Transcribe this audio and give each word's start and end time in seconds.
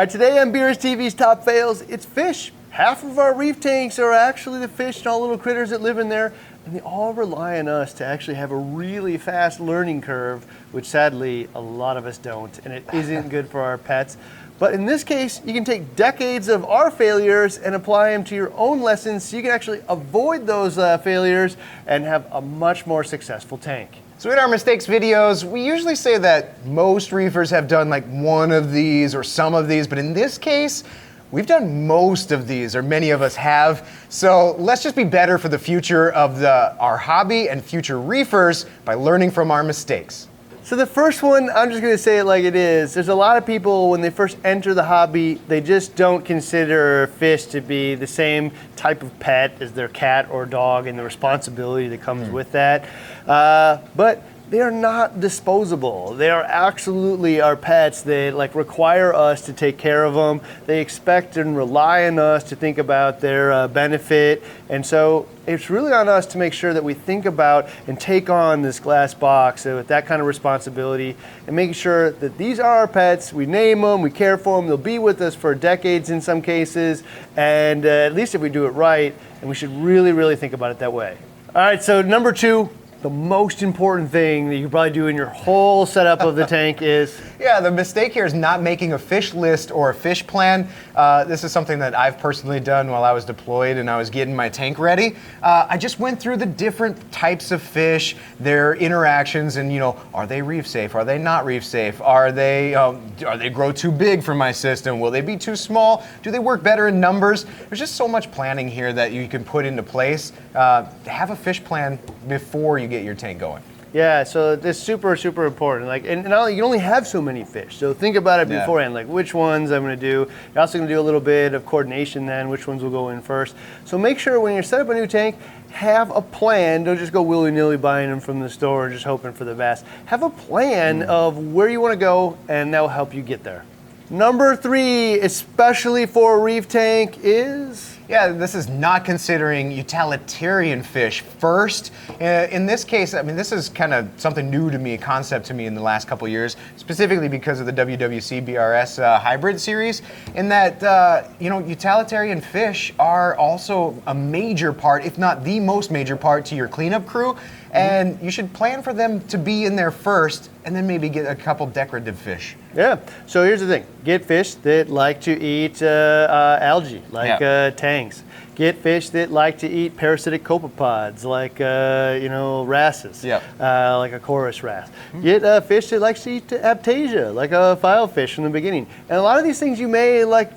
right, 0.00 0.08
today 0.08 0.38
on 0.38 0.50
BRS 0.50 0.78
TV's 0.78 1.12
Top 1.12 1.44
Fails, 1.44 1.82
it's 1.82 2.06
fish. 2.06 2.52
Half 2.70 3.04
of 3.04 3.18
our 3.18 3.34
reef 3.34 3.60
tanks 3.60 3.98
are 3.98 4.14
actually 4.14 4.58
the 4.58 4.68
fish 4.68 5.00
and 5.00 5.08
all 5.08 5.20
little 5.20 5.36
critters 5.36 5.68
that 5.68 5.82
live 5.82 5.98
in 5.98 6.08
there, 6.08 6.32
and 6.64 6.74
they 6.74 6.80
all 6.80 7.12
rely 7.12 7.58
on 7.58 7.68
us 7.68 7.92
to 7.94 8.06
actually 8.06 8.36
have 8.36 8.50
a 8.50 8.56
really 8.56 9.18
fast 9.18 9.60
learning 9.60 10.00
curve, 10.00 10.44
which 10.72 10.86
sadly 10.86 11.50
a 11.54 11.60
lot 11.60 11.98
of 11.98 12.06
us 12.06 12.16
don't, 12.16 12.60
and 12.64 12.72
it 12.72 12.82
isn't 12.94 13.28
good 13.28 13.50
for 13.50 13.60
our 13.60 13.76
pets. 13.76 14.16
But 14.58 14.72
in 14.72 14.86
this 14.86 15.04
case, 15.04 15.42
you 15.44 15.52
can 15.52 15.66
take 15.66 15.96
decades 15.96 16.48
of 16.48 16.64
our 16.64 16.90
failures 16.90 17.58
and 17.58 17.74
apply 17.74 18.12
them 18.12 18.24
to 18.24 18.34
your 18.34 18.54
own 18.54 18.80
lessons 18.80 19.24
so 19.24 19.36
you 19.36 19.42
can 19.42 19.52
actually 19.52 19.82
avoid 19.86 20.46
those 20.46 20.78
uh, 20.78 20.96
failures 20.96 21.58
and 21.86 22.04
have 22.04 22.26
a 22.32 22.40
much 22.40 22.86
more 22.86 23.04
successful 23.04 23.58
tank. 23.58 23.98
So 24.20 24.30
in 24.30 24.38
our 24.38 24.48
mistakes 24.48 24.86
videos, 24.86 25.44
we 25.44 25.64
usually 25.64 25.94
say 25.94 26.18
that 26.18 26.66
most 26.66 27.10
reefers 27.10 27.48
have 27.48 27.66
done 27.66 27.88
like 27.88 28.04
one 28.08 28.52
of 28.52 28.70
these 28.70 29.14
or 29.14 29.24
some 29.24 29.54
of 29.54 29.66
these, 29.66 29.86
but 29.86 29.96
in 29.96 30.12
this 30.12 30.36
case, 30.36 30.84
we've 31.30 31.46
done 31.46 31.86
most 31.86 32.30
of 32.30 32.46
these, 32.46 32.76
or 32.76 32.82
many 32.82 33.12
of 33.12 33.22
us 33.22 33.34
have. 33.34 33.88
So 34.10 34.56
let's 34.58 34.82
just 34.82 34.94
be 34.94 35.04
better 35.04 35.38
for 35.38 35.48
the 35.48 35.58
future 35.58 36.12
of 36.12 36.38
the, 36.38 36.76
our 36.78 36.98
hobby 36.98 37.48
and 37.48 37.64
future 37.64 37.98
reefers 37.98 38.66
by 38.84 38.92
learning 38.92 39.30
from 39.30 39.50
our 39.50 39.62
mistakes. 39.62 40.28
So 40.62 40.76
the 40.76 40.86
first 40.86 41.22
one, 41.22 41.48
I'm 41.50 41.70
just 41.70 41.80
going 41.80 41.94
to 41.94 41.98
say 41.98 42.18
it 42.18 42.24
like 42.24 42.44
it 42.44 42.54
is. 42.54 42.92
There's 42.94 43.08
a 43.08 43.14
lot 43.14 43.36
of 43.38 43.46
people 43.46 43.90
when 43.90 44.02
they 44.02 44.10
first 44.10 44.36
enter 44.44 44.74
the 44.74 44.84
hobby, 44.84 45.34
they 45.48 45.60
just 45.60 45.96
don't 45.96 46.24
consider 46.24 47.08
fish 47.18 47.46
to 47.46 47.60
be 47.60 47.94
the 47.94 48.06
same 48.06 48.52
type 48.76 49.02
of 49.02 49.18
pet 49.18 49.60
as 49.60 49.72
their 49.72 49.88
cat 49.88 50.28
or 50.30 50.44
dog, 50.44 50.86
and 50.86 50.98
the 50.98 51.02
responsibility 51.02 51.88
that 51.88 52.02
comes 52.02 52.28
with 52.28 52.52
that. 52.52 52.84
Uh, 53.26 53.78
but 53.96 54.22
they 54.50 54.60
are 54.60 54.72
not 54.72 55.20
disposable. 55.20 56.14
They 56.14 56.28
are 56.28 56.42
absolutely 56.42 57.40
our 57.40 57.56
pets. 57.56 58.02
They 58.02 58.32
like 58.32 58.56
require 58.56 59.14
us 59.14 59.42
to 59.42 59.52
take 59.52 59.78
care 59.78 60.04
of 60.04 60.14
them. 60.14 60.40
They 60.66 60.80
expect 60.80 61.36
and 61.36 61.56
rely 61.56 62.06
on 62.06 62.18
us 62.18 62.42
to 62.50 62.56
think 62.56 62.78
about 62.78 63.20
their 63.20 63.52
uh, 63.52 63.68
benefit. 63.68 64.42
And 64.68 64.84
so 64.84 65.28
it's 65.46 65.70
really 65.70 65.92
on 65.92 66.08
us 66.08 66.26
to 66.26 66.38
make 66.38 66.52
sure 66.52 66.74
that 66.74 66.82
we 66.82 66.94
think 66.94 67.26
about 67.26 67.68
and 67.86 67.98
take 67.98 68.28
on 68.28 68.62
this 68.62 68.80
glass 68.80 69.14
box 69.14 69.66
with 69.66 69.86
that 69.86 70.06
kind 70.06 70.20
of 70.20 70.26
responsibility 70.26 71.16
and 71.46 71.54
making 71.54 71.74
sure 71.74 72.10
that 72.10 72.36
these 72.36 72.58
are 72.58 72.78
our 72.78 72.88
pets. 72.88 73.32
We 73.32 73.46
name 73.46 73.82
them, 73.82 74.02
we 74.02 74.10
care 74.10 74.36
for 74.36 74.58
them. 74.58 74.66
They'll 74.66 74.76
be 74.76 74.98
with 74.98 75.20
us 75.20 75.36
for 75.36 75.54
decades 75.54 76.10
in 76.10 76.20
some 76.20 76.42
cases. 76.42 77.04
And 77.36 77.86
uh, 77.86 77.88
at 77.88 78.14
least 78.14 78.34
if 78.34 78.40
we 78.40 78.48
do 78.48 78.66
it 78.66 78.70
right, 78.70 79.14
and 79.40 79.48
we 79.48 79.54
should 79.54 79.70
really, 79.70 80.10
really 80.10 80.34
think 80.34 80.54
about 80.54 80.72
it 80.72 80.80
that 80.80 80.92
way. 80.92 81.16
All 81.54 81.62
right, 81.62 81.82
so 81.82 82.02
number 82.02 82.32
two, 82.32 82.68
the 83.02 83.10
most 83.10 83.62
important 83.62 84.10
thing 84.10 84.50
that 84.50 84.56
you 84.56 84.68
probably 84.68 84.90
do 84.90 85.06
in 85.06 85.16
your 85.16 85.28
whole 85.28 85.86
setup 85.86 86.20
of 86.20 86.36
the 86.36 86.44
tank 86.44 86.82
is 86.82 87.18
Yeah, 87.40 87.58
the 87.58 87.70
mistake 87.70 88.12
here 88.12 88.26
is 88.26 88.34
not 88.34 88.60
making 88.60 88.92
a 88.92 88.98
fish 88.98 89.32
list 89.32 89.70
or 89.70 89.88
a 89.88 89.94
fish 89.94 90.26
plan. 90.26 90.68
Uh, 90.94 91.24
this 91.24 91.42
is 91.42 91.50
something 91.50 91.78
that 91.78 91.94
I've 91.94 92.18
personally 92.18 92.60
done 92.60 92.90
while 92.90 93.02
I 93.02 93.12
was 93.12 93.24
deployed 93.24 93.78
and 93.78 93.88
I 93.88 93.96
was 93.96 94.10
getting 94.10 94.36
my 94.36 94.50
tank 94.50 94.78
ready. 94.78 95.16
Uh, 95.42 95.66
I 95.66 95.78
just 95.78 95.98
went 95.98 96.20
through 96.20 96.36
the 96.36 96.44
different 96.44 97.10
types 97.10 97.50
of 97.50 97.62
fish, 97.62 98.14
their 98.40 98.74
interactions, 98.74 99.56
and 99.56 99.72
you 99.72 99.78
know, 99.78 99.98
are 100.12 100.26
they 100.26 100.42
reef 100.42 100.66
safe? 100.66 100.94
Are 100.94 101.02
they 101.02 101.16
not 101.16 101.46
reef 101.46 101.64
safe? 101.64 101.98
Are 102.02 102.30
they 102.30 102.74
um, 102.74 103.10
are 103.26 103.38
they 103.38 103.48
grow 103.48 103.72
too 103.72 103.90
big 103.90 104.22
for 104.22 104.34
my 104.34 104.52
system? 104.52 105.00
Will 105.00 105.10
they 105.10 105.22
be 105.22 105.38
too 105.38 105.56
small? 105.56 106.06
Do 106.22 106.30
they 106.30 106.40
work 106.40 106.62
better 106.62 106.88
in 106.88 107.00
numbers? 107.00 107.46
There's 107.70 107.78
just 107.78 107.96
so 107.96 108.06
much 108.06 108.30
planning 108.30 108.68
here 108.68 108.92
that 108.92 109.12
you 109.12 109.26
can 109.28 109.44
put 109.44 109.64
into 109.64 109.82
place. 109.82 110.34
Uh, 110.54 110.84
have 111.06 111.30
a 111.30 111.36
fish 111.36 111.64
plan 111.64 111.98
before 112.28 112.78
you 112.78 112.86
get 112.86 113.02
your 113.02 113.14
tank 113.14 113.38
going. 113.38 113.62
Yeah, 113.92 114.22
so 114.22 114.52
it's 114.52 114.78
super, 114.78 115.16
super 115.16 115.46
important. 115.46 115.88
Like, 115.88 116.04
and, 116.04 116.24
and 116.24 116.32
only- 116.32 116.54
you 116.54 116.64
only 116.64 116.78
have 116.78 117.08
so 117.08 117.20
many 117.20 117.44
fish, 117.44 117.76
so 117.76 117.92
think 117.92 118.14
about 118.14 118.38
it 118.40 118.48
Yeah. 118.48 118.60
beforehand. 118.60 118.94
Like, 118.94 119.08
which 119.08 119.34
ones 119.34 119.72
I'm 119.72 119.82
going 119.82 119.98
to 119.98 120.00
do. 120.00 120.30
You're 120.54 120.60
also 120.60 120.78
going 120.78 120.88
to 120.88 120.94
do 120.94 121.00
a 121.00 121.02
little 121.02 121.20
bit 121.20 121.54
of 121.54 121.66
coordination 121.66 122.24
then. 122.26 122.48
Which 122.48 122.68
ones 122.68 122.82
will 122.82 122.90
go 122.90 123.08
in 123.08 123.20
first. 123.20 123.56
So 123.84 123.98
make 123.98 124.18
sure 124.18 124.38
when 124.38 124.54
you 124.54 124.62
set 124.62 124.80
up 124.80 124.88
a 124.90 124.94
new 124.94 125.08
tank, 125.08 125.36
have 125.72 126.14
a 126.14 126.22
plan. 126.22 126.84
Don't 126.84 126.98
just 126.98 127.12
go 127.12 127.22
willy 127.22 127.50
nilly 127.50 127.76
buying 127.76 128.10
them 128.10 128.20
from 128.20 128.40
the 128.40 128.48
store 128.48 128.86
and 128.86 128.92
just 128.92 129.04
hoping 129.04 129.32
for 129.32 129.44
the 129.44 129.54
best. 129.54 129.84
Have 130.06 130.22
a 130.22 130.30
plan 130.30 131.00
mm. 131.00 131.06
of 131.06 131.52
where 131.52 131.68
you 131.68 131.80
want 131.80 131.92
to 131.92 131.98
go, 131.98 132.38
and 132.48 132.72
that 132.74 132.80
will 132.80 132.88
help 132.88 133.12
you 133.12 133.22
get 133.22 133.42
there. 133.42 133.64
Number 134.08 134.56
three, 134.56 135.20
especially 135.20 136.06
for 136.06 136.36
a 136.36 136.40
reef 136.40 136.68
tank, 136.68 137.18
is 137.22 137.89
Yeah, 138.10 138.32
this 138.32 138.56
is 138.56 138.68
not 138.68 139.04
considering 139.04 139.70
utilitarian 139.70 140.82
fish 140.82 141.20
first. 141.20 141.92
Uh, 142.20 142.48
in 142.50 142.66
this 142.66 142.82
case, 142.82 143.14
I 143.14 143.22
mean, 143.22 143.36
this 143.36 143.52
is 143.52 143.68
kind 143.68 143.94
of 143.94 144.10
something 144.16 144.50
new 144.50 144.68
to 144.68 144.80
me, 144.80 144.94
a 144.94 144.98
concept 144.98 145.46
to 145.46 145.54
me 145.54 145.66
in 145.66 145.76
the 145.76 145.80
last 145.80 146.08
couple 146.08 146.26
years, 146.26 146.56
specifically 146.74 147.28
because 147.28 147.60
of 147.60 147.66
the 147.66 147.72
WWC 147.72 148.44
BRS 148.44 149.00
uh, 149.00 149.20
hybrid 149.20 149.60
series, 149.60 150.02
in 150.34 150.48
that, 150.48 150.82
uh, 150.82 151.22
you 151.38 151.48
know, 151.48 151.60
utilitarian 151.60 152.40
fish 152.40 152.92
are 152.98 153.36
also 153.36 153.94
a 154.08 154.14
major 154.14 154.72
part, 154.72 155.04
if 155.04 155.16
not 155.16 155.44
the 155.44 155.60
most 155.60 155.92
major 155.92 156.16
part, 156.16 156.44
to 156.46 156.56
your 156.56 156.66
cleanup 156.66 157.06
crew. 157.06 157.36
And 157.72 158.18
you 158.20 158.30
should 158.30 158.52
plan 158.52 158.82
for 158.82 158.92
them 158.92 159.20
to 159.28 159.38
be 159.38 159.64
in 159.64 159.76
there 159.76 159.90
first 159.92 160.50
and 160.64 160.74
then 160.74 160.86
maybe 160.86 161.08
get 161.08 161.26
a 161.30 161.34
couple 161.34 161.66
decorative 161.66 162.18
fish. 162.18 162.56
Yeah. 162.74 162.98
So 163.26 163.44
here's 163.44 163.60
the 163.60 163.66
thing: 163.66 163.86
get 164.04 164.24
fish 164.24 164.54
that 164.56 164.88
like 164.90 165.20
to 165.22 165.40
eat 165.40 165.82
uh, 165.82 165.86
uh, 165.86 166.58
algae, 166.60 167.02
like 167.10 167.40
Yeah. 167.40 167.48
uh, 167.48 167.70
tangs. 167.70 168.24
Get 168.56 168.76
fish 168.76 169.08
that 169.10 169.30
like 169.30 169.58
to 169.58 169.68
eat 169.68 169.96
parasitic 169.96 170.44
copepods, 170.44 171.24
like 171.24 171.60
uh, 171.60 172.18
you 172.20 172.28
know 172.28 172.64
wrasses, 172.64 173.24
Yep. 173.24 173.42
uh, 173.60 173.96
like 173.98 174.12
a 174.12 174.18
chorus 174.20 174.62
wrasse. 174.62 174.90
Get 175.22 175.42
a 175.44 175.60
fish 175.62 175.88
that 175.90 176.00
likes 176.00 176.24
to 176.24 176.30
eat 176.30 176.48
aiptasia, 176.48 177.32
like 177.34 177.52
a 177.52 177.78
filefish 177.82 178.34
from 178.34 178.44
the 178.44 178.50
beginning. 178.50 178.86
And 179.08 179.18
a 179.18 179.22
lot 179.22 179.38
of 179.38 179.44
these 179.44 179.58
things 179.58 179.80
you 179.80 179.88
may 179.88 180.24
like 180.24 180.50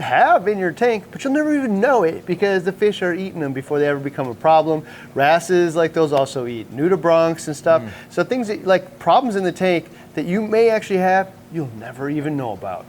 have 0.00 0.48
in 0.48 0.58
your 0.58 0.72
tank, 0.72 1.04
but 1.10 1.22
you'll 1.22 1.32
never 1.32 1.54
even 1.54 1.80
know 1.80 2.02
it 2.04 2.26
because 2.26 2.64
the 2.64 2.72
fish 2.72 3.02
are 3.02 3.14
eating 3.14 3.40
them 3.40 3.52
before 3.52 3.78
they 3.78 3.86
ever 3.86 4.00
become 4.00 4.28
a 4.28 4.34
problem. 4.34 4.84
Wrasses 5.14 5.76
like 5.76 5.92
those 5.92 6.12
also 6.12 6.46
eat 6.46 6.70
nudibranchs 6.70 7.46
and 7.46 7.56
stuff. 7.56 7.82
So 8.10 8.24
things 8.24 8.48
that, 8.48 8.66
like 8.66 8.98
problems 8.98 9.36
in 9.36 9.44
the 9.44 9.52
tank 9.52 9.88
that 10.14 10.24
you 10.24 10.42
may 10.42 10.70
actually 10.70 10.98
have, 10.98 11.32
you'll 11.52 11.70
never 11.78 12.10
even 12.10 12.36
know 12.36 12.52
about. 12.52 12.86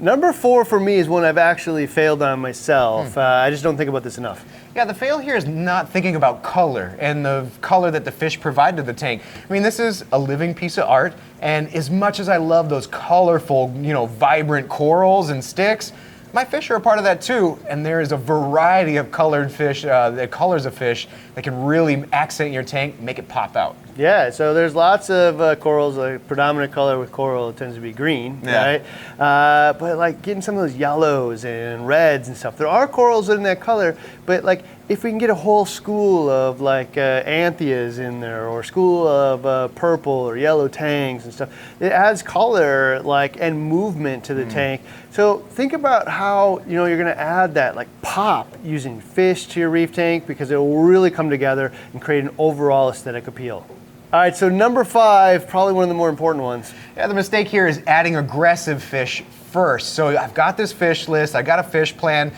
Number 0.00 0.32
four 0.32 0.64
for 0.64 0.78
me 0.78 0.94
is 0.94 1.08
one 1.08 1.24
I've 1.24 1.38
actually 1.38 1.88
failed 1.88 2.22
on 2.22 2.38
myself. 2.38 3.18
Uh, 3.18 3.20
I 3.20 3.50
just 3.50 3.64
don't 3.64 3.76
think 3.76 3.88
about 3.88 4.04
this 4.04 4.16
enough. 4.16 4.44
Yeah, 4.76 4.84
the 4.84 4.94
fail 4.94 5.18
here 5.18 5.34
is 5.34 5.44
not 5.44 5.88
thinking 5.88 6.14
about 6.14 6.44
color 6.44 6.96
and 7.00 7.24
the 7.24 7.48
color 7.62 7.90
that 7.90 8.04
the 8.04 8.12
fish 8.12 8.38
provide 8.40 8.76
to 8.76 8.84
the 8.84 8.92
tank. 8.92 9.22
I 9.48 9.52
mean, 9.52 9.64
this 9.64 9.80
is 9.80 10.04
a 10.12 10.18
living 10.18 10.54
piece 10.54 10.78
of 10.78 10.84
art, 10.84 11.14
and 11.40 11.68
as 11.74 11.90
much 11.90 12.20
as 12.20 12.28
I 12.28 12.36
love 12.36 12.68
those 12.68 12.86
colorful, 12.86 13.74
you 13.80 13.92
know, 13.92 14.06
vibrant 14.06 14.68
corals 14.68 15.30
and 15.30 15.44
sticks, 15.44 15.92
my 16.38 16.44
fish 16.44 16.70
are 16.70 16.76
a 16.76 16.80
part 16.80 16.98
of 16.98 17.04
that 17.04 17.20
too. 17.20 17.58
And 17.68 17.84
there 17.84 18.00
is 18.00 18.12
a 18.12 18.16
variety 18.16 18.96
of 18.96 19.10
colored 19.10 19.50
fish, 19.50 19.84
uh, 19.84 20.10
the 20.10 20.28
colors 20.28 20.66
of 20.66 20.74
fish 20.74 21.08
that 21.38 21.44
can 21.44 21.64
really 21.64 22.02
accent 22.12 22.52
your 22.52 22.64
tank, 22.64 22.98
make 22.98 23.20
it 23.20 23.28
pop 23.28 23.54
out. 23.54 23.76
Yeah, 23.96 24.30
so 24.30 24.54
there's 24.54 24.74
lots 24.74 25.08
of 25.08 25.40
uh, 25.40 25.54
corals. 25.54 25.96
A 25.96 26.20
predominant 26.26 26.72
color 26.72 26.98
with 26.98 27.12
coral 27.12 27.52
tends 27.52 27.76
to 27.76 27.80
be 27.80 27.92
green, 27.92 28.40
Yeah. 28.42 28.64
right? 28.64 28.82
Uh, 29.20 29.72
but 29.74 29.98
like 29.98 30.20
getting 30.20 30.42
some 30.42 30.56
of 30.56 30.62
those 30.62 30.76
yellows 30.76 31.44
and 31.44 31.86
reds 31.86 32.26
and 32.26 32.36
stuff. 32.36 32.56
There 32.56 32.66
are 32.66 32.88
corals 32.88 33.28
in 33.28 33.44
that 33.44 33.60
color, 33.60 33.96
but 34.26 34.42
like 34.42 34.64
if 34.88 35.04
we 35.04 35.10
can 35.10 35.18
get 35.18 35.30
a 35.30 35.34
whole 35.34 35.66
school 35.66 36.30
of 36.30 36.60
like 36.60 36.96
uh, 36.96 37.22
anthias 37.26 37.98
in 37.98 38.20
there, 38.20 38.48
or 38.48 38.62
school 38.62 39.06
of 39.06 39.44
uh, 39.44 39.68
purple 39.68 40.12
or 40.12 40.36
yellow 40.36 40.66
tangs 40.66 41.24
and 41.24 41.34
stuff, 41.34 41.50
it 41.80 41.92
adds 41.92 42.22
color 42.22 43.00
like 43.02 43.36
and 43.40 43.60
movement 43.60 44.24
to 44.24 44.34
the 44.34 44.46
tank. 44.46 44.80
So 45.10 45.38
think 45.50 45.72
about 45.72 46.08
how 46.08 46.62
you 46.66 46.74
know 46.76 46.86
you're 46.86 46.96
going 46.96 47.14
to 47.14 47.20
add 47.20 47.54
that 47.54 47.76
like 47.76 47.88
pop 48.02 48.48
using 48.64 49.00
fish 49.00 49.46
to 49.48 49.60
your 49.60 49.70
reef 49.70 49.92
tank 49.92 50.26
because 50.26 50.50
it 50.50 50.56
will 50.56 50.82
really 50.82 51.10
come 51.10 51.27
together 51.30 51.72
and 51.92 52.00
create 52.02 52.24
an 52.24 52.34
overall 52.38 52.90
aesthetic 52.90 53.26
appeal. 53.26 53.66
All 54.10 54.20
right, 54.20 54.34
so 54.34 54.48
number 54.48 54.84
five, 54.84 55.46
probably 55.48 55.74
one 55.74 55.82
of 55.82 55.88
the 55.90 55.94
more 55.94 56.08
important 56.08 56.42
ones. 56.42 56.72
Yeah, 56.96 57.08
the 57.08 57.14
mistake 57.14 57.46
here 57.46 57.66
is 57.66 57.82
adding 57.86 58.16
aggressive 58.16 58.82
fish 58.82 59.22
first. 59.50 59.92
So 59.92 60.16
I've 60.16 60.32
got 60.32 60.56
this 60.56 60.72
fish 60.72 61.08
list, 61.08 61.34
I 61.34 61.42
got 61.42 61.58
a 61.58 61.62
fish 61.62 61.94
plan. 61.94 62.32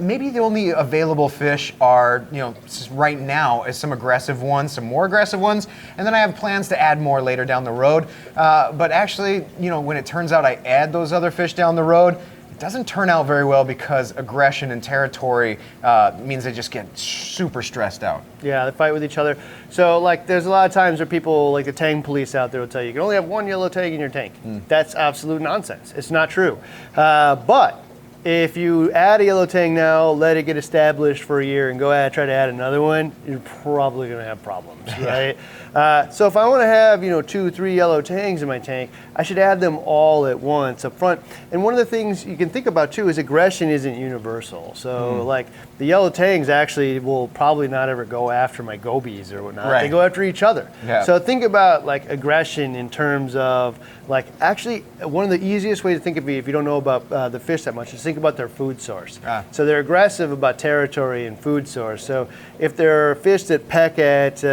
Maybe 0.00 0.30
the 0.30 0.40
only 0.40 0.70
available 0.70 1.28
fish 1.28 1.74
are, 1.80 2.26
you 2.32 2.38
know, 2.38 2.56
right 2.90 3.20
now 3.20 3.64
is 3.64 3.76
some 3.76 3.92
aggressive 3.92 4.42
ones, 4.42 4.72
some 4.72 4.84
more 4.84 5.04
aggressive 5.04 5.38
ones, 5.38 5.68
and 5.96 6.04
then 6.04 6.12
I 6.12 6.18
have 6.18 6.34
plans 6.34 6.66
to 6.70 6.80
add 6.80 7.00
more 7.00 7.22
later 7.22 7.44
down 7.44 7.62
the 7.62 7.70
road. 7.70 8.08
Uh, 8.34 8.72
but 8.72 8.90
actually, 8.90 9.44
you 9.60 9.70
know, 9.70 9.80
when 9.80 9.96
it 9.96 10.06
turns 10.06 10.32
out 10.32 10.44
I 10.44 10.54
add 10.64 10.92
those 10.92 11.12
other 11.12 11.30
fish 11.30 11.52
down 11.52 11.76
the 11.76 11.84
road, 11.84 12.18
doesn't 12.62 12.86
turn 12.86 13.10
out 13.10 13.26
very 13.26 13.44
well 13.44 13.64
because 13.64 14.12
aggression 14.16 14.70
and 14.70 14.84
territory 14.84 15.58
uh, 15.82 16.16
means 16.22 16.44
they 16.44 16.52
just 16.52 16.70
get 16.70 16.86
super 16.96 17.60
stressed 17.60 18.04
out. 18.04 18.22
Yeah, 18.40 18.66
they 18.66 18.70
fight 18.70 18.92
with 18.92 19.02
each 19.02 19.18
other. 19.18 19.36
So, 19.70 19.98
like, 19.98 20.28
there's 20.28 20.46
a 20.46 20.50
lot 20.50 20.64
of 20.64 20.72
times 20.72 21.00
where 21.00 21.06
people, 21.06 21.50
like 21.50 21.64
the 21.64 21.72
tang 21.72 22.04
police 22.04 22.36
out 22.36 22.52
there, 22.52 22.60
will 22.60 22.68
tell 22.68 22.80
you 22.80 22.86
you 22.86 22.92
can 22.92 23.02
only 23.02 23.16
have 23.16 23.24
one 23.24 23.48
yellow 23.48 23.68
tang 23.68 23.92
in 23.92 23.98
your 23.98 24.08
tank. 24.08 24.34
That's 24.68 24.94
absolute 24.94 25.42
nonsense. 25.42 25.92
It's 25.96 26.12
not 26.12 26.30
true. 26.30 26.56
Uh, 26.94 27.34
but 27.34 27.82
if 28.24 28.56
you 28.56 28.92
add 28.92 29.20
a 29.20 29.24
yellow 29.24 29.46
tang 29.46 29.74
now, 29.74 30.10
let 30.10 30.36
it 30.36 30.44
get 30.44 30.56
established 30.56 31.24
for 31.24 31.40
a 31.40 31.44
year, 31.44 31.70
and 31.70 31.80
go 31.80 31.90
add, 31.90 32.12
try 32.12 32.26
to 32.26 32.32
add 32.32 32.48
another 32.48 32.80
one, 32.80 33.10
you're 33.26 33.40
probably 33.40 34.06
going 34.06 34.20
to 34.20 34.24
have 34.24 34.40
problems, 34.44 34.81
right? 35.00 35.36
Uh, 35.74 36.10
so 36.10 36.26
if 36.26 36.36
I 36.36 36.46
want 36.48 36.60
to 36.60 36.66
have 36.66 37.02
you 37.02 37.10
know 37.10 37.22
two, 37.22 37.50
three 37.50 37.74
yellow 37.74 38.02
tangs 38.02 38.42
in 38.42 38.48
my 38.48 38.58
tank, 38.58 38.90
I 39.16 39.22
should 39.22 39.38
add 39.38 39.60
them 39.60 39.78
all 39.78 40.26
at 40.26 40.38
once 40.38 40.84
up 40.84 40.98
front. 40.98 41.20
And 41.50 41.64
one 41.64 41.72
of 41.74 41.78
the 41.78 41.86
things 41.86 42.24
you 42.24 42.36
can 42.36 42.50
think 42.50 42.66
about 42.66 42.92
too 42.92 43.08
is 43.08 43.18
aggression 43.18 43.68
isn't 43.68 43.98
universal. 43.98 44.74
So 44.74 45.24
like 45.24 45.46
the 45.78 45.86
yellow 45.86 46.10
tangs 46.10 46.48
actually 46.48 46.98
will 46.98 47.28
probably 47.28 47.68
not 47.68 47.88
ever 47.88 48.04
go 48.04 48.30
after 48.30 48.62
my 48.62 48.76
gobies 48.76 49.32
or 49.32 49.42
whatnot. 49.42 49.68
They 49.82 49.88
go 49.88 50.00
after 50.00 50.22
each 50.22 50.42
other. 50.42 50.70
Yeah. 50.86 51.04
So 51.04 51.18
think 51.18 51.42
about 51.42 51.86
like 51.86 52.08
aggression 52.08 52.76
in 52.76 52.90
terms 52.90 53.34
of 53.36 53.78
like 54.08 54.26
actually 54.40 54.80
one 55.00 55.24
of 55.24 55.30
the 55.30 55.44
easiest 55.44 55.84
ways 55.84 55.98
to 55.98 56.02
think 56.04 56.16
of 56.16 56.28
it 56.28 56.36
if 56.36 56.46
you 56.46 56.52
don't 56.52 56.64
know 56.64 56.76
about 56.76 57.10
uh, 57.10 57.28
the 57.28 57.40
fish 57.40 57.62
that 57.64 57.74
much 57.74 57.94
is 57.94 58.02
think 58.02 58.18
about 58.18 58.36
their 58.36 58.48
food 58.48 58.80
source. 58.80 59.20
Ah. 59.24 59.44
So 59.52 59.64
they're 59.64 59.80
aggressive 59.80 60.32
about 60.32 60.58
territory 60.58 61.26
and 61.26 61.38
food 61.38 61.66
source. 61.66 62.04
So 62.04 62.28
if 62.58 62.76
there 62.76 63.10
are 63.10 63.14
fish 63.14 63.44
that 63.44 63.68
peck 63.68 63.98
at 63.98 64.44
uh, 64.44 64.48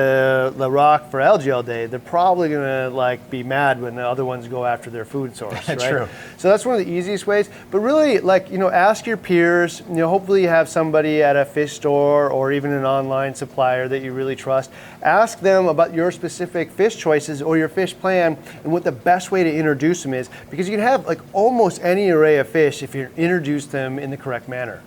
the 0.55 0.69
rock 0.69 1.11
for 1.11 1.21
algae 1.21 1.51
all 1.51 1.63
day, 1.63 1.85
they're 1.85 1.99
probably 1.99 2.49
gonna 2.49 2.89
like 2.89 3.29
be 3.29 3.43
mad 3.43 3.81
when 3.81 3.95
the 3.95 4.07
other 4.07 4.25
ones 4.25 4.47
go 4.47 4.65
after 4.65 4.89
their 4.89 5.05
food 5.05 5.35
source. 5.35 5.67
right? 5.69 5.79
True. 5.79 6.07
So 6.37 6.49
that's 6.49 6.65
one 6.65 6.79
of 6.79 6.85
the 6.85 6.91
easiest 6.91 7.27
ways. 7.27 7.49
But 7.71 7.79
really, 7.79 8.19
like 8.19 8.49
you 8.49 8.57
know, 8.57 8.69
ask 8.69 9.05
your 9.05 9.17
peers. 9.17 9.81
You 9.89 9.95
know, 9.95 10.09
hopefully 10.09 10.41
you 10.41 10.47
have 10.47 10.69
somebody 10.69 11.23
at 11.23 11.35
a 11.35 11.45
fish 11.45 11.73
store 11.73 12.29
or 12.29 12.51
even 12.51 12.71
an 12.71 12.85
online 12.85 13.35
supplier 13.35 13.87
that 13.87 14.01
you 14.01 14.13
really 14.13 14.35
trust. 14.35 14.71
Ask 15.01 15.39
them 15.39 15.67
about 15.67 15.93
your 15.93 16.11
specific 16.11 16.71
fish 16.71 16.97
choices 16.97 17.41
or 17.41 17.57
your 17.57 17.69
fish 17.69 17.93
plan 17.97 18.37
and 18.63 18.71
what 18.71 18.83
the 18.83 18.91
best 18.91 19.31
way 19.31 19.43
to 19.43 19.53
introduce 19.53 20.03
them 20.03 20.13
is, 20.13 20.29
because 20.49 20.67
you 20.67 20.75
can 20.75 20.85
have 20.85 21.05
like 21.07 21.19
almost 21.33 21.81
any 21.83 22.09
array 22.09 22.37
of 22.37 22.47
fish 22.47 22.83
if 22.83 22.95
you 22.95 23.09
introduce 23.17 23.65
them 23.65 23.99
in 23.99 24.09
the 24.09 24.17
correct 24.17 24.47
manner. 24.49 24.81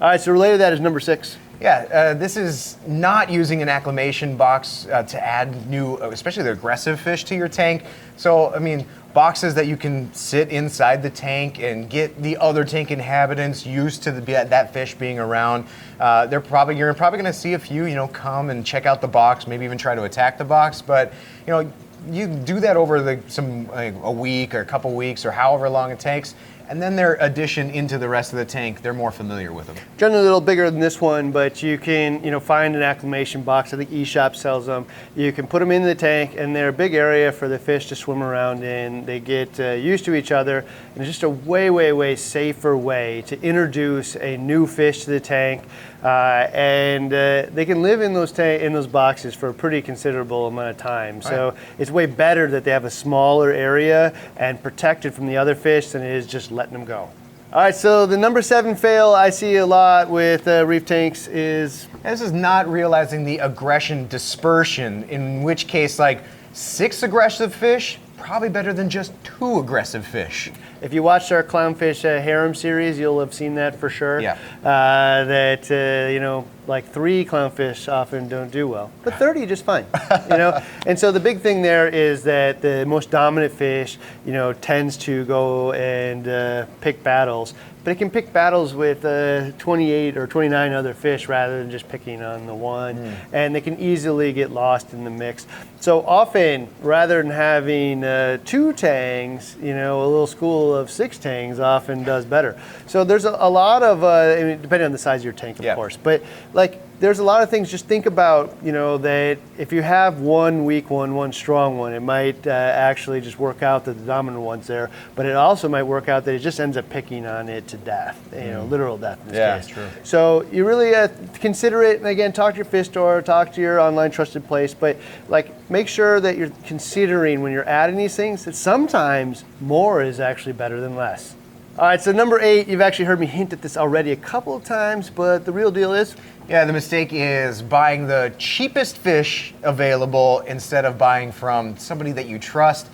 All 0.00 0.08
right. 0.08 0.20
So 0.20 0.32
related 0.32 0.54
to 0.54 0.58
that 0.58 0.72
is 0.72 0.80
number 0.80 1.00
six. 1.00 1.36
Yeah, 1.60 1.86
uh, 1.92 2.14
this 2.14 2.36
is 2.36 2.76
not 2.86 3.30
using 3.30 3.62
an 3.62 3.68
acclimation 3.68 4.36
box 4.36 4.86
uh, 4.86 5.02
to 5.04 5.24
add 5.24 5.68
new, 5.70 5.94
uh, 5.96 6.10
especially 6.10 6.42
the 6.42 6.52
aggressive 6.52 7.00
fish 7.00 7.24
to 7.24 7.34
your 7.34 7.48
tank. 7.48 7.84
So, 8.16 8.52
I 8.52 8.58
mean, 8.58 8.86
boxes 9.14 9.54
that 9.54 9.68
you 9.68 9.76
can 9.76 10.12
sit 10.12 10.48
inside 10.48 11.02
the 11.02 11.10
tank 11.10 11.60
and 11.60 11.88
get 11.88 12.20
the 12.20 12.36
other 12.38 12.64
tank 12.64 12.90
inhabitants 12.90 13.64
used 13.64 14.02
to 14.02 14.12
the, 14.12 14.20
that 14.20 14.72
fish 14.72 14.94
being 14.94 15.20
around. 15.20 15.66
Uh, 16.00 16.26
they're 16.26 16.40
probably 16.40 16.76
you're 16.76 16.92
probably 16.92 17.18
going 17.20 17.32
to 17.32 17.38
see 17.38 17.54
a 17.54 17.58
few, 17.58 17.86
you 17.86 17.94
know, 17.94 18.08
come 18.08 18.50
and 18.50 18.66
check 18.66 18.84
out 18.84 19.00
the 19.00 19.08
box, 19.08 19.46
maybe 19.46 19.64
even 19.64 19.78
try 19.78 19.94
to 19.94 20.02
attack 20.02 20.36
the 20.36 20.44
box. 20.44 20.82
But 20.82 21.12
you 21.46 21.52
know, 21.52 21.72
you 22.10 22.26
do 22.26 22.60
that 22.60 22.76
over 22.76 23.00
the, 23.00 23.20
some 23.28 23.68
like, 23.68 23.94
a 24.02 24.12
week 24.12 24.54
or 24.54 24.60
a 24.60 24.64
couple 24.64 24.92
weeks 24.94 25.24
or 25.24 25.30
however 25.30 25.68
long 25.68 25.90
it 25.90 26.00
takes, 26.00 26.34
and 26.68 26.80
then 26.80 26.96
their 26.96 27.14
addition 27.20 27.70
into 27.70 27.98
the 27.98 28.08
rest 28.08 28.32
of 28.32 28.38
the 28.38 28.44
tank, 28.44 28.82
they're 28.82 28.94
more 28.94 29.10
familiar 29.10 29.52
with 29.52 29.66
them. 29.66 29.76
generally 29.96 30.20
a 30.20 30.24
little 30.24 30.40
bigger 30.40 30.70
than 30.70 30.80
this 30.80 31.00
one, 31.00 31.30
but 31.30 31.62
you 31.62 31.78
can 31.78 32.22
you 32.24 32.30
know 32.30 32.40
find 32.40 32.74
an 32.74 32.82
acclimation 32.82 33.42
box. 33.42 33.74
I 33.74 33.76
think 33.76 33.90
eShop 33.90 34.34
sells 34.36 34.66
them. 34.66 34.86
You 35.16 35.32
can 35.32 35.46
put 35.46 35.60
them 35.60 35.70
in 35.70 35.82
the 35.82 35.94
tank, 35.94 36.34
and 36.36 36.54
they're 36.54 36.68
a 36.68 36.72
big 36.72 36.94
area 36.94 37.30
for 37.32 37.48
the 37.48 37.58
fish 37.58 37.88
to 37.88 37.96
swim 37.96 38.22
around 38.22 38.64
in. 38.64 39.04
They 39.04 39.20
get 39.20 39.58
uh, 39.60 39.72
used 39.72 40.04
to 40.06 40.14
each 40.14 40.32
other, 40.32 40.58
and 40.58 40.98
it's 40.98 41.06
just 41.06 41.22
a 41.22 41.28
way, 41.28 41.70
way, 41.70 41.92
way 41.92 42.16
safer 42.16 42.76
way 42.76 43.22
to 43.26 43.40
introduce 43.42 44.16
a 44.16 44.36
new 44.36 44.66
fish 44.66 45.04
to 45.04 45.10
the 45.10 45.20
tank. 45.20 45.62
Uh, 46.04 46.50
and 46.52 47.14
uh, 47.14 47.46
they 47.54 47.64
can 47.64 47.80
live 47.80 48.02
in 48.02 48.12
those 48.12 48.30
ta- 48.30 48.42
in 48.42 48.74
those 48.74 48.86
boxes 48.86 49.34
for 49.34 49.48
a 49.48 49.54
pretty 49.54 49.80
considerable 49.80 50.46
amount 50.46 50.68
of 50.68 50.76
time. 50.76 51.22
So 51.22 51.54
it's 51.78 51.90
way 51.90 52.04
better 52.04 52.46
that 52.50 52.62
they 52.64 52.70
have 52.72 52.84
a 52.84 52.90
smaller 52.90 53.50
area 53.50 54.14
and 54.36 54.62
protected 54.62 55.14
from 55.14 55.26
the 55.26 55.38
other 55.38 55.54
fish 55.54 55.92
than 55.92 56.02
it 56.02 56.10
is 56.10 56.26
just 56.26 56.50
letting 56.50 56.74
them 56.74 56.84
go. 56.84 57.08
All 57.54 57.60
right, 57.60 57.74
so 57.74 58.04
the 58.04 58.18
number 58.18 58.42
seven 58.42 58.74
fail 58.74 59.14
I 59.14 59.30
see 59.30 59.56
a 59.56 59.66
lot 59.66 60.10
with 60.10 60.46
uh, 60.46 60.66
reef 60.66 60.84
tanks 60.84 61.28
is 61.28 61.86
This 62.02 62.20
is 62.20 62.32
not 62.32 62.68
realizing 62.68 63.24
the 63.24 63.38
aggression 63.38 64.06
dispersion, 64.08 65.04
in 65.04 65.42
which 65.42 65.68
case, 65.68 65.98
like 65.98 66.22
six 66.52 67.02
aggressive 67.02 67.54
fish, 67.54 67.98
probably 68.24 68.48
better 68.48 68.72
than 68.72 68.88
just 68.88 69.12
two 69.22 69.58
aggressive 69.58 70.04
fish. 70.04 70.50
if 70.80 70.94
you 70.94 71.02
watched 71.02 71.30
our 71.30 71.42
clownfish 71.42 72.04
uh, 72.06 72.22
harem 72.22 72.54
series, 72.54 72.98
you'll 72.98 73.20
have 73.20 73.34
seen 73.34 73.54
that 73.54 73.78
for 73.78 73.90
sure. 73.90 74.18
Yeah. 74.18 74.38
Uh, 74.60 75.24
that 75.24 75.70
uh, 75.70 76.10
you 76.10 76.20
know, 76.20 76.46
like 76.66 76.90
three 76.90 77.26
clownfish 77.26 77.86
often 77.92 78.26
don't 78.26 78.50
do 78.50 78.66
well, 78.66 78.90
but 79.02 79.14
thirty 79.14 79.44
just 79.44 79.64
fine. 79.64 79.84
you 80.30 80.38
know, 80.38 80.58
and 80.86 80.98
so 80.98 81.12
the 81.12 81.20
big 81.20 81.40
thing 81.40 81.60
there 81.60 81.86
is 81.86 82.22
that 82.22 82.62
the 82.62 82.86
most 82.86 83.10
dominant 83.10 83.52
fish, 83.52 83.98
you 84.24 84.32
know, 84.32 84.54
tends 84.54 84.96
to 84.96 85.26
go 85.26 85.72
and 85.72 86.26
uh, 86.26 86.64
pick 86.80 87.02
battles. 87.02 87.52
But 87.84 87.90
it 87.90 87.96
can 87.96 88.10
pick 88.10 88.32
battles 88.32 88.72
with 88.74 89.04
uh, 89.04 89.50
28 89.58 90.16
or 90.16 90.26
29 90.26 90.72
other 90.72 90.94
fish 90.94 91.28
rather 91.28 91.58
than 91.58 91.70
just 91.70 91.86
picking 91.86 92.22
on 92.22 92.46
the 92.46 92.54
one. 92.54 93.14
And 93.30 93.54
they 93.54 93.60
can 93.60 93.78
easily 93.78 94.32
get 94.32 94.50
lost 94.50 94.94
in 94.94 95.04
the 95.04 95.10
mix. 95.10 95.46
So 95.80 96.00
often, 96.06 96.68
rather 96.80 97.22
than 97.22 97.30
having 97.30 98.02
uh, 98.02 98.38
two 98.46 98.72
tangs, 98.72 99.56
you 99.60 99.74
know, 99.74 100.02
a 100.02 100.06
little 100.06 100.26
school 100.26 100.74
of 100.74 100.90
six 100.90 101.18
tangs 101.18 101.60
often 101.60 102.04
does 102.04 102.24
better. 102.24 102.58
So 102.86 103.04
there's 103.04 103.26
a, 103.26 103.36
a 103.38 103.50
lot 103.50 103.82
of, 103.82 104.02
uh, 104.02 104.08
I 104.40 104.42
mean, 104.44 104.62
depending 104.62 104.86
on 104.86 104.92
the 104.92 104.98
size 104.98 105.20
of 105.20 105.24
your 105.24 105.34
tank, 105.34 105.58
of 105.58 105.64
Yeah. 105.66 105.74
course. 105.74 105.98
But 105.98 106.22
like, 106.54 106.80
there's 107.00 107.18
a 107.18 107.24
lot 107.24 107.42
of 107.42 107.50
things. 107.50 107.70
Just 107.70 107.86
think 107.86 108.06
about, 108.06 108.56
you 108.62 108.72
know, 108.72 108.98
that 108.98 109.38
if 109.58 109.72
you 109.72 109.82
have 109.82 110.20
one 110.20 110.64
weak 110.64 110.90
one, 110.90 111.14
one 111.14 111.32
strong 111.32 111.76
one, 111.76 111.92
it 111.92 112.00
might 112.00 112.46
uh, 112.46 112.50
actually 112.50 113.20
just 113.20 113.38
work 113.38 113.62
out 113.62 113.84
that 113.84 113.94
the 113.94 114.04
dominant 114.04 114.42
one's 114.42 114.66
there. 114.66 114.90
But 115.14 115.26
it 115.26 115.36
also 115.36 115.68
might 115.68 115.82
work 115.82 116.08
out 116.08 116.24
that 116.24 116.34
it 116.34 116.38
just 116.38 116.60
ends 116.60 116.76
up 116.76 116.88
picking 116.88 117.26
on 117.26 117.48
it 117.48 117.66
to 117.68 117.76
death, 117.78 118.18
you 118.32 118.52
know, 118.52 118.64
literal 118.64 118.96
death 118.96 119.18
in 119.22 119.28
this 119.28 119.36
Yeah, 119.36 119.58
case. 119.58 119.66
true. 119.68 119.88
So 120.02 120.42
you 120.52 120.66
really 120.66 120.94
uh, 120.94 121.08
consider 121.34 121.82
it, 121.82 121.98
and 121.98 122.06
again, 122.06 122.32
talk 122.32 122.54
to 122.54 122.56
your 122.56 122.64
fish 122.64 122.86
store, 122.86 123.20
talk 123.22 123.52
to 123.54 123.60
your 123.60 123.80
online 123.80 124.10
trusted 124.10 124.46
place, 124.46 124.72
but 124.74 124.96
like 125.28 125.52
make 125.70 125.88
sure 125.88 126.20
that 126.20 126.36
you're 126.38 126.50
considering 126.64 127.42
when 127.42 127.52
you're 127.52 127.68
adding 127.68 127.96
these 127.96 128.16
things 128.16 128.44
that 128.44 128.54
sometimes 128.54 129.44
more 129.60 130.02
is 130.02 130.20
actually 130.20 130.52
better 130.52 130.80
than 130.80 130.94
less. 130.96 131.34
All 131.76 131.86
right, 131.86 132.00
so 132.00 132.12
number 132.12 132.40
eight, 132.40 132.68
you've 132.68 132.80
actually 132.80 133.06
heard 133.06 133.18
me 133.18 133.26
hint 133.26 133.52
at 133.52 133.60
this 133.60 133.76
already 133.76 134.12
a 134.12 134.16
couple 134.16 134.54
of 134.54 134.62
times, 134.62 135.10
but 135.10 135.44
the 135.44 135.50
real 135.50 135.72
deal 135.72 135.92
is 135.92 136.14
Yeah, 136.48 136.64
the 136.64 136.72
mistake 136.72 137.08
is 137.10 137.62
buying 137.62 138.06
the 138.06 138.32
cheapest 138.38 138.96
fish 138.96 139.52
available 139.64 140.38
instead 140.46 140.84
of 140.84 140.96
buying 140.96 141.32
from 141.32 141.76
somebody 141.76 142.12
that 142.12 142.28
you 142.28 142.38
trust. 142.38 142.86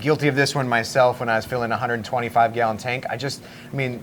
Guilty 0.00 0.26
of 0.26 0.34
this 0.34 0.52
one 0.52 0.68
myself 0.68 1.20
when 1.20 1.28
I 1.28 1.36
was 1.36 1.44
filling 1.44 1.70
a 1.70 1.74
125 1.74 2.54
gallon 2.54 2.76
tank. 2.76 3.06
I 3.08 3.16
just, 3.16 3.40
I 3.72 3.76
mean, 3.76 4.02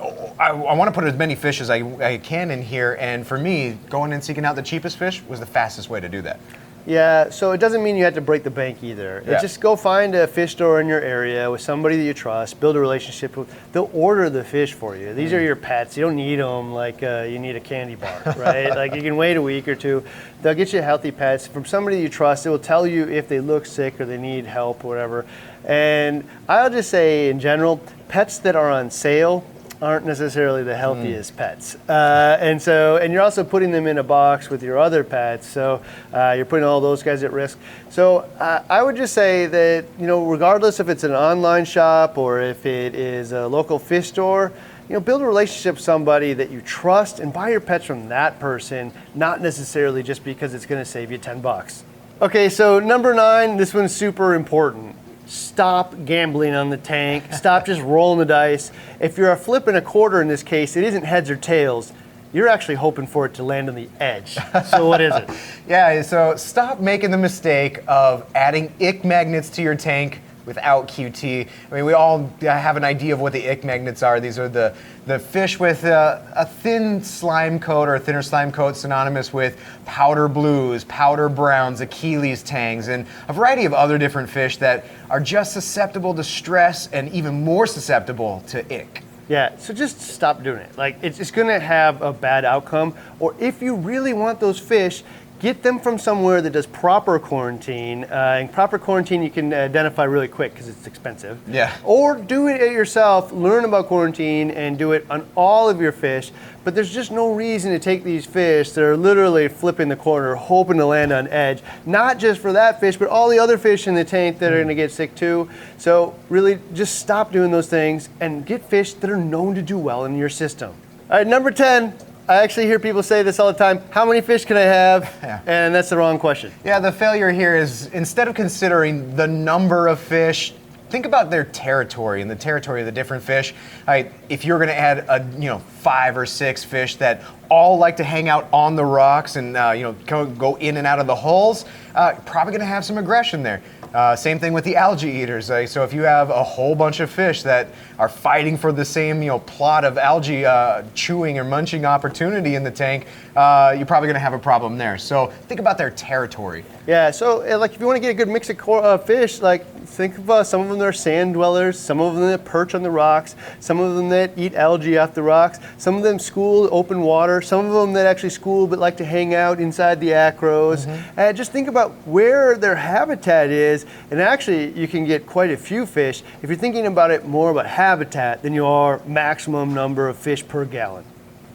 I, 0.00 0.48
I 0.48 0.74
want 0.74 0.92
to 0.92 1.00
put 1.00 1.08
as 1.08 1.16
many 1.16 1.36
fish 1.36 1.60
as 1.60 1.70
I, 1.70 1.76
I 2.04 2.18
can 2.18 2.50
in 2.50 2.60
here, 2.60 2.96
and 2.98 3.24
for 3.24 3.38
me, 3.38 3.78
going 3.88 4.12
and 4.12 4.24
seeking 4.24 4.44
out 4.44 4.56
the 4.56 4.62
cheapest 4.62 4.96
fish 4.96 5.22
was 5.28 5.38
the 5.38 5.46
fastest 5.46 5.88
way 5.88 6.00
to 6.00 6.08
do 6.08 6.22
that. 6.22 6.40
Yeah, 6.86 7.30
so 7.30 7.52
it 7.52 7.58
doesn't 7.58 7.82
mean 7.82 7.96
you 7.96 8.04
have 8.04 8.14
to 8.14 8.20
break 8.20 8.44
the 8.44 8.50
bank 8.50 8.82
either. 8.82 9.22
Yeah. 9.26 9.40
Just 9.40 9.60
go 9.60 9.74
find 9.74 10.14
a 10.14 10.26
fish 10.26 10.52
store 10.52 10.80
in 10.80 10.86
your 10.86 11.00
area 11.00 11.50
with 11.50 11.62
somebody 11.62 11.96
that 11.96 12.04
you 12.04 12.12
trust, 12.12 12.60
build 12.60 12.76
a 12.76 12.80
relationship 12.80 13.36
with. 13.36 13.48
They'll 13.72 13.90
order 13.94 14.28
the 14.28 14.44
fish 14.44 14.74
for 14.74 14.94
you. 14.94 15.14
These 15.14 15.32
are 15.32 15.40
your 15.40 15.56
pets. 15.56 15.96
You 15.96 16.04
don't 16.04 16.16
need 16.16 16.40
them 16.40 16.74
like 16.74 17.02
uh, 17.02 17.26
you 17.28 17.38
need 17.38 17.56
a 17.56 17.60
candy 17.60 17.94
bar, 17.94 18.22
right? 18.36 18.68
like 18.70 18.94
you 18.94 19.02
can 19.02 19.16
wait 19.16 19.36
a 19.36 19.42
week 19.42 19.66
or 19.66 19.74
two. 19.74 20.04
They'll 20.42 20.54
get 20.54 20.72
you 20.74 20.82
healthy 20.82 21.10
pets 21.10 21.46
from 21.46 21.64
somebody 21.64 22.00
you 22.00 22.10
trust. 22.10 22.44
It 22.44 22.50
will 22.50 22.58
tell 22.58 22.86
you 22.86 23.08
if 23.08 23.28
they 23.28 23.40
look 23.40 23.64
sick 23.64 23.98
or 23.98 24.04
they 24.04 24.18
need 24.18 24.44
help 24.44 24.84
or 24.84 24.88
whatever. 24.88 25.24
And 25.64 26.28
I'll 26.48 26.68
just 26.68 26.90
say 26.90 27.30
in 27.30 27.40
general, 27.40 27.80
pets 28.08 28.38
that 28.40 28.54
are 28.56 28.70
on 28.70 28.90
sale 28.90 29.44
aren't 29.84 30.06
necessarily 30.06 30.62
the 30.62 30.76
healthiest 30.76 31.36
pets. 31.36 31.76
Uh, 31.88 32.38
and 32.40 32.60
so, 32.60 32.96
and 32.96 33.12
you're 33.12 33.22
also 33.22 33.44
putting 33.44 33.70
them 33.70 33.86
in 33.86 33.98
a 33.98 34.02
box 34.02 34.48
with 34.48 34.62
your 34.62 34.78
other 34.78 35.04
pets. 35.04 35.46
So 35.46 35.82
uh, 36.12 36.32
you're 36.36 36.46
putting 36.46 36.64
all 36.64 36.80
those 36.80 37.02
guys 37.02 37.22
at 37.22 37.32
risk. 37.32 37.58
So 37.90 38.20
uh, 38.38 38.64
I 38.68 38.82
would 38.82 38.96
just 38.96 39.12
say 39.12 39.46
that, 39.46 39.84
you 39.98 40.06
know, 40.06 40.24
regardless 40.24 40.80
if 40.80 40.88
it's 40.88 41.04
an 41.04 41.12
online 41.12 41.66
shop 41.66 42.16
or 42.16 42.40
if 42.40 42.64
it 42.64 42.94
is 42.94 43.32
a 43.32 43.46
local 43.46 43.78
fish 43.78 44.08
store, 44.08 44.52
you 44.88 44.94
know, 44.94 45.00
build 45.00 45.22
a 45.22 45.26
relationship 45.26 45.76
with 45.76 45.84
somebody 45.84 46.32
that 46.32 46.50
you 46.50 46.60
trust 46.62 47.20
and 47.20 47.32
buy 47.32 47.50
your 47.50 47.60
pets 47.60 47.84
from 47.84 48.08
that 48.08 48.40
person, 48.40 48.92
not 49.14 49.40
necessarily 49.40 50.02
just 50.02 50.24
because 50.24 50.54
it's 50.54 50.66
going 50.66 50.80
to 50.82 50.90
save 50.90 51.10
you 51.10 51.18
10 51.18 51.40
bucks. 51.40 51.84
Okay, 52.22 52.48
so 52.48 52.78
number 52.80 53.12
nine, 53.12 53.56
this 53.56 53.74
one's 53.74 53.94
super 53.94 54.34
important. 54.34 54.96
Stop 55.26 56.04
gambling 56.04 56.54
on 56.54 56.70
the 56.70 56.76
tank. 56.76 57.32
Stop 57.32 57.66
just 57.66 57.80
rolling 57.80 58.18
the 58.18 58.24
dice. 58.26 58.70
If 59.00 59.16
you're 59.16 59.32
a 59.32 59.36
flipping 59.36 59.74
a 59.74 59.80
quarter 59.80 60.20
in 60.20 60.28
this 60.28 60.42
case, 60.42 60.76
it 60.76 60.84
isn't 60.84 61.04
heads 61.04 61.30
or 61.30 61.36
tails. 61.36 61.92
You're 62.32 62.48
actually 62.48 62.74
hoping 62.74 63.06
for 63.06 63.26
it 63.26 63.34
to 63.34 63.44
land 63.44 63.68
on 63.68 63.74
the 63.76 63.88
edge. 64.00 64.36
So 64.68 64.88
what 64.88 65.00
is 65.00 65.14
it? 65.14 65.30
Yeah, 65.68 66.02
so 66.02 66.36
stop 66.36 66.78
making 66.80 67.10
the 67.10 67.16
mistake 67.16 67.78
of 67.88 68.30
adding 68.34 68.72
ick 68.80 69.02
magnets 69.04 69.48
to 69.50 69.62
your 69.62 69.74
tank 69.74 70.20
without 70.46 70.88
QT. 70.88 71.48
I 71.70 71.74
mean, 71.74 71.84
we 71.84 71.92
all 71.92 72.30
have 72.42 72.76
an 72.76 72.84
idea 72.84 73.14
of 73.14 73.20
what 73.20 73.32
the 73.32 73.48
ick 73.48 73.64
magnets 73.64 74.02
are. 74.02 74.20
These 74.20 74.38
are 74.38 74.48
the, 74.48 74.74
the 75.06 75.18
fish 75.18 75.58
with 75.58 75.84
a, 75.84 76.26
a 76.36 76.46
thin 76.46 77.02
slime 77.02 77.58
coat 77.58 77.88
or 77.88 77.94
a 77.94 78.00
thinner 78.00 78.22
slime 78.22 78.52
coat 78.52 78.76
synonymous 78.76 79.32
with 79.32 79.58
powder 79.84 80.28
blues, 80.28 80.84
powder 80.84 81.28
browns, 81.28 81.80
Achilles 81.80 82.42
tangs, 82.42 82.88
and 82.88 83.06
a 83.28 83.32
variety 83.32 83.64
of 83.64 83.72
other 83.72 83.98
different 83.98 84.28
fish 84.28 84.58
that 84.58 84.84
are 85.10 85.20
just 85.20 85.52
susceptible 85.52 86.14
to 86.14 86.24
stress 86.24 86.88
and 86.88 87.08
even 87.10 87.44
more 87.44 87.66
susceptible 87.66 88.42
to 88.48 88.60
ick. 88.74 89.02
Yeah, 89.28 89.56
so 89.56 89.72
just 89.72 90.00
stop 90.02 90.42
doing 90.42 90.58
it. 90.58 90.76
Like 90.76 90.98
it's, 91.02 91.18
it's 91.18 91.30
to 91.30 91.58
have 91.58 92.02
a 92.02 92.12
bad 92.12 92.44
outcome. 92.44 92.94
Or 93.20 93.34
if 93.38 93.62
you 93.62 93.74
really 93.74 94.12
want 94.12 94.38
those 94.38 94.58
fish, 94.58 95.02
get 95.40 95.62
them 95.62 95.78
from 95.78 95.98
somewhere 95.98 96.40
that 96.40 96.50
does 96.50 96.66
proper 96.66 97.18
quarantine. 97.18 98.04
Uh, 98.04 98.38
and 98.40 98.52
proper 98.52 98.78
quarantine 98.78 99.22
you 99.22 99.30
can 99.30 99.52
identify 99.52 100.04
really 100.04 100.28
quick 100.28 100.52
because 100.52 100.68
it's 100.68 100.86
expensive. 100.86 101.38
Yeah. 101.46 101.76
Or 101.84 102.16
do 102.16 102.48
it 102.48 102.60
yourself. 102.72 103.32
Learn 103.32 103.64
about 103.64 103.86
quarantine 103.86 104.50
and 104.50 104.78
do 104.78 104.92
it 104.92 105.06
on 105.10 105.26
all 105.36 105.68
of 105.68 105.80
your 105.80 105.92
fish. 105.92 106.32
But 106.62 106.74
there's 106.74 106.92
just 106.94 107.10
no 107.10 107.34
reason 107.34 107.72
to 107.72 107.78
take 107.78 108.04
these 108.04 108.24
fish 108.24 108.72
that 108.72 108.82
are 108.82 108.96
literally 108.96 109.48
flipping 109.48 109.88
the 109.88 109.96
corner, 109.96 110.34
hoping 110.34 110.78
to 110.78 110.86
land 110.86 111.12
on 111.12 111.28
edge. 111.28 111.62
Not 111.84 112.18
just 112.18 112.40
for 112.40 112.52
that 112.54 112.80
fish, 112.80 112.96
but 112.96 113.08
all 113.08 113.28
the 113.28 113.38
other 113.38 113.58
fish 113.58 113.86
in 113.86 113.94
the 113.94 114.04
tank 114.04 114.38
that 114.38 114.50
are 114.50 114.56
going 114.56 114.68
to 114.68 114.74
get 114.74 114.90
sick 114.90 115.14
too. 115.14 115.50
So 115.76 116.14
really, 116.30 116.58
just 116.72 116.98
stop 117.00 117.32
doing 117.32 117.50
those 117.50 117.68
things 117.68 118.08
and 118.20 118.46
get 118.46 118.64
fish 118.64 118.94
that 118.94 119.10
are 119.10 119.18
known 119.18 119.54
to 119.56 119.62
do 119.62 119.76
well 119.76 120.06
in 120.06 120.16
your 120.16 120.30
system. 120.30 120.72
All 121.10 121.18
right, 121.18 121.26
number 121.26 121.50
ten. 121.50 121.94
I 122.26 122.36
actually 122.36 122.64
hear 122.64 122.78
people 122.78 123.02
say 123.02 123.22
this 123.22 123.38
all 123.38 123.52
the 123.52 123.58
time. 123.58 123.82
How 123.90 124.06
many 124.06 124.22
fish 124.22 124.46
can 124.46 124.56
I 124.56 124.60
have? 124.60 125.14
Yeah. 125.22 125.42
And 125.44 125.74
that's 125.74 125.90
the 125.90 125.98
wrong 125.98 126.18
question. 126.18 126.52
Yeah, 126.64 126.80
the 126.80 126.90
failure 126.90 127.30
here 127.30 127.54
is 127.54 127.88
instead 127.88 128.28
of 128.28 128.34
considering 128.34 129.14
the 129.14 129.26
number 129.26 129.88
of 129.88 130.00
fish, 130.00 130.54
think 130.88 131.04
about 131.04 131.28
their 131.28 131.44
territory 131.44 132.22
and 132.22 132.30
the 132.30 132.36
territory 132.36 132.80
of 132.80 132.86
the 132.86 132.92
different 132.92 133.22
fish. 133.22 133.52
Right, 133.86 134.10
if 134.30 134.42
you're 134.42 134.56
going 134.56 134.68
to 134.68 134.78
add 134.78 135.04
a 135.06 135.22
you 135.38 135.50
know 135.50 135.58
five 135.58 136.16
or 136.16 136.24
six 136.24 136.64
fish 136.64 136.96
that 136.96 137.20
all 137.50 137.76
like 137.76 137.98
to 137.98 138.04
hang 138.04 138.30
out 138.30 138.48
on 138.54 138.74
the 138.74 138.86
rocks 138.86 139.36
and 139.36 139.54
uh, 139.54 139.72
you 139.76 139.82
know 139.82 139.92
go, 140.06 140.24
go 140.24 140.54
in 140.54 140.78
and 140.78 140.86
out 140.86 141.00
of 141.00 141.06
the 141.06 141.14
holes, 141.14 141.66
uh, 141.94 142.14
probably 142.24 142.52
going 142.52 142.60
to 142.60 142.66
have 142.66 142.86
some 142.86 142.96
aggression 142.96 143.42
there. 143.42 143.62
Uh, 143.94 144.16
same 144.16 144.40
thing 144.40 144.52
with 144.52 144.64
the 144.64 144.74
algae 144.74 145.08
eaters. 145.08 145.46
So 145.46 145.84
if 145.84 145.92
you 145.92 146.02
have 146.02 146.28
a 146.28 146.42
whole 146.42 146.74
bunch 146.74 146.98
of 146.98 147.08
fish 147.08 147.44
that 147.44 147.68
are 147.96 148.08
fighting 148.08 148.56
for 148.56 148.72
the 148.72 148.84
same 148.84 149.22
you 149.22 149.28
know 149.28 149.38
plot 149.38 149.84
of 149.84 149.98
algae 149.98 150.44
uh, 150.44 150.82
chewing 150.94 151.38
or 151.38 151.44
munching 151.44 151.86
opportunity 151.86 152.56
in 152.56 152.64
the 152.64 152.72
tank, 152.72 153.06
uh, 153.36 153.74
you're 153.76 153.86
probably 153.86 154.06
going 154.06 154.14
to 154.14 154.20
have 154.20 154.32
a 154.32 154.38
problem 154.38 154.78
there. 154.78 154.98
So 154.98 155.26
think 155.48 155.60
about 155.60 155.78
their 155.78 155.90
territory. 155.90 156.64
Yeah, 156.86 157.10
so 157.10 157.42
uh, 157.42 157.58
like 157.58 157.74
if 157.74 157.80
you 157.80 157.86
want 157.86 157.96
to 157.96 158.00
get 158.00 158.10
a 158.10 158.14
good 158.14 158.28
mix 158.28 158.50
of 158.50 158.58
cor- 158.58 158.84
uh, 158.84 158.98
fish, 158.98 159.40
like 159.40 159.66
think 159.86 160.18
of 160.18 160.30
uh, 160.30 160.44
some 160.44 160.60
of 160.60 160.68
them 160.68 160.78
that 160.78 160.86
are 160.86 160.92
sand 160.92 161.34
dwellers, 161.34 161.78
some 161.78 162.00
of 162.00 162.14
them 162.14 162.28
that 162.28 162.44
perch 162.44 162.74
on 162.74 162.82
the 162.82 162.90
rocks, 162.90 163.36
some 163.60 163.80
of 163.80 163.96
them 163.96 164.08
that 164.08 164.32
eat 164.36 164.54
algae 164.54 164.98
off 164.98 165.14
the 165.14 165.22
rocks, 165.22 165.58
some 165.78 165.96
of 165.96 166.02
them 166.02 166.18
school 166.18 166.68
open 166.72 167.00
water, 167.00 167.40
some 167.40 167.66
of 167.66 167.72
them 167.72 167.92
that 167.94 168.06
actually 168.06 168.30
school 168.30 168.66
but 168.66 168.78
like 168.78 168.96
to 168.96 169.04
hang 169.04 169.34
out 169.34 169.60
inside 169.60 170.00
the 170.00 170.08
acros. 170.08 170.86
And 171.16 171.36
just 171.36 171.52
think 171.52 171.68
about 171.68 171.92
where 172.06 172.56
their 172.56 172.76
habitat 172.76 173.50
is, 173.50 173.86
and 174.10 174.20
actually 174.20 174.72
you 174.78 174.88
can 174.88 175.04
get 175.04 175.26
quite 175.26 175.50
a 175.50 175.56
few 175.56 175.86
fish 175.86 176.22
if 176.42 176.48
you're 176.50 176.58
thinking 176.58 176.86
about 176.86 177.10
it 177.10 177.26
more 177.26 177.50
about 177.50 177.66
habitat 177.66 178.42
than 178.42 178.52
you 178.52 178.66
are 178.66 179.00
maximum 179.06 179.74
number 179.74 180.08
of 180.08 180.16
fish 180.16 180.46
per 180.46 180.64
gallon. 180.64 181.04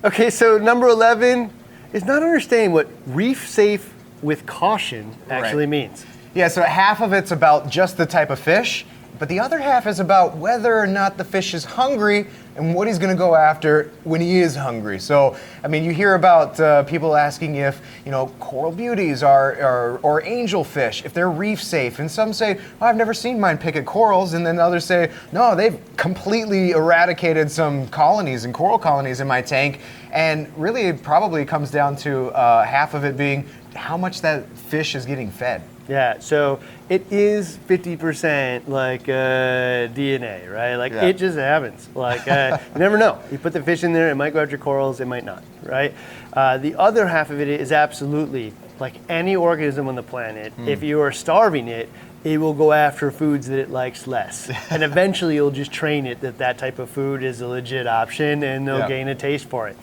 Okay, 0.04 0.30
so 0.30 0.58
number 0.58 0.88
11 0.88 1.52
is 1.94 2.06
not 2.06 2.22
understanding 2.24 2.72
what 2.72 2.88
reef 3.08 3.48
safe 3.50 3.94
with 4.22 4.46
caution 4.46 5.16
actually 5.30 5.64
Right. 5.64 5.70
means. 5.70 6.06
Yeah, 6.34 6.48
so 6.48 6.62
half 6.62 7.02
of 7.02 7.14
it's 7.14 7.32
about 7.32 7.70
just 7.70 7.98
the 7.98 8.06
type 8.06 8.30
of 8.30 8.40
fish, 8.40 8.86
but 9.18 9.28
the 9.30 9.40
other 9.40 9.60
half 9.60 9.88
is 9.88 10.00
about 10.00 10.38
whether 10.38 10.78
or 10.78 10.88
not 10.88 11.18
the 11.18 11.24
fish 11.24 11.54
is 11.54 11.66
hungry 11.66 12.28
and 12.60 12.76
what 12.76 12.88
he's 12.88 13.00
going 13.00 13.10
to 13.10 13.18
go 13.18 13.36
after 13.36 13.90
when 14.04 14.20
he 14.20 14.40
is 14.40 14.56
hungry. 14.56 15.00
So, 15.00 15.38
I 15.64 15.68
mean, 15.68 15.84
you 15.84 15.92
hear 15.92 16.16
about 16.16 16.60
uh, 16.60 16.84
people 16.84 17.16
asking 17.16 17.56
if, 17.56 17.82
you 18.06 18.12
know, 18.12 18.28
coral 18.40 18.72
beauties 18.72 19.24
are, 19.24 19.54
are 19.62 19.98
or 20.00 20.22
angelfish, 20.22 21.06
if 21.06 21.14
they're 21.14 21.32
reef 21.32 21.64
safe. 21.64 22.00
And 22.00 22.12
some 22.12 22.34
say, 22.34 22.60
oh, 22.82 22.86
I've 22.86 22.98
never 22.98 23.14
seen 23.14 23.40
mine 23.40 23.58
pick 23.58 23.76
at 23.76 23.86
corals. 23.86 24.34
And 24.34 24.46
then 24.46 24.60
others 24.60 24.84
say, 24.84 25.12
no, 25.32 25.56
they've 25.56 25.80
completely 25.96 26.72
eradicated 26.72 27.50
some 27.50 27.88
colonies 27.88 28.44
and 28.44 28.54
coral 28.54 28.78
colonies 28.78 29.22
in 29.22 29.28
my 29.28 29.42
tank. 29.42 29.80
And 30.12 30.52
really, 30.58 30.84
it 30.84 31.02
probably 31.02 31.46
comes 31.46 31.72
down 31.72 31.96
to 31.98 32.28
uh, 32.32 32.66
half 32.66 32.94
of 32.94 33.06
it 33.06 33.16
being 33.16 33.48
how 33.74 33.96
much 33.96 34.22
that 34.22 34.48
fish 34.50 34.96
is 34.96 35.06
getting 35.06 35.32
fed. 35.32 35.62
Yeah, 35.90 36.20
so 36.20 36.60
it 36.88 37.12
is 37.12 37.58
50% 37.68 38.68
like 38.68 39.10
uh, 39.10 39.90
DNA, 39.92 40.48
right? 40.54 40.76
Like 40.76 40.94
Yeah. 40.94 41.06
it 41.08 41.14
just 41.14 41.36
happens. 41.38 41.90
Like 41.96 42.28
uh, 42.28 42.60
you 42.74 42.80
never 42.80 42.98
know. 42.98 43.18
You 43.32 43.40
put 43.40 43.54
the 43.54 43.64
fish 43.64 43.84
in 43.84 43.92
there, 43.92 44.12
it 44.12 44.16
might 44.16 44.34
go 44.34 44.42
after 44.44 44.58
corals, 44.58 45.00
it 45.00 45.08
might 45.08 45.26
not, 45.26 45.44
right? 45.64 45.94
Uh, 46.32 46.58
the 46.60 46.76
other 46.76 47.08
half 47.08 47.32
of 47.32 47.40
it 47.42 47.48
is 47.48 47.72
absolutely 47.72 48.54
like 48.80 48.94
any 49.10 49.36
organism 49.36 49.88
on 49.88 49.96
the 49.96 50.04
planet. 50.04 50.54
If 50.66 50.84
you 50.84 51.02
are 51.02 51.12
starving 51.12 51.68
it, 51.68 51.90
it 52.24 52.38
will 52.40 52.54
go 52.54 52.72
after 52.72 53.10
foods 53.12 53.48
that 53.48 53.60
it 53.60 53.72
likes 53.72 54.06
less, 54.06 54.52
and 54.70 54.84
eventually 54.84 55.36
you'll 55.36 55.52
just 55.52 55.72
train 55.72 56.06
it 56.06 56.22
that 56.22 56.38
that 56.38 56.58
type 56.58 56.78
of 56.78 56.90
food 56.90 57.24
is 57.24 57.42
a 57.42 57.48
legit 57.48 57.88
option, 57.88 58.44
and 58.44 58.68
they'll 58.68 58.80
Yeah. 58.80 58.88
gain 58.90 59.08
a 59.08 59.16
taste 59.16 59.46
for 59.50 59.68
it. 59.70 59.78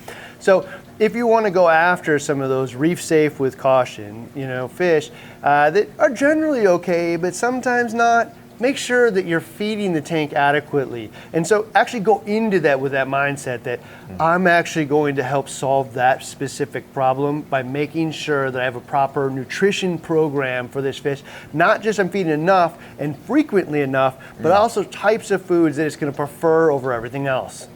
So 0.46 0.64
if 1.00 1.16
you 1.16 1.26
want 1.26 1.44
to 1.46 1.50
go 1.50 1.68
after 1.68 2.20
some 2.20 2.40
of 2.40 2.48
those 2.48 2.76
reef 2.76 3.02
safe 3.02 3.40
with 3.40 3.58
caution, 3.58 4.30
you 4.32 4.46
know, 4.46 4.68
fish 4.68 5.10
uh, 5.42 5.70
that 5.70 5.88
are 5.98 6.08
generally 6.08 6.68
okay, 6.68 7.16
but 7.16 7.34
sometimes 7.34 7.92
not, 7.92 8.32
make 8.60 8.76
sure 8.76 9.10
that 9.10 9.26
you're 9.26 9.40
feeding 9.40 9.92
the 9.92 10.00
tank 10.00 10.34
adequately. 10.34 11.10
And 11.32 11.44
so 11.44 11.68
actually 11.74 12.04
go 12.04 12.20
into 12.26 12.60
that 12.60 12.78
with 12.78 12.92
that 12.92 13.08
mindset 13.08 13.64
that 13.64 13.80
I'm 14.20 14.46
actually 14.46 14.84
going 14.84 15.16
to 15.16 15.24
help 15.24 15.48
solve 15.48 15.94
that 15.94 16.24
specific 16.24 16.92
problem 16.92 17.42
by 17.42 17.64
making 17.64 18.12
sure 18.12 18.48
that 18.52 18.62
I 18.62 18.64
have 18.66 18.76
a 18.76 18.80
proper 18.80 19.28
nutrition 19.28 19.98
program 19.98 20.68
for 20.68 20.80
this 20.80 20.96
fish. 20.96 21.24
Not 21.52 21.82
just 21.82 21.98
I'm 21.98 22.08
feeding 22.08 22.30
enough 22.30 22.80
and 23.00 23.18
frequently 23.18 23.80
enough, 23.80 24.16
but 24.40 24.52
also 24.52 24.84
types 24.84 25.32
of 25.32 25.42
foods 25.42 25.76
that 25.78 25.88
it's 25.88 25.96
going 25.96 26.12
to 26.12 26.16
prefer 26.16 26.70
over 26.70 26.92
everything 26.92 27.26
else. 27.26 27.66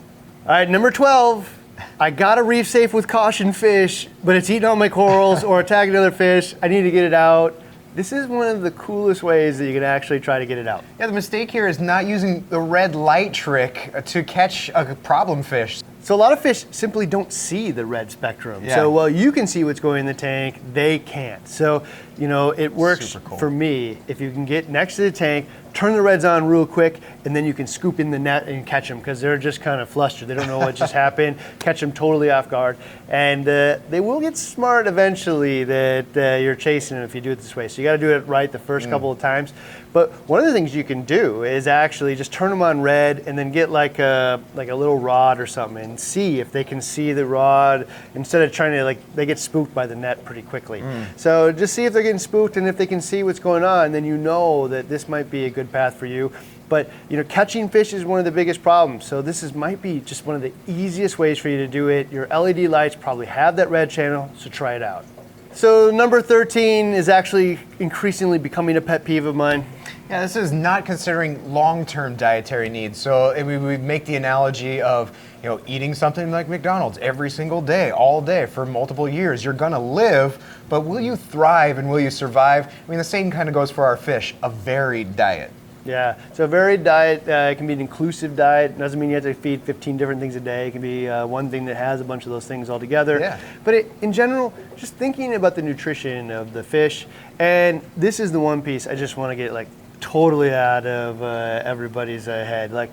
All 0.45 0.53
right, 0.53 0.71
number 0.71 0.93
12. 0.93 1.57
I 1.99 2.11
got 2.11 2.39
a 2.39 2.43
reef 2.43 2.67
safe 2.67 2.95
with 2.95 3.09
caution 3.09 3.53
fish, 3.53 4.09
but 4.25 4.37
it's 4.37 4.51
eating 4.51 4.67
all 4.67 4.77
my 4.77 4.89
corals 4.89 5.45
or 5.45 5.61
attacking 5.61 5.95
other 5.97 6.11
fish. 6.11 6.55
I 6.63 6.69
need 6.69 6.83
to 6.83 6.91
get 6.91 7.05
it 7.05 7.15
out. 7.15 7.61
This 7.95 8.13
is 8.13 8.29
one 8.29 8.47
of 8.47 8.63
the 8.63 8.71
coolest 8.71 9.23
ways 9.23 9.59
that 9.59 9.67
you 9.67 9.73
can 9.73 9.83
actually 9.83 10.21
try 10.21 10.39
to 10.39 10.47
get 10.47 10.59
it 10.59 10.69
out. 10.69 10.85
Yeah, 10.99 11.09
the 11.09 11.13
mistake 11.13 11.51
here 11.51 11.67
is 11.67 11.81
not 11.81 12.07
using 12.07 12.47
the 12.49 12.61
red 12.61 12.95
light 12.95 13.35
trick 13.35 13.91
uh, 13.95 14.01
to 14.03 14.23
catch 14.23 14.71
a 14.75 14.95
problem 15.03 15.43
fish. 15.43 15.83
So 16.03 16.15
a 16.15 16.17
lot 16.17 16.33
of 16.33 16.41
fish 16.41 16.65
simply 16.71 17.05
don't 17.07 17.33
see 17.33 17.73
the 17.73 17.85
red 17.85 18.11
spectrum. 18.11 18.65
Yeah. 18.65 18.77
So 18.77 18.91
while 18.91 19.09
you 19.09 19.33
can 19.33 19.47
see 19.47 19.65
what's 19.65 19.81
going 19.81 20.01
in 20.01 20.07
the 20.07 20.15
tank, 20.15 20.61
they 20.73 20.99
can't. 21.01 21.47
So, 21.47 21.85
you 22.21 22.29
know, 22.29 22.51
it 22.51 22.73
works 22.73 23.17
cool. 23.25 23.39
for 23.39 23.51
me 23.51 23.99
if 24.07 24.21
you 24.21 24.31
can 24.31 24.45
get 24.45 24.69
next 24.69 24.97
to 24.97 25.03
the 25.03 25.11
tank, 25.11 25.47
turn 25.73 25.93
the 25.95 26.03
reds 26.03 26.25
on 26.25 26.45
real 26.47 26.67
quick, 26.67 27.01
and 27.25 27.35
then 27.35 27.45
you 27.45 27.55
can 27.55 27.67
scoop 27.67 27.99
in 28.01 28.11
the 28.11 28.19
net 28.19 28.47
and 28.49 28.67
catch 28.67 28.89
them 28.89 28.99
because 28.99 29.21
they're 29.21 29.39
just 29.39 29.61
kind 29.61 29.81
of 29.81 29.89
flustered. 29.89 30.29
They 30.29 30.35
don't 30.35 30.49
know 30.49 30.59
what 30.59 30.75
just 30.75 30.93
happened. 31.05 31.39
Catch 31.61 31.81
them 31.81 31.93
totally 31.93 32.31
off 32.31 32.51
guard, 32.51 32.77
and 33.09 33.49
uh, 33.49 33.79
they 33.89 34.01
will 34.01 34.21
get 34.21 34.37
smart 34.37 34.87
eventually 34.87 35.65
that 35.65 36.07
uh, 36.17 36.37
you're 36.43 36.55
chasing 36.57 36.97
them 36.97 37.05
if 37.05 37.15
you 37.15 37.21
do 37.21 37.31
it 37.31 37.37
this 37.37 37.57
way. 37.57 37.69
So 37.69 37.81
you 37.81 37.89
got 37.89 37.93
to 37.93 37.99
do 37.99 38.11
it 38.11 38.27
right 38.27 38.51
the 38.53 38.59
first 38.59 38.87
Mm. 38.87 38.91
couple 38.91 39.11
of 39.13 39.19
times. 39.19 39.53
But 39.93 40.13
one 40.29 40.39
of 40.39 40.47
the 40.47 40.53
things 40.53 40.73
you 40.75 40.85
can 40.85 41.03
do 41.03 41.43
is 41.43 41.67
actually 41.67 42.15
just 42.15 42.33
turn 42.33 42.51
them 42.51 42.63
on 42.63 42.81
red 42.81 43.25
and 43.27 43.37
then 43.37 43.51
get 43.51 43.71
like 43.71 43.99
a 43.99 44.41
like 44.55 44.69
a 44.69 44.75
little 44.75 44.97
rod 44.99 45.41
or 45.41 45.47
something 45.49 45.83
and 45.83 45.99
see 45.99 46.39
if 46.39 46.53
they 46.53 46.63
can 46.63 46.81
see 46.81 47.13
the 47.13 47.27
rod 47.27 47.89
instead 48.15 48.43
of 48.43 48.53
trying 48.53 48.71
to 48.73 48.85
like 48.85 48.99
they 49.17 49.27
get 49.27 49.37
spooked 49.39 49.75
by 49.75 49.87
the 49.89 49.97
net 49.97 50.25
pretty 50.25 50.43
quickly. 50.43 50.81
So 51.17 51.51
just 51.51 51.75
see 51.75 51.87
if 51.87 51.93
they're 51.93 52.05
getting 52.11 52.19
spooked 52.19 52.57
and 52.57 52.67
if 52.67 52.77
they 52.77 52.89
can 52.89 53.01
see 53.01 53.23
what's 53.23 53.39
going 53.39 53.63
on, 53.63 53.93
then 53.93 54.05
you 54.05 54.17
know 54.17 54.67
that 54.67 54.89
this 54.89 55.09
might 55.09 55.31
be 55.31 55.45
a 55.45 55.51
good 55.51 55.71
path 55.71 55.95
for 55.95 56.07
you. 56.07 56.33
But 56.69 56.91
you 57.09 57.17
know, 57.17 57.23
catching 57.23 57.69
fish 57.69 57.93
is 57.93 58.05
one 58.05 58.19
of 58.19 58.25
the 58.25 58.33
biggest 58.33 58.65
problems. 58.65 59.05
So 59.05 59.23
this 59.23 59.45
is 59.45 59.55
might 59.55 59.81
be 59.81 60.01
just 60.01 60.27
one 60.27 60.35
of 60.35 60.43
the 60.43 60.53
easiest 60.67 61.21
ways 61.21 61.39
for 61.39 61.49
you 61.49 61.59
to 61.59 61.69
do 61.69 61.87
it. 61.87 62.11
Your 62.11 62.27
LED 62.27 62.69
lights 62.69 62.97
probably 62.97 63.27
have 63.27 63.55
that 63.57 63.71
red 63.71 63.91
channel, 63.91 64.29
so 64.37 64.51
try 64.51 64.75
it 64.75 64.83
out. 64.83 65.05
So 65.53 65.93
number 65.93 66.21
13 66.21 66.95
is 66.95 67.09
actually 67.09 67.61
increasingly 67.79 68.39
becoming 68.39 68.77
a 68.77 68.81
pet 68.81 69.05
peeve 69.05 69.25
of 69.25 69.37
mine. 69.37 69.65
Yeah, 70.11 70.23
this 70.23 70.35
is 70.35 70.51
not 70.51 70.85
considering 70.85 71.55
long-term 71.55 72.17
dietary 72.17 72.69
needs. 72.69 72.99
So 72.99 73.33
we 73.45 73.59
we 73.59 73.77
make 73.77 74.05
the 74.07 74.17
analogy 74.17 74.83
of 74.83 75.17
you 75.41 75.49
know 75.49 75.61
eating 75.69 75.95
something 75.95 76.33
like 76.33 76.49
McDonald's 76.49 76.99
every 76.99 77.31
single 77.31 77.63
day, 77.63 77.93
all 77.93 78.21
day 78.21 78.47
for 78.47 78.67
multiple 78.67 79.09
years. 79.09 79.45
You're 79.45 79.55
gonna 79.55 79.79
live, 79.79 80.45
but 80.69 80.81
will 80.81 80.99
you 80.99 81.15
thrive 81.15 81.79
and 81.79 81.89
will 81.89 82.01
you 82.01 82.11
survive? 82.11 82.67
I 82.67 82.91
mean, 82.91 82.99
the 82.99 83.05
same 83.05 83.31
kind 83.31 83.49
of 83.49 83.55
goes 83.55 83.71
for 83.71 83.85
our 83.85 83.97
fish. 83.97 84.35
A 84.43 84.51
varied 84.51 85.15
diet. 85.15 85.53
Yeah, 85.85 86.19
so 86.33 86.43
a 86.43 86.49
varied 86.49 86.83
diet 86.83 87.29
uh, 87.29 87.55
can 87.55 87.69
be 87.69 87.73
an 87.75 87.81
inclusive 87.81 88.35
diet. 88.35 88.73
It 88.73 88.79
Doesn't 88.79 88.99
mean 88.99 89.11
you 89.11 89.15
have 89.15 89.25
to 89.25 89.33
feed 89.33 89.63
15 89.63 89.97
different 89.97 90.21
things 90.21 90.35
a 90.35 90.41
day. 90.41 90.67
It 90.67 90.73
can 90.73 90.83
be 90.83 91.09
uh, 91.09 91.25
one 91.25 91.51
thing 91.51 91.67
that 91.67 91.77
has 91.77 92.01
a 92.01 92.05
bunch 92.05 92.27
of 92.27 92.33
those 92.33 92.47
things 92.47 92.69
all 92.69 92.81
together. 92.81 93.21
Yeah. 93.21 93.41
But 93.63 93.75
it, 93.75 93.93
in 94.03 94.13
general, 94.13 94.53
just 94.77 94.95
thinking 94.95 95.37
about 95.37 95.55
the 95.55 95.63
nutrition 95.63 96.33
of 96.33 96.53
the 96.53 96.65
fish, 96.65 97.07
and 97.39 97.81
this 97.97 98.19
is 98.19 98.33
the 98.33 98.41
one 98.41 98.61
piece 98.61 98.89
I 98.89 98.97
just 98.97 99.17
want 99.17 99.31
to 99.31 99.37
get 99.37 99.53
like 99.53 99.69
totally 100.01 100.53
out 100.53 100.87
of 100.87 101.23
uh, 101.23 101.63
everybody's 101.65 102.29
uh, 102.29 102.33
head. 102.33 102.73
Like, 102.73 102.91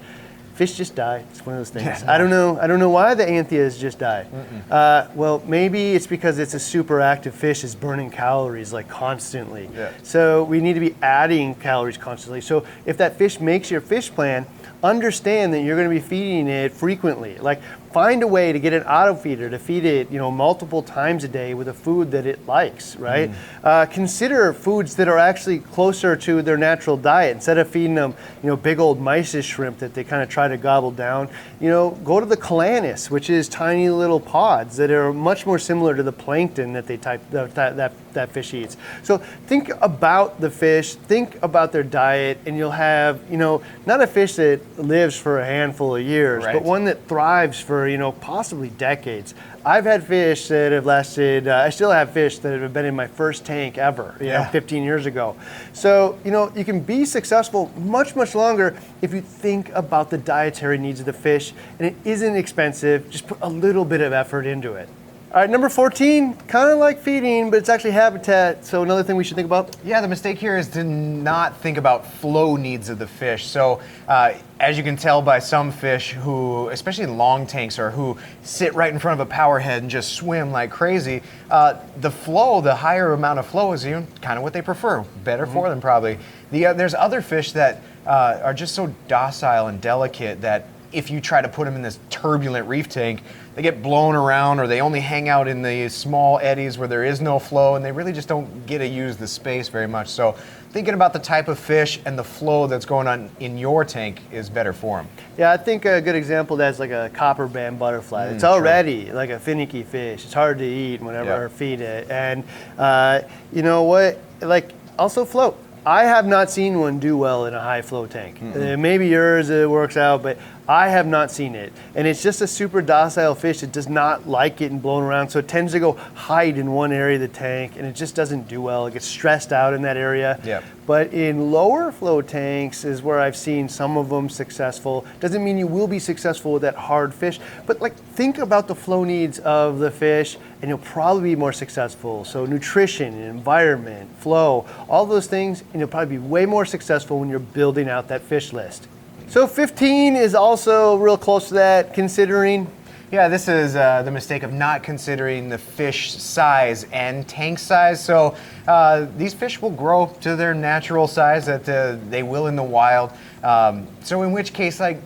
fish 0.56 0.76
just 0.76 0.96
die. 0.96 1.24
It's 1.30 1.46
one 1.46 1.56
of 1.56 1.60
those 1.60 1.70
things. 1.70 2.04
I 2.04 2.18
don't 2.18 2.32
know. 2.32 2.60
I 2.60 2.66
don't 2.66 2.80
know 2.80 2.90
why 2.90 3.14
the 3.14 3.24
anthias 3.24 3.78
just 3.80 4.00
die. 4.00 4.26
Uh, 4.72 5.08
well, 5.14 5.44
maybe 5.46 5.94
it's 5.94 6.08
because 6.08 6.40
it's 6.40 6.56
a 6.56 6.60
super 6.60 7.00
active 7.00 7.36
fish. 7.36 7.64
It's 7.64 7.76
burning 7.76 8.10
calories 8.10 8.74
like 8.74 8.90
constantly. 8.90 9.70
Yeah. 9.74 9.92
So 10.02 10.44
we 10.44 10.60
need 10.60 10.74
to 10.74 10.80
be 10.80 10.96
adding 11.02 11.54
calories 11.56 11.98
constantly. 11.98 12.42
So 12.42 12.66
if 12.86 12.98
that 12.98 13.18
fish 13.18 13.40
makes 13.40 13.70
your 13.70 13.82
fish 13.82 14.10
plan, 14.10 14.48
understand 14.84 15.54
that 15.54 15.62
you're 15.62 15.76
going 15.76 15.90
to 15.90 15.96
be 15.96 16.08
feeding 16.08 16.48
it 16.48 16.72
frequently. 16.72 17.38
Like 17.38 17.62
find 17.92 18.22
a 18.22 18.28
way 18.28 18.52
to 18.52 18.60
get 18.60 18.74
an 18.74 18.84
auto 18.84 19.16
feeder 19.16 19.50
to 19.50 19.58
feed 19.58 19.84
it, 19.84 20.12
you 20.12 20.20
know, 20.20 20.30
multiple 20.30 20.84
times 20.84 21.24
a 21.24 21.28
day 21.28 21.54
with 21.54 21.68
a 21.68 21.74
food 21.74 22.12
that 22.12 22.26
it 22.26 22.46
likes. 22.46 22.96
Right. 22.96 23.32
Uh, 23.64 23.86
consider 23.88 24.54
foods 24.54 24.96
that 24.98 25.08
are 25.08 25.18
actually 25.18 25.60
closer 25.60 26.16
to 26.16 26.42
their 26.42 26.58
natural 26.58 26.96
diet 26.96 27.36
instead 27.36 27.58
of 27.58 27.68
feeding 27.68 27.96
them, 27.96 28.14
you 28.44 28.50
know, 28.50 28.56
big 28.56 28.80
old 28.80 29.00
mysis 29.00 29.44
shrimp 29.44 29.80
that 29.80 29.94
they 29.94 30.04
kind 30.04 30.22
of 30.22 30.30
try 30.30 30.48
to 30.48 30.58
gobble 30.58 30.92
down. 30.92 31.30
You 31.60 31.70
know, 31.70 31.92
go 32.04 32.20
to 32.20 32.26
the 32.26 32.38
calanus, 32.38 33.10
which 33.10 33.30
is 33.30 33.50
tiny 33.50 33.90
little 33.90 34.20
pods 34.20 34.78
that 34.78 34.92
are 34.92 35.12
much 35.12 35.46
more 35.46 35.58
similar 35.58 35.96
to 35.96 36.04
the 36.04 36.12
plankton 36.12 36.74
that 36.74 36.86
they 36.86 36.98
type 36.98 37.22
that 37.32 37.56
that, 37.56 37.94
that, 38.18 38.32
fish 38.32 38.54
eats. 38.54 38.76
So 39.04 39.18
think 39.48 39.72
about 39.82 40.42
the 40.42 40.50
fish, 40.50 40.96
think 40.96 41.38
about 41.42 41.72
their 41.72 41.84
diet, 41.84 42.40
and 42.46 42.58
you'll 42.58 42.72
have, 42.72 43.20
you 43.32 43.38
know, 43.38 43.62
not 43.86 44.02
a 44.02 44.08
fish 44.08 44.36
that 44.36 44.60
lives 44.78 45.16
for 45.18 45.40
a 45.40 45.46
handful 45.46 45.96
of 45.96 46.02
years, 46.04 46.44
Right. 46.44 46.54
but 46.54 46.64
one 46.64 46.86
that 46.86 47.08
thrives 47.08 47.60
for, 47.60 47.88
you 47.88 47.98
know, 47.98 48.12
possibly 48.12 48.70
decades. 48.70 49.34
I've 49.66 49.84
had 49.86 50.04
fish 50.06 50.48
that 50.48 50.72
have 50.72 50.86
lasted, 50.86 51.48
uh, 51.48 51.56
I 51.58 51.70
still 51.72 51.92
have 51.92 52.12
fish 52.12 52.40
that 52.40 52.62
have 52.62 52.72
been 52.74 52.86
in 52.86 52.96
my 52.96 53.08
first 53.08 53.44
tank 53.46 53.78
ever, 53.78 54.16
you 54.20 54.28
know, 54.28 54.32
Yeah. 54.34 54.48
15 54.50 54.84
years 54.84 55.06
ago. 55.06 55.36
So, 55.74 56.18
you 56.24 56.32
know, 56.32 56.52
you 56.56 56.64
can 56.64 56.80
be 56.80 57.04
successful 57.06 57.70
much, 57.78 58.16
much 58.16 58.34
longer 58.34 58.76
if 59.02 59.14
you 59.14 59.20
think 59.22 59.70
about 59.74 60.10
the 60.10 60.18
dietary 60.18 60.78
needs 60.78 61.00
of 61.02 61.06
the 61.06 61.14
fish 61.14 61.54
and 61.80 61.88
it 61.88 61.96
isn't 62.06 62.36
expensive. 62.38 63.10
Just 63.10 63.28
put 63.28 63.38
a 63.42 63.50
little 63.50 63.84
bit 63.84 64.00
of 64.02 64.14
effort 64.14 64.46
into 64.46 64.74
it. 64.74 64.88
All 65.30 65.42
right, 65.42 65.50
number 65.50 65.68
14, 65.68 66.36
kind 66.48 66.72
of 66.72 66.78
like 66.78 67.00
feeding, 67.00 67.52
but 67.52 67.58
it's 67.58 67.68
actually 67.68 67.92
habitat. 67.92 68.64
So, 68.64 68.82
another 68.82 69.04
thing 69.04 69.18
we 69.18 69.26
should 69.26 69.36
think 69.36 69.46
about. 69.48 69.76
Yeah, 69.84 70.00
the 70.00 70.08
mistake 70.08 70.38
here 70.38 70.58
is 70.58 70.70
to 70.70 70.86
not 70.86 71.58
think 71.58 71.78
about 71.78 72.10
flow 72.10 72.56
needs 72.56 72.88
of 72.88 72.98
the 72.98 73.08
fish. 73.08 73.46
So, 73.46 73.82
uh, 74.08 74.36
as 74.62 74.78
you 74.78 74.86
can 74.86 74.96
tell 74.96 75.22
by 75.22 75.40
some 75.40 75.70
fish 75.70 76.14
who, 76.14 76.70
especially 76.70 77.04
in 77.04 77.18
long 77.18 77.46
tanks 77.46 77.78
or 77.78 77.92
who 77.92 78.18
sit 78.44 78.74
right 78.74 78.92
in 78.92 79.00
front 79.00 79.20
of 79.20 79.28
a 79.28 79.30
power 79.30 79.60
head 79.60 79.82
and 79.82 79.92
just 79.92 80.14
swim 80.14 80.54
like 80.54 80.72
crazy, 80.72 81.22
uh, 81.52 81.74
the 81.98 82.10
flow, 82.10 82.62
the 82.62 82.76
higher 82.76 83.12
amount 83.12 83.38
of 83.38 83.46
flow 83.46 83.74
is 83.74 83.84
you 83.84 83.92
know, 83.92 84.08
kind 84.22 84.38
of 84.38 84.44
what 84.44 84.54
they 84.54 84.62
prefer. 84.62 85.02
Better 85.26 85.46
for 85.46 85.68
them, 85.68 85.82
probably. 85.82 86.20
The, 86.52 86.68
uh, 86.68 86.74
there's 86.74 86.94
other 86.94 87.20
fish 87.20 87.52
that 87.52 87.82
uh, 88.06 88.40
are 88.42 88.54
just 88.54 88.74
so 88.74 88.96
docile 89.10 89.68
and 89.68 89.82
delicate 89.82 90.40
that 90.40 90.70
if 90.92 91.10
you 91.12 91.20
try 91.20 91.42
to 91.42 91.50
put 91.50 91.66
them 91.66 91.76
in 91.76 91.82
this 91.82 92.00
turbulent 92.10 92.68
reef 92.68 92.88
tank, 92.88 93.22
they 93.56 93.62
get 93.62 93.82
blown 93.82 94.16
around 94.16 94.60
or 94.60 94.68
they 94.68 94.82
only 94.82 95.00
hang 95.00 95.30
out 95.30 95.48
in 95.48 95.62
the 95.62 95.90
small 95.90 96.40
eddies 96.40 96.78
where 96.78 96.88
there 96.88 97.04
is 97.04 97.22
no 97.22 97.40
flow 97.40 97.76
and 97.76 97.84
they 97.84 97.92
really 97.92 98.14
just 98.14 98.28
don't 98.28 98.66
get 98.66 98.80
to 98.80 98.88
use 98.88 99.18
the 99.18 99.28
space 99.28 99.68
very 99.68 99.88
much. 99.88 100.08
So, 100.08 100.36
thinking 100.72 100.94
about 100.94 101.14
the 101.14 101.20
type 101.20 101.48
of 101.48 101.58
fish 101.58 102.00
and 102.06 102.18
the 102.18 102.24
flow 102.24 102.68
that's 102.68 102.86
going 102.86 103.08
on 103.08 103.30
in 103.40 103.58
your 103.58 103.84
tank 103.84 104.22
is 104.32 104.50
better 104.50 104.74
for 104.74 104.98
them. 104.98 105.08
Yeah, 105.38 105.52
I 105.52 105.58
think 105.58 105.86
a 105.86 106.02
good 106.02 106.16
example 106.16 106.56
that's 106.58 106.80
like 106.80 106.92
a 106.92 107.10
copper 107.14 107.48
band 107.48 107.80
butterfly. 107.80 108.28
it's 108.28 108.44
sure. 108.44 108.52
already 108.52 109.12
like 109.12 109.30
a 109.30 109.40
finicky 109.40 109.84
fish. 109.84 110.26
It's 110.26 110.34
hard 110.34 110.60
to 110.60 110.66
eat 110.66 111.02
whenever. 111.02 111.46
I 111.46 111.50
feed 111.50 111.82
it. 111.82 112.10
And 112.12 112.44
uh, 112.78 113.22
you 113.52 113.64
know 113.64 113.84
what? 113.84 114.20
Like 114.42 114.72
also 115.00 115.26
float. 115.26 115.58
I 115.88 116.04
have 116.04 116.28
not 116.28 116.50
seen 116.50 116.82
one 116.82 117.00
do 117.00 117.16
well 117.16 117.46
in 117.46 117.54
a 117.54 117.62
high 117.62 117.82
flow 117.82 118.08
tank. 118.08 118.42
Uh, 118.44 118.76
maybe 118.76 119.08
yours 119.08 119.50
it 119.50 119.70
works 119.70 119.96
out, 119.96 120.22
but 120.22 120.38
I 120.70 120.90
have 120.90 121.08
not 121.08 121.32
seen 121.32 121.56
it. 121.56 121.72
And 121.96 122.06
it's 122.06 122.22
just 122.22 122.42
a 122.42 122.48
super 122.48 122.82
docile 122.82 123.36
fish 123.36 123.62
that 123.62 123.72
does 123.72 123.88
not 123.88 124.28
like 124.28 124.58
getting 124.58 124.80
blown 124.80 125.04
around. 125.04 125.30
So 125.30 125.40
it 125.40 125.48
tends 125.48 125.72
to 125.72 125.80
go 125.80 125.94
hide 125.94 126.58
in 126.58 126.74
one 126.74 126.92
area 126.92 127.16
of 127.16 127.22
the 127.22 127.28
tank 127.30 127.74
and 127.78 127.86
it 127.86 127.94
just 127.94 128.16
doesn't 128.16 128.50
do 128.50 128.62
well. 128.62 128.86
It 128.88 128.94
gets 128.94 129.06
stressed 129.06 129.54
out 129.54 129.74
in 129.74 129.82
that 129.84 129.96
area. 129.96 130.40
Yep. 130.44 130.64
But 130.86 131.14
in 131.14 131.52
lower 131.52 131.92
flow 131.92 132.22
tanks 132.22 132.84
is 132.84 133.02
where 133.02 133.20
I've 133.20 133.36
seen 133.36 133.70
some 133.70 133.98
of 133.98 134.10
them 134.10 134.30
successful. 134.30 135.06
Doesn't 135.20 135.44
mean 135.44 135.58
you 135.58 135.68
will 135.68 135.88
be 135.88 136.00
successful 136.00 136.54
with 136.54 136.62
that 136.64 136.76
hard 136.76 137.14
fish, 137.14 137.40
but 137.66 137.82
like 137.82 137.96
think 137.96 138.38
about 138.38 138.68
the 138.68 138.76
flow 138.76 139.04
needs 139.06 139.40
of 139.40 139.80
the 139.80 139.92
fish 139.92 140.38
and 140.62 140.70
you'll 140.70 140.78
probably 140.80 141.32
be 141.32 141.36
more 141.36 141.54
successful. 141.54 142.26
So 142.26 142.46
nutrition, 142.46 143.14
environment, 143.22 144.10
flow, 144.18 144.66
all 144.90 145.06
those 145.06 145.28
things, 145.28 145.64
and 145.72 145.80
you'll 145.80 145.90
probably 145.90 146.18
be 146.18 146.24
way 146.24 146.46
more 146.46 146.66
successful 146.66 147.20
when 147.20 147.30
you're 147.30 147.40
building 147.40 147.88
out 147.88 148.10
that 148.10 148.22
fish 148.22 148.52
list. 148.52 148.88
So 149.30 149.46
15 149.46 150.16
is 150.16 150.36
also 150.36 150.96
real 150.96 151.18
close 151.18 151.50
to 151.50 151.56
that, 151.56 151.94
considering 151.94 152.66
Yeah, 153.12 153.28
this 153.28 153.50
is 153.50 153.76
uh, 153.76 154.02
the 154.04 154.12
mistake 154.12 154.44
of 154.44 154.54
not 154.54 154.84
considering 154.84 155.50
the 155.50 155.58
fish 155.58 156.14
size 156.14 156.86
and 156.94 157.28
tank 157.28 157.60
size. 157.60 158.04
So 158.04 158.36
uh, 158.68 159.08
these 159.18 159.34
fish 159.34 159.62
will 159.62 159.72
grow 159.72 160.14
to 160.22 160.36
their 160.38 160.54
natural 160.54 161.08
size 161.08 161.46
that 161.46 161.68
uh, 161.68 161.98
they 162.10 162.24
will 162.24 162.48
in 162.48 162.56
the 162.56 162.64
wild. 162.64 163.12
Um, 163.44 163.88
so 164.02 164.24
in 164.24 164.32
which 164.32 164.54
case, 164.54 164.80
like, 164.80 165.02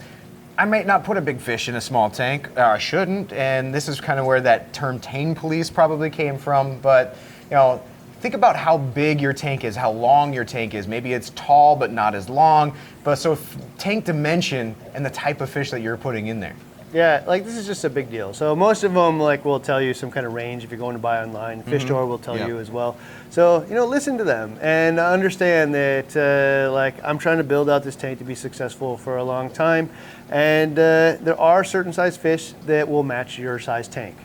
I 0.57 0.65
might 0.65 0.85
not 0.85 1.03
put 1.03 1.17
a 1.17 1.21
big 1.21 1.39
fish 1.39 1.67
in 1.67 1.75
a 1.75 1.81
small 1.81 2.09
tank, 2.09 2.49
or 2.55 2.63
I 2.63 2.77
shouldn't. 2.77 3.33
And 3.33 3.73
this 3.73 3.87
is 3.87 3.99
kind 3.99 4.19
of 4.19 4.25
where 4.27 4.41
that 4.41 4.71
term 4.71 4.99
tang 4.99 5.33
police 5.33 5.69
probably 5.71 6.11
came 6.11 6.37
from. 6.37 6.79
But 6.79 7.17
you 7.45 7.55
know. 7.55 7.81
Think 8.21 8.35
about 8.35 8.55
how 8.55 8.77
big 8.77 9.19
your 9.19 9.33
tank 9.33 9.63
is, 9.63 9.75
how 9.75 9.89
long 9.89 10.31
your 10.31 10.45
tank 10.45 10.75
is. 10.75 10.87
Maybe 10.87 11.11
it's 11.11 11.31
tall 11.31 11.75
but 11.75 11.91
not 11.91 12.13
as 12.13 12.29
long. 12.29 12.77
But 13.03 13.15
so 13.15 13.33
f- 13.33 13.57
tank 13.77 14.05
dimension 14.05 14.75
and 14.93 15.05
the 15.05 15.09
type 15.09 15.41
of 15.41 15.49
fish 15.49 15.71
that 15.71 15.81
you're 15.81 15.97
putting 15.97 16.27
in 16.27 16.39
there. 16.39 16.55
Yeah, 16.93 17.23
like 17.25 17.45
this 17.45 17.55
is 17.55 17.65
just 17.65 17.85
a 17.85 17.89
big 17.89 18.11
deal. 18.11 18.33
So 18.33 18.53
most 18.53 18.83
of 18.83 18.93
them 18.93 19.17
like 19.17 19.45
will 19.45 19.61
tell 19.61 19.81
you 19.81 19.93
some 19.93 20.11
kind 20.11 20.25
of 20.25 20.33
range 20.33 20.65
if 20.65 20.71
you're 20.71 20.77
going 20.79 20.95
to 20.97 21.01
buy 21.01 21.23
online. 21.23 21.63
Fish 21.63 21.83
store 21.85 22.05
will 22.05 22.17
tell 22.17 22.37
Yeah. 22.37 22.47
you 22.47 22.59
as 22.59 22.69
well. 22.69 22.97
So 23.29 23.65
you 23.69 23.75
know, 23.75 23.85
listen 23.85 24.17
to 24.17 24.25
them 24.25 24.57
and 24.61 24.99
understand 24.99 25.73
that 25.73 26.15
uh, 26.17 26.71
like 26.73 26.95
I'm 27.01 27.17
trying 27.17 27.37
to 27.37 27.45
build 27.45 27.69
out 27.69 27.83
this 27.83 27.95
tank 27.95 28.19
to 28.19 28.25
be 28.25 28.35
successful 28.35 28.97
for 28.97 29.17
a 29.17 29.23
long 29.23 29.49
time, 29.49 29.89
and 30.29 30.77
uh, 30.77 31.15
there 31.21 31.39
are 31.39 31.63
certain 31.63 31.93
size 31.93 32.17
fish 32.17 32.51
that 32.65 32.89
will 32.89 33.03
match 33.03 33.39
your 33.39 33.57
size 33.57 33.87
tank. 33.87 34.17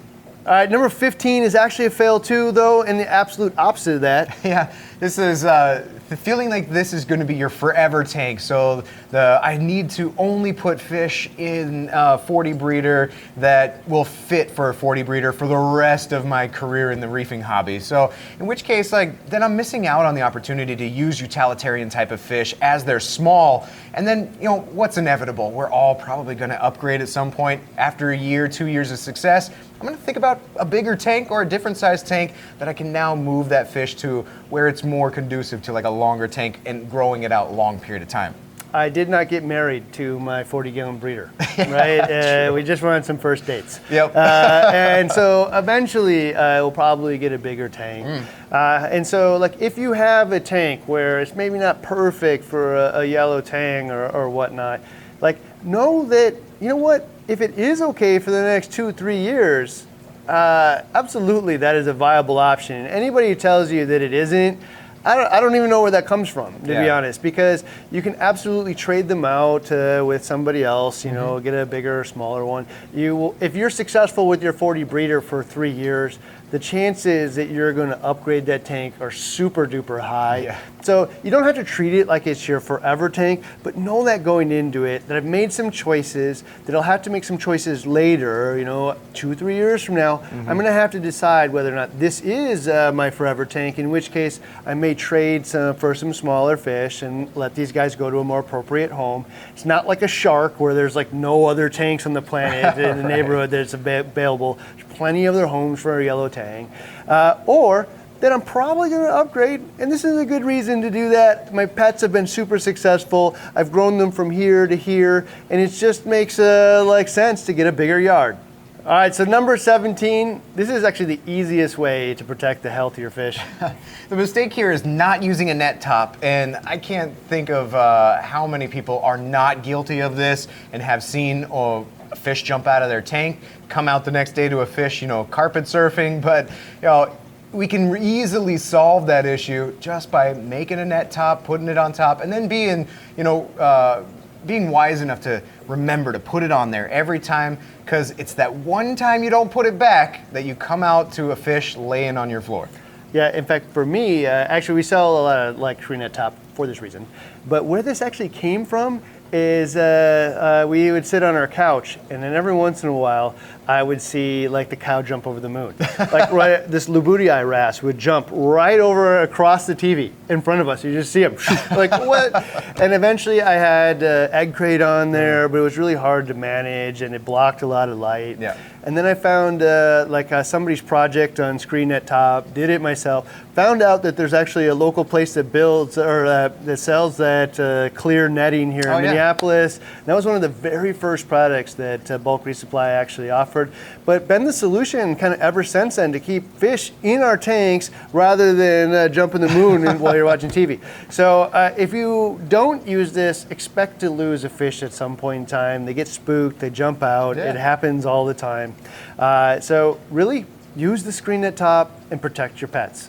All 0.46 0.52
right, 0.52 0.70
number 0.70 0.88
15 0.88 1.42
is 1.42 1.56
actually 1.56 1.86
a 1.86 1.90
fail 1.90 2.20
too, 2.20 2.52
though, 2.52 2.84
and 2.84 3.00
the 3.00 3.10
absolute 3.10 3.52
opposite 3.58 3.96
of 3.96 4.00
that. 4.02 4.38
Yeah, 4.44 4.72
this 5.00 5.18
is 5.18 5.44
uh, 5.44 5.88
feeling 6.14 6.50
like 6.50 6.70
this 6.70 6.92
is 6.92 7.04
going 7.04 7.18
to 7.18 7.26
be 7.26 7.34
your 7.34 7.48
forever 7.48 8.04
tank. 8.04 8.38
So 8.38 8.84
the 9.10 9.40
I 9.42 9.56
need 9.56 9.90
to 9.90 10.14
only 10.16 10.52
put 10.52 10.80
fish 10.80 11.28
in 11.36 11.90
a 11.92 12.16
40 12.16 12.52
breeder 12.52 13.10
that 13.38 13.86
will 13.88 14.04
fit 14.04 14.48
for 14.48 14.68
a 14.68 14.74
40 14.74 15.02
breeder 15.02 15.32
for 15.32 15.48
the 15.48 15.56
rest 15.56 16.12
of 16.12 16.24
my 16.24 16.46
career 16.46 16.92
in 16.92 17.00
the 17.00 17.08
reefing 17.08 17.40
hobby. 17.40 17.80
So 17.80 18.12
in 18.38 18.46
which 18.46 18.62
case, 18.62 18.92
like 18.92 19.28
then 19.28 19.42
I'm 19.42 19.56
missing 19.56 19.88
out 19.88 20.06
on 20.06 20.14
the 20.14 20.22
opportunity 20.22 20.76
to 20.76 20.86
use 20.86 21.20
utilitarian 21.20 21.90
type 21.90 22.12
of 22.12 22.20
fish 22.20 22.54
as 22.62 22.84
they're 22.84 23.00
small. 23.00 23.68
And 23.94 24.06
then 24.06 24.32
you 24.38 24.48
know 24.48 24.60
what's 24.72 24.98
inevitable? 24.98 25.50
We're 25.50 25.70
all 25.70 25.96
probably 25.96 26.36
going 26.36 26.50
to 26.50 26.62
upgrade 26.62 27.00
at 27.00 27.08
some 27.08 27.32
point 27.32 27.60
after 27.78 28.10
a 28.10 28.16
year, 28.16 28.46
two 28.46 28.66
years 28.66 28.92
of 28.92 28.98
success. 28.98 29.50
I'm 29.78 29.86
going 29.86 29.96
to 29.96 30.02
think 30.02 30.16
about 30.16 30.40
a 30.56 30.64
bigger 30.64 30.96
tank 30.96 31.30
or 31.30 31.42
a 31.42 31.48
different 31.48 31.76
size 31.76 32.02
tank 32.02 32.32
that 32.58 32.66
I 32.66 32.72
can 32.72 32.92
now 32.92 33.14
move 33.14 33.50
that 33.50 33.70
fish 33.70 33.94
to 33.96 34.22
where 34.48 34.68
it's 34.68 34.82
more 34.82 35.10
conducive 35.10 35.60
to 35.62 35.72
like 35.72 35.84
a 35.84 35.90
longer 35.90 36.26
tank 36.26 36.60
and 36.64 36.90
growing 36.90 37.24
it 37.24 37.32
out 37.32 37.52
long 37.52 37.78
period 37.78 38.02
of 38.02 38.08
time. 38.08 38.34
I 38.72 38.88
did 38.88 39.08
not 39.08 39.28
get 39.28 39.44
married 39.44 39.90
to 39.94 40.18
my 40.18 40.44
40 40.44 40.70
gallon 40.70 40.98
breeder, 40.98 41.30
right? 41.58 42.00
uh, 42.00 42.52
we 42.52 42.62
just 42.62 42.82
went 42.82 42.96
on 42.96 43.02
some 43.04 43.16
first 43.18 43.46
dates. 43.46 43.80
Yep. 43.90 44.14
Uh, 44.14 44.70
and 44.72 45.10
so 45.10 45.50
eventually 45.52 46.34
uh, 46.34 46.62
we'll 46.62 46.70
probably 46.70 47.16
get 47.16 47.32
a 47.32 47.38
bigger 47.38 47.68
tank. 47.68 48.26
Uh, 48.50 48.88
and 48.90 49.06
so, 49.06 49.36
like, 49.36 49.60
if 49.60 49.78
you 49.78 49.92
have 49.92 50.32
a 50.32 50.40
tank 50.40 50.82
where 50.86 51.20
it's 51.20 51.34
maybe 51.34 51.58
not 51.58 51.82
perfect 51.82 52.44
for 52.44 52.76
a, 52.76 53.00
a 53.00 53.04
yellow 53.04 53.40
tang 53.40 53.90
or, 53.90 54.08
or 54.10 54.28
whatnot, 54.28 54.80
like, 55.20 55.38
know 55.64 56.04
that, 56.06 56.34
you 56.60 56.68
know 56.68 56.76
what? 56.76 57.08
If 57.28 57.40
it 57.40 57.58
is 57.58 57.82
okay 57.82 58.20
for 58.20 58.30
the 58.30 58.42
next 58.42 58.72
two, 58.72 58.92
three 58.92 59.18
years, 59.18 59.84
uh, 60.28 60.82
absolutely 60.94 61.56
that 61.56 61.74
is 61.74 61.88
a 61.88 61.92
viable 61.92 62.38
option. 62.38 62.86
Anybody 62.86 63.30
who 63.30 63.34
tells 63.34 63.72
you 63.72 63.84
that 63.86 64.00
it 64.00 64.12
isn't, 64.12 64.60
I 65.04 65.16
don't, 65.16 65.32
I 65.32 65.40
don't 65.40 65.54
even 65.54 65.70
know 65.70 65.82
where 65.82 65.90
that 65.92 66.06
comes 66.06 66.28
from, 66.28 66.52
to 66.62 66.66
be 66.66 66.90
honest, 66.90 67.22
because 67.22 67.62
you 67.92 68.02
can 68.02 68.16
absolutely 68.16 68.74
trade 68.74 69.06
them 69.06 69.24
out 69.24 69.70
uh, 69.70 70.02
with 70.04 70.24
somebody 70.24 70.64
else. 70.64 71.04
You 71.04 71.12
know, 71.12 71.38
get 71.38 71.54
a 71.54 71.64
bigger, 71.64 72.00
or 72.00 72.04
smaller 72.04 72.44
one. 72.44 72.66
You, 72.92 73.14
will, 73.14 73.36
if 73.40 73.54
you're 73.54 73.70
successful 73.70 74.26
with 74.26 74.42
your 74.42 74.52
40 74.52 74.82
breeder 74.82 75.20
for 75.20 75.44
three 75.44 75.70
years, 75.70 76.18
the 76.50 76.58
chances 76.58 77.34
that 77.36 77.48
you're 77.50 77.72
going 77.72 77.88
to 77.88 77.98
upgrade 78.04 78.46
that 78.46 78.64
tank 78.64 78.94
are 79.00 79.10
super 79.10 79.66
duper 79.66 80.00
high. 80.00 80.38
Yeah. 80.38 80.58
So 80.82 81.10
you 81.24 81.32
don't 81.32 81.42
have 81.42 81.56
to 81.56 81.64
treat 81.64 81.94
it 81.94 82.06
like 82.06 82.28
it's 82.28 82.46
your 82.46 82.60
forever 82.60 83.08
tank, 83.08 83.42
but 83.64 83.76
know 83.76 84.04
that 84.04 84.22
going 84.22 84.52
into 84.52 84.84
it 84.84 85.08
that 85.08 85.16
I've 85.16 85.24
made 85.24 85.52
some 85.52 85.72
choices 85.72 86.44
that 86.64 86.76
I'll 86.76 86.82
have 86.82 87.02
to 87.02 87.10
make 87.10 87.24
some 87.24 87.38
choices 87.38 87.84
later. 87.84 88.56
You 88.56 88.64
know, 88.64 88.96
two 89.12 89.34
three 89.34 89.56
years 89.56 89.82
from 89.82 89.96
now, 89.96 90.22
I'm 90.30 90.56
going 90.56 90.66
to 90.66 90.72
have 90.72 90.92
to 90.92 91.00
decide 91.00 91.52
whether 91.52 91.72
or 91.72 91.74
not 91.74 91.98
this 91.98 92.20
is 92.20 92.68
uh, 92.68 92.92
my 92.92 93.10
forever 93.10 93.44
tank. 93.44 93.80
In 93.80 93.90
which 93.90 94.12
case, 94.12 94.38
I 94.64 94.74
may 94.74 94.94
trade 94.94 95.44
some 95.44 95.74
for 95.74 95.92
some 95.96 96.14
smaller 96.14 96.56
fish 96.56 97.02
and 97.02 97.34
let 97.34 97.56
these 97.56 97.72
guys 97.72 97.96
go 97.96 98.08
to 98.08 98.18
a 98.18 98.24
more 98.24 98.38
appropriate 98.38 98.92
home. 98.92 99.26
It's 99.52 99.64
not 99.64 99.88
like 99.88 100.02
a 100.02 100.08
shark 100.08 100.60
where 100.60 100.74
there's 100.74 100.94
like 100.94 101.12
no 101.12 101.46
other 101.46 101.68
tanks 101.68 102.06
on 102.06 102.12
the 102.12 102.22
planet 102.22 102.78
in 102.84 102.96
the 102.98 103.08
neighborhood 103.08 103.50
that's 103.50 103.74
available. 103.74 104.58
There's 104.76 104.85
plenty 104.96 105.26
of 105.26 105.34
their 105.34 105.46
homes 105.46 105.80
for 105.80 106.00
a 106.00 106.04
yellow 106.04 106.28
tang, 106.28 106.70
uh, 107.06 107.38
or 107.46 107.86
that 108.20 108.32
I'm 108.32 108.40
probably 108.40 108.88
going 108.88 109.02
to 109.02 109.14
upgrade. 109.14 109.60
And 109.78 109.92
this 109.92 110.04
is 110.04 110.18
a 110.18 110.24
good 110.24 110.42
reason 110.42 110.80
to 110.82 110.90
do 110.90 111.10
that. 111.10 111.52
My 111.52 111.66
pets 111.66 112.00
have 112.00 112.12
been 112.12 112.26
super 112.26 112.58
successful. 112.58 113.36
I've 113.54 113.70
grown 113.70 113.98
them 113.98 114.10
from 114.10 114.30
here 114.30 114.66
to 114.66 114.74
here, 114.74 115.26
and 115.50 115.60
it 115.60 115.68
just 115.68 116.06
makes 116.06 116.38
uh, 116.38 116.82
like 116.86 117.08
sense 117.08 117.44
to 117.46 117.52
get 117.52 117.66
a 117.66 117.72
bigger 117.72 118.00
yard. 118.00 118.38
All 118.86 118.92
right, 118.92 119.12
so 119.12 119.24
number 119.24 119.56
17, 119.56 120.40
this 120.54 120.70
is 120.70 120.84
actually 120.84 121.16
the 121.16 121.20
easiest 121.32 121.76
way 121.76 122.14
to 122.14 122.22
protect 122.22 122.62
the 122.62 122.70
health 122.70 122.92
of 122.92 122.98
your 122.98 123.10
fish. 123.10 123.38
The 124.08 124.14
mistake 124.14 124.52
here 124.52 124.70
is 124.70 124.86
not 124.86 125.24
using 125.24 125.50
a 125.50 125.54
net 125.54 125.80
top, 125.80 126.16
and 126.22 126.54
I 126.64 126.78
can't 126.78 127.12
think 127.26 127.50
of 127.50 127.74
uh, 127.74 128.22
how 128.22 128.46
many 128.46 128.68
people 128.68 129.00
are 129.00 129.18
not 129.18 129.64
guilty 129.64 129.98
of 129.98 130.14
this 130.14 130.46
and 130.72 130.80
have 130.80 131.02
seen 131.02 131.42
a 131.50 131.84
fish 132.26 132.42
jump 132.42 132.66
out 132.66 132.82
of 132.82 132.88
their 132.88 133.00
tank, 133.00 133.38
come 133.68 133.86
out 133.86 134.04
the 134.04 134.10
next 134.10 134.32
day 134.32 134.48
to 134.48 134.58
a 134.58 134.66
fish, 134.66 135.00
you 135.00 135.06
know, 135.06 135.22
carpet 135.30 135.62
surfing. 135.62 136.20
But 136.26 136.50
you 136.82 136.88
know, 136.88 137.16
we 137.52 137.68
can 137.68 137.96
easily 138.02 138.56
solve 138.56 139.06
that 139.06 139.24
issue 139.24 139.72
just 139.78 140.10
by 140.10 140.34
making 140.34 140.80
a 140.80 140.84
net 140.84 141.12
top, 141.12 141.44
putting 141.44 141.68
it 141.68 141.78
on 141.78 141.92
top, 141.92 142.20
and 142.22 142.32
then 142.32 142.48
being, 142.48 142.88
you 143.16 143.22
know, 143.22 143.46
uh, 143.60 144.02
being 144.44 144.70
wise 144.70 145.02
enough 145.02 145.20
to 145.20 145.40
remember 145.68 146.12
to 146.12 146.18
put 146.18 146.42
it 146.42 146.50
on 146.50 146.72
there 146.72 146.88
every 146.90 147.20
time, 147.20 147.58
because 147.84 148.10
it's 148.18 148.34
that 148.34 148.52
one 148.52 148.96
time 148.96 149.22
you 149.22 149.30
don't 149.30 149.52
put 149.52 149.64
it 149.64 149.78
back 149.78 150.28
that 150.32 150.44
you 150.44 150.56
come 150.56 150.82
out 150.82 151.12
to 151.12 151.30
a 151.30 151.36
fish 151.36 151.76
laying 151.76 152.16
on 152.16 152.28
your 152.28 152.40
floor. 152.40 152.68
Yeah, 153.12 153.34
in 153.36 153.44
fact, 153.44 153.70
for 153.72 153.86
me, 153.86 154.26
uh, 154.26 154.30
actually, 154.30 154.74
we 154.74 154.82
sell 154.82 155.20
a 155.20 155.22
lot 155.22 155.38
of 155.38 155.58
like 155.60 155.78
Trina 155.78 156.08
top 156.08 156.34
for 156.54 156.66
this 156.66 156.82
reason. 156.82 157.06
But 157.48 157.64
where 157.64 157.82
this 157.82 158.02
actually 158.02 158.30
came 158.30 158.64
from 158.64 159.00
is 159.32 159.76
uh, 159.76 160.62
uh, 160.64 160.68
we 160.68 160.92
would 160.92 161.06
sit 161.06 161.22
on 161.22 161.34
our 161.34 161.48
couch, 161.48 161.98
and 162.10 162.22
then 162.22 162.34
every 162.34 162.54
once 162.54 162.82
in 162.82 162.88
a 162.88 162.92
while, 162.92 163.34
I 163.68 163.82
would 163.82 164.00
see 164.00 164.48
like 164.48 164.70
the 164.70 164.76
cow 164.76 165.02
jump 165.02 165.26
over 165.26 165.40
the 165.40 165.48
moon. 165.48 165.74
like 165.98 166.30
right, 166.32 166.66
this 166.70 166.88
Lubutii 166.88 167.48
wrasse 167.48 167.82
would 167.82 167.98
jump 167.98 168.28
right 168.30 168.78
over 168.78 169.22
across 169.22 169.66
the 169.66 169.74
TV 169.74 170.12
in 170.28 170.40
front 170.40 170.60
of 170.60 170.68
us. 170.68 170.84
You 170.84 170.92
just 170.92 171.12
see 171.12 171.22
him, 171.22 171.36
like 171.72 171.90
what? 171.90 172.34
And 172.80 172.92
eventually, 172.92 173.42
I 173.42 173.54
had 173.54 174.02
uh, 174.02 174.28
egg 174.32 174.54
crate 174.54 174.82
on 174.82 175.10
there, 175.12 175.48
but 175.48 175.58
it 175.58 175.62
was 175.62 175.78
really 175.78 175.94
hard 175.94 176.26
to 176.28 176.34
manage, 176.34 177.02
and 177.02 177.14
it 177.14 177.24
blocked 177.24 177.62
a 177.62 177.66
lot 177.66 177.88
of 177.88 177.98
light. 177.98 178.38
Yeah. 178.38 178.56
And 178.84 178.96
then 178.96 179.04
I 179.04 179.14
found 179.14 179.62
uh, 179.62 180.06
like 180.08 180.30
uh, 180.30 180.44
somebody's 180.44 180.80
project 180.80 181.40
on 181.40 181.58
Screen 181.58 181.76
ScreenNet 181.88 182.06
Top, 182.06 182.54
did 182.54 182.70
it 182.70 182.80
myself. 182.80 183.30
Found 183.54 183.82
out 183.82 184.02
that 184.04 184.16
there's 184.16 184.32
actually 184.34 184.68
a 184.68 184.74
local 184.74 185.04
place 185.04 185.34
that 185.34 185.50
builds 185.50 185.98
or 185.98 186.24
uh, 186.26 186.48
that 186.64 186.76
sells 186.78 187.16
that 187.16 187.58
uh, 187.58 187.88
clear 187.98 188.28
netting 188.28 188.70
here 188.70 188.84
Oh, 188.86 188.98
in 188.98 189.04
yeah. 189.04 189.10
Minneapolis. 189.10 189.78
And 189.78 190.06
that 190.06 190.14
was 190.14 190.24
one 190.24 190.36
of 190.36 190.42
the 190.42 190.48
very 190.48 190.92
first 190.92 191.26
products 191.28 191.74
that 191.74 192.10
uh, 192.10 192.18
Bulk 192.18 192.46
Reef 192.46 192.56
Supply 192.56 192.90
actually 192.90 193.30
offered. 193.30 193.55
But 194.04 194.28
been 194.28 194.44
the 194.44 194.52
solution 194.52 195.16
kind 195.16 195.34
of 195.34 195.40
ever 195.40 195.64
since 195.64 195.96
then 195.96 196.12
to 196.12 196.20
keep 196.20 196.44
fish 196.56 196.92
in 197.02 197.22
our 197.22 197.36
tanks 197.36 197.90
rather 198.12 198.54
than 198.54 198.92
uh, 198.92 199.08
jumping 199.08 199.40
the 199.40 199.48
moon 199.48 199.82
while 200.00 200.14
you're 200.14 200.24
watching 200.24 200.50
TV. 200.50 200.80
So 201.10 201.42
uh, 201.42 201.74
if 201.76 201.92
you 201.92 202.40
don't 202.48 202.86
use 202.86 203.12
this, 203.12 203.46
expect 203.50 204.00
to 204.00 204.10
lose 204.10 204.44
a 204.44 204.48
fish 204.48 204.82
at 204.82 204.92
some 204.92 205.16
point 205.16 205.40
in 205.40 205.46
time. 205.46 205.86
They 205.86 205.94
get 205.94 206.08
spooked, 206.08 206.58
they 206.58 206.70
jump 206.70 207.02
out. 207.02 207.36
Yeah. 207.36 207.50
It 207.50 207.56
happens 207.56 208.06
all 208.06 208.26
the 208.26 208.34
time. 208.34 208.74
Uh, 209.18 209.60
so 209.60 209.98
really 210.10 210.46
use 210.76 211.02
the 211.02 211.12
screen 211.12 211.44
at 211.44 211.56
top 211.56 211.90
and 212.10 212.20
protect 212.20 212.60
your 212.60 212.68
pets. 212.68 213.08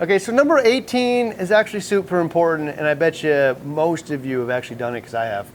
Okay, 0.00 0.18
so 0.18 0.32
number 0.32 0.58
18 0.58 1.32
is 1.32 1.52
actually 1.52 1.80
super 1.80 2.20
important, 2.20 2.70
and 2.70 2.86
I 2.86 2.94
bet 2.94 3.22
you 3.22 3.54
most 3.64 4.10
of 4.10 4.24
you 4.24 4.40
have 4.40 4.48
actually 4.48 4.76
done 4.76 4.96
it 4.96 5.02
because 5.02 5.14
I 5.14 5.26
have. 5.26 5.46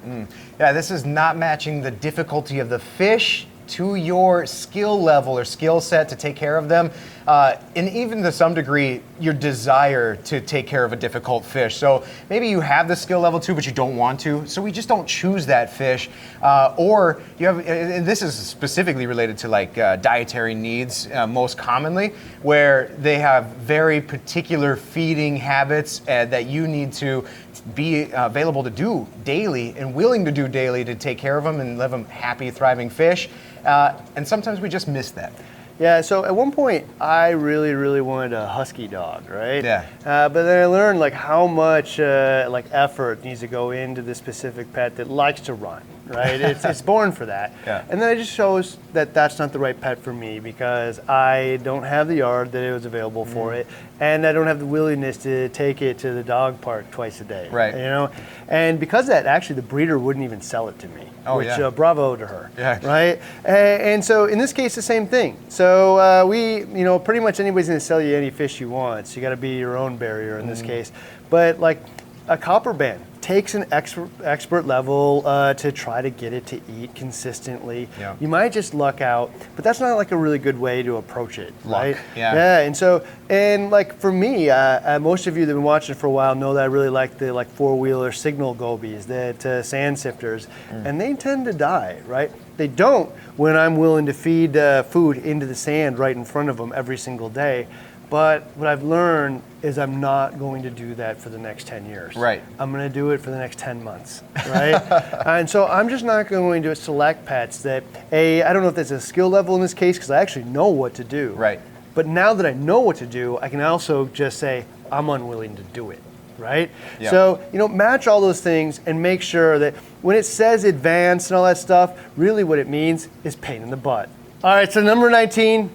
Yeah, 0.59 0.71
this 0.71 0.91
is 0.91 1.03
not 1.03 1.35
matching 1.35 1.81
the 1.81 1.89
difficulty 1.89 2.59
of 2.59 2.69
the 2.69 2.77
fish 2.77 3.47
to 3.67 3.95
your 3.95 4.45
skill 4.45 5.01
level 5.01 5.37
or 5.37 5.45
skill 5.45 5.81
set 5.81 6.09
to 6.09 6.15
take 6.15 6.35
care 6.35 6.57
of 6.57 6.69
them, 6.69 6.91
uh, 7.27 7.55
and 7.75 7.89
even 7.89 8.21
to 8.21 8.31
some 8.31 8.53
degree, 8.53 9.01
your 9.19 9.33
desire 9.33 10.15
to 10.17 10.39
take 10.41 10.67
care 10.67 10.85
of 10.85 10.93
a 10.93 10.95
difficult 10.95 11.43
fish. 11.43 11.77
So 11.77 12.03
maybe 12.29 12.47
you 12.47 12.59
have 12.61 12.87
the 12.87 12.95
skill 12.95 13.19
level 13.19 13.39
too, 13.39 13.55
but 13.55 13.65
you 13.65 13.71
don't 13.71 13.95
want 13.95 14.19
to. 14.21 14.45
So 14.45 14.61
we 14.61 14.71
just 14.71 14.87
don't 14.87 15.07
choose 15.07 15.45
that 15.47 15.73
fish, 15.73 16.09
uh, 16.41 16.75
or 16.77 17.21
you 17.39 17.47
have. 17.47 17.65
And 17.67 18.05
this 18.05 18.21
is 18.21 18.35
specifically 18.35 19.07
related 19.07 19.37
to 19.39 19.47
like 19.47 19.77
uh, 19.77 19.95
dietary 19.97 20.53
needs, 20.53 21.09
uh, 21.11 21.25
most 21.25 21.57
commonly, 21.57 22.13
where 22.43 22.91
they 22.99 23.17
have 23.17 23.45
very 23.57 24.01
particular 24.01 24.75
feeding 24.75 25.35
habits 25.37 26.01
uh, 26.07 26.25
that 26.25 26.45
you 26.45 26.67
need 26.67 26.93
to 26.93 27.25
be 27.61 28.13
uh, 28.13 28.25
available 28.25 28.63
to 28.63 28.69
do 28.69 29.07
daily 29.23 29.75
and 29.77 29.93
willing 29.93 30.25
to 30.25 30.31
do 30.31 30.47
daily 30.47 30.83
to 30.85 30.95
take 30.95 31.17
care 31.17 31.37
of 31.37 31.43
them 31.43 31.59
and 31.59 31.77
live 31.77 31.91
them 31.91 32.05
happy, 32.05 32.51
thriving 32.51 32.89
fish. 32.89 33.29
Uh, 33.63 33.99
and 34.15 34.27
sometimes 34.27 34.59
we 34.59 34.69
just 34.69 34.87
miss 34.87 35.11
that. 35.11 35.33
Yeah, 35.77 35.99
so 35.99 36.23
at 36.23 36.33
one 36.33 36.53
point 36.53 36.85
I 37.01 37.31
really, 37.31 37.73
really 37.73 37.99
wanted 37.99 38.31
a 38.31 38.47
husky 38.47 38.87
dog, 38.87 39.29
right? 39.29 39.63
Yeah. 39.63 39.85
Uh, 40.05 40.29
but 40.29 40.43
then 40.43 40.63
I 40.63 40.65
learned 40.67 40.99
like 40.99 41.11
how 41.11 41.47
much 41.47 41.99
uh, 41.99 42.47
like 42.49 42.65
effort 42.71 43.25
needs 43.25 43.41
to 43.41 43.47
go 43.47 43.71
into 43.71 44.01
this 44.01 44.17
specific 44.17 44.71
pet 44.71 44.95
that 44.95 45.09
likes 45.09 45.41
to 45.41 45.53
run, 45.53 45.83
right? 46.07 46.39
it's, 46.41 46.63
it's 46.65 46.81
born 46.93 47.11
for 47.11 47.25
that. 47.25 47.53
Yeah. 47.65 47.83
And 47.89 48.01
then 48.01 48.15
it 48.15 48.19
just 48.19 48.31
shows 48.33 48.77
that 48.93 49.13
that's 49.13 49.39
not 49.39 49.51
the 49.53 49.59
right 49.59 49.79
pet 49.79 49.99
for 49.99 50.13
me 50.13 50.39
because 50.39 50.99
I 51.07 51.59
don't 51.63 51.83
have 51.83 52.07
the 52.07 52.15
yard 52.15 52.51
that 52.53 52.63
it 52.63 52.71
was 52.71 52.85
available 52.85 53.25
for 53.25 53.51
Mm. 53.51 53.55
it, 53.57 53.67
and 53.99 54.25
I 54.25 54.31
don't 54.33 54.47
have 54.47 54.59
the 54.59 54.65
willingness 54.65 55.17
to 55.17 55.49
take 55.49 55.81
it 55.81 55.97
to 55.99 56.11
the 56.13 56.23
dog 56.23 56.59
park 56.61 56.89
twice 56.91 57.21
a 57.21 57.23
day. 57.23 57.49
Right. 57.51 57.73
You 57.73 57.81
know, 57.81 58.11
and 58.47 58.79
because 58.79 59.05
of 59.05 59.09
that, 59.09 59.25
actually, 59.25 59.55
the 59.57 59.61
breeder 59.63 59.97
wouldn't 59.99 60.23
even 60.25 60.41
sell 60.41 60.67
it 60.69 60.77
to 60.79 60.87
me. 60.89 61.03
Oh, 61.27 61.37
which 61.37 61.47
yeah. 61.47 61.67
uh, 61.67 61.71
bravo 61.71 62.15
to 62.15 62.27
her. 62.27 62.51
Yeah. 62.57 62.79
Right. 62.85 63.19
A- 63.45 63.49
And 63.93 64.03
so 64.05 64.25
in 64.25 64.37
this 64.37 64.53
case, 64.53 64.75
the 64.75 64.81
same 64.83 65.07
thing. 65.07 65.37
So 65.49 65.97
uh, 65.97 66.25
we, 66.27 66.59
you 66.59 66.83
know, 66.83 66.99
pretty 66.99 67.19
much 67.19 67.39
anybody's 67.39 67.67
going 67.67 67.79
to 67.79 67.85
sell 67.85 67.99
you 68.01 68.15
any 68.15 68.29
fish 68.29 68.59
you 68.61 68.69
want. 68.69 69.07
So 69.07 69.15
you 69.15 69.21
got 69.23 69.29
to 69.31 69.37
be 69.37 69.55
your 69.57 69.75
own 69.75 69.97
barrier 69.97 70.37
in 70.37 70.47
this 70.47 70.61
Mm. 70.61 70.65
case. 70.67 70.91
But 71.31 71.59
like 71.59 71.79
a 72.27 72.37
copper 72.37 72.73
band 72.73 73.03
takes 73.25 73.55
an 73.55 73.65
expert, 73.71 74.07
expert 74.23 74.67
level 74.67 75.23
uh, 75.25 75.51
to 75.55 75.71
try 75.71 75.99
to 75.99 76.11
get 76.11 76.31
it 76.31 76.45
to 76.45 76.61
eat 76.77 76.93
consistently. 76.93 77.89
Yeah. 77.99 78.15
You 78.19 78.27
might 78.27 78.51
just 78.51 78.75
luck 78.75 79.01
out, 79.01 79.31
but 79.55 79.63
that's 79.65 79.79
not 79.79 79.95
like 79.95 80.11
a 80.11 80.15
really 80.15 80.37
good 80.37 80.59
way 80.59 80.83
to 80.83 80.97
approach 80.97 81.39
it, 81.39 81.51
Luck, 81.65 81.81
right? 81.81 81.97
yeah. 82.15 82.35
Yeah. 82.35 82.59
And 82.59 82.77
so, 82.77 83.03
and 83.27 83.71
like 83.71 83.95
for 83.99 84.11
me, 84.11 84.51
uh, 84.51 84.57
uh, 84.97 84.99
most 84.99 85.25
of 85.25 85.37
you 85.37 85.47
that 85.47 85.53
have 85.53 85.57
been 85.57 85.63
watching 85.63 85.95
for 85.95 86.05
a 86.05 86.11
while 86.11 86.35
know 86.35 86.53
that 86.53 86.61
I 86.61 86.67
really 86.67 86.89
like 86.89 87.17
the 87.17 87.33
like 87.33 87.47
four 87.49 87.79
wheeler 87.79 88.11
signal 88.11 88.53
gobies, 88.53 89.07
that 89.07 89.43
uh, 89.43 89.63
sand 89.63 89.97
sifters, 89.97 90.45
Mm. 90.69 90.85
and 90.85 91.01
they 91.01 91.13
tend 91.15 91.45
to 91.45 91.53
die, 91.53 92.01
right? 92.05 92.31
They 92.57 92.67
don't 92.67 93.09
when 93.37 93.55
I'm 93.57 93.75
willing 93.77 94.05
to 94.05 94.13
feed 94.13 94.55
uh, 94.55 94.83
food 94.83 95.17
into 95.17 95.47
the 95.47 95.55
sand 95.55 95.97
right 95.97 96.15
in 96.15 96.25
front 96.25 96.49
of 96.49 96.57
them 96.57 96.71
every 96.75 96.97
single 96.97 97.29
day. 97.29 97.67
But 98.09 98.43
what 98.55 98.67
I've 98.67 98.83
learned 98.83 99.41
is 99.61 99.77
I'm 99.79 99.99
not 99.99 100.37
going 100.37 100.63
to 100.63 100.69
do 100.69 100.93
that 100.95 101.19
for 101.19 101.29
the 101.29 101.37
next 101.37 101.67
10 101.67 101.87
years. 101.87 102.15
Right. 102.15 102.43
I'm 102.59 102.71
going 102.71 102.87
to 102.87 102.93
do 102.93 103.11
it 103.11 103.19
for 103.19 103.31
the 103.31 103.37
next 103.37 103.57
10 103.57 103.83
months, 103.83 104.21
right? 104.47 104.75
and 105.25 105.49
so 105.49 105.65
I'm 105.65 105.89
just 105.89 106.05
not 106.05 106.27
going 106.27 106.61
to 106.63 106.75
select 106.75 107.25
pets 107.25 107.63
that, 107.63 107.83
A, 108.11 108.43
I 108.43 108.53
don't 108.53 108.61
know 108.61 108.69
if 108.69 108.75
there's 108.75 108.91
a 108.91 109.01
skill 109.01 109.29
level 109.29 109.55
in 109.55 109.61
this 109.61 109.73
case 109.73 109.97
because 109.97 110.11
I 110.11 110.21
actually 110.21 110.45
know 110.45 110.67
what 110.67 110.93
to 110.95 111.03
do. 111.03 111.31
Right. 111.31 111.59
But 111.95 112.05
now 112.07 112.33
that 112.33 112.45
I 112.45 112.53
know 112.53 112.81
what 112.81 112.97
to 112.97 113.07
do, 113.07 113.39
I 113.39 113.49
can 113.49 113.61
also 113.61 114.05
just 114.07 114.37
say, 114.37 114.65
I'm 114.91 115.09
unwilling 115.09 115.55
to 115.55 115.63
do 115.63 115.91
it, 115.91 116.01
right? 116.37 116.69
Yeah. 116.99 117.09
So, 117.09 117.41
you 117.51 117.57
know, 117.57 117.67
match 117.67 118.07
all 118.07 118.21
those 118.21 118.41
things 118.41 118.81
and 118.85 119.01
make 119.01 119.21
sure 119.21 119.57
that 119.59 119.75
when 120.01 120.15
it 120.15 120.23
says 120.23 120.63
advanced 120.63 121.31
and 121.31 121.37
all 121.37 121.45
that 121.45 121.57
stuff, 121.57 121.97
really 122.17 122.43
what 122.43 122.59
it 122.59 122.67
means 122.67 123.07
is 123.23 123.35
pain 123.35 123.63
in 123.63 123.71
the 123.71 123.77
butt. 123.77 124.09
All 124.43 124.53
right, 124.53 124.71
so 124.71 124.81
number 124.81 125.09
19, 125.09 125.71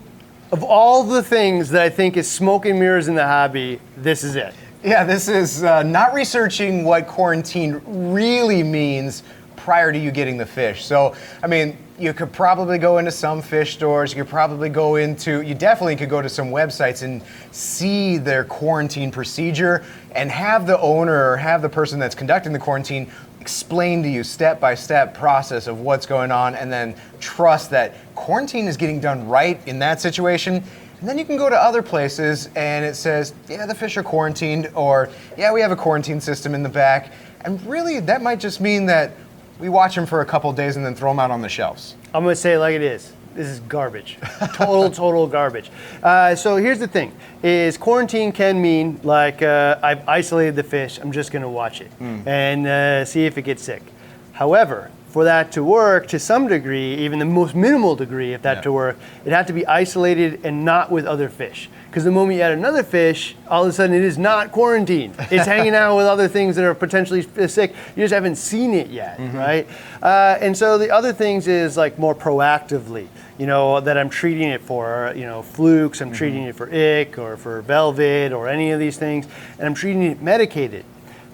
of 0.53 0.65
all 0.65 1.05
the 1.05 1.23
things 1.23 1.71
that 1.71 1.83
I 1.83 1.89
think 1.89 2.17
is 2.17 2.31
smoke 2.31 2.67
and 2.67 2.79
mirrors 2.79 3.09
in 3.09 3.15
the 3.15 3.27
hobby, 3.27 3.81
this 3.97 4.25
is 4.25 4.37
it. 4.37 4.55
Yeah, 4.83 5.05
this 5.05 5.29
is 5.29 5.63
uh, 5.63 5.83
not 5.83 6.15
researching 6.15 6.85
what 6.85 7.07
quarantine 7.07 7.81
really 7.87 8.63
means 8.63 9.23
prior 9.57 9.93
to 9.93 9.99
you 9.99 10.11
getting 10.11 10.39
the 10.39 10.47
fish. 10.47 10.85
So, 10.85 11.15
I 11.43 11.47
mean, 11.47 11.77
you 11.99 12.15
could 12.15 12.33
probably 12.33 12.79
go 12.79 12.97
into 12.97 13.11
some 13.11 13.43
fish 13.43 13.75
stores. 13.75 14.13
You 14.13 14.23
could 14.23 14.31
probably 14.31 14.71
go 14.71 14.97
into, 14.97 15.43
you 15.43 15.55
definitely 15.55 15.97
could 15.97 16.09
go 16.09 16.23
to 16.23 16.31
some 16.31 16.49
websites 16.49 17.03
and 17.03 17.23
see 17.53 18.17
their 18.17 18.43
quarantine 18.43 19.11
procedure 19.11 19.85
and 20.13 20.31
have 20.31 20.67
the 20.67 20.81
owner 20.81 21.31
or 21.31 21.37
have 21.37 21.61
the 21.61 21.69
person 21.69 21.99
that's 21.99 22.15
conducting 22.15 22.55
the 22.55 22.59
quarantine 22.59 23.13
explain 23.41 24.03
to 24.03 24.09
you 24.09 24.23
step 24.23 24.61
by 24.61 24.75
step 24.75 25.15
process 25.15 25.67
of 25.67 25.81
what's 25.81 26.07
going 26.07 26.31
on 26.31 26.55
and 26.55 26.73
then 26.73 26.95
trust 27.21 27.71
that 27.71 27.95
quarantine 28.15 28.69
is 28.69 28.77
getting 28.77 29.01
done 29.01 29.27
right 29.27 29.61
in 29.67 29.79
that 29.79 30.01
situation 30.01 30.63
And 31.01 31.09
then 31.09 31.17
you 31.17 31.25
can 31.25 31.39
go 31.39 31.49
to 31.49 31.57
other 31.57 31.83
places 31.83 32.51
and 32.55 32.85
it 32.85 32.95
says, 32.95 33.33
yeah, 33.49 33.65
the 33.65 33.75
fish 33.75 33.97
are 33.97 34.03
quarantined, 34.03 34.71
or 34.75 35.09
yeah, 35.37 35.51
we 35.53 35.63
have 35.63 35.71
a 35.71 35.77
quarantine 35.77 36.21
system 36.21 36.55
in 36.55 36.63
the 36.63 36.69
back. 36.69 37.13
And 37.43 37.65
really, 37.67 38.01
that 38.01 38.21
might 38.21 38.39
just 38.39 38.61
mean 38.61 38.85
that 38.87 39.13
we 39.59 39.71
watch 39.71 39.95
them 39.95 40.05
for 40.05 40.21
a 40.21 40.27
couple 40.27 40.53
days 40.53 40.77
and 40.77 40.85
then 40.85 40.95
throw 40.95 41.11
them 41.11 41.19
out 41.19 41.31
on 41.31 41.41
the 41.41 41.49
shelves. 41.49 41.97
I'm 42.13 42.23
gonna 42.23 42.37
say 42.37 42.55
it 42.55 42.59
like 42.59 42.75
it 42.75 42.83
is. 42.83 43.13
This 43.35 43.47
is 43.47 43.61
garbage. 43.61 44.19
total, 44.55 44.91
total 45.05 45.27
garbage. 45.27 45.71
Uh, 46.03 46.35
so 46.35 46.57
here's 46.57 46.79
the 46.79 46.89
thing: 46.89 47.13
is 47.43 47.77
quarantine 47.79 48.33
can 48.33 48.61
mean 48.61 49.01
like 49.03 49.41
uh, 49.43 49.79
I've 49.83 50.09
isolated 50.09 50.57
the 50.57 50.63
fish. 50.65 50.99
I'm 50.99 51.13
just 51.13 51.31
gonna 51.31 51.49
watch 51.49 51.81
it 51.81 51.91
and 52.01 52.67
uh, 52.67 53.05
see 53.05 53.27
if 53.27 53.39
it 53.39 53.43
gets 53.43 53.63
sick. 53.63 53.83
However, 54.33 54.91
for 55.09 55.25
that 55.25 55.53
to 55.53 55.63
work 55.65 56.07
to 56.09 56.19
some 56.19 56.49
degree, 56.49 56.95
even 56.97 57.19
the 57.19 57.25
most 57.25 57.55
minimal 57.55 57.95
degree, 57.97 58.33
if 58.33 58.43
that 58.43 58.59
Yeah. 58.59 58.63
to 58.63 58.73
work, 58.73 58.97
it 59.25 59.33
had 59.33 59.47
to 59.49 59.53
be 59.53 59.67
isolated 59.67 60.41
and 60.45 60.65
not 60.65 60.91
with 60.91 61.05
other 61.07 61.29
fish. 61.29 61.69
Because 61.91 62.05
the 62.05 62.13
moment 62.13 62.37
you 62.37 62.43
add 62.43 62.53
another 62.53 62.85
fish, 62.85 63.35
all 63.49 63.65
of 63.65 63.69
a 63.69 63.73
sudden 63.73 63.97
it 63.97 64.05
is 64.05 64.17
not 64.17 64.53
quarantined. 64.53 65.17
It's 65.29 65.45
hanging 65.55 65.75
out 65.75 65.97
with 65.97 66.07
other 66.07 66.29
things 66.29 66.55
that 66.55 66.65
are 66.65 66.73
potentially 66.73 67.23
sick. 67.49 67.75
You 67.97 68.05
just 68.05 68.15
haven't 68.15 68.37
seen 68.37 68.75
it 68.75 68.91
yet, 68.91 69.19
right? 69.35 69.67
Uh, 70.01 70.39
and 70.41 70.57
so 70.57 70.79
the 70.79 70.93
other 70.93 71.13
things 71.13 71.49
is 71.49 71.77
like 71.77 71.99
more 71.99 72.15
proactively, 72.15 73.09
you 73.39 73.47
know, 73.47 73.81
that 73.81 73.99
I'm 73.99 74.09
treating 74.09 74.51
it 74.51 74.61
for. 74.61 75.13
You 75.17 75.25
know, 75.25 75.43
flukes, 75.43 76.01
I'm 76.01 76.13
treating 76.13 76.45
it 76.45 76.55
for 76.55 76.73
ick 76.73 77.19
or 77.19 77.37
for 77.37 77.61
velvet 77.63 78.33
or 78.33 78.47
any 78.47 78.71
of 78.71 78.79
these 78.79 78.97
things, 78.97 79.27
and 79.59 79.67
I'm 79.67 79.75
treating 79.75 80.03
it 80.03 80.23
medicated. 80.23 80.85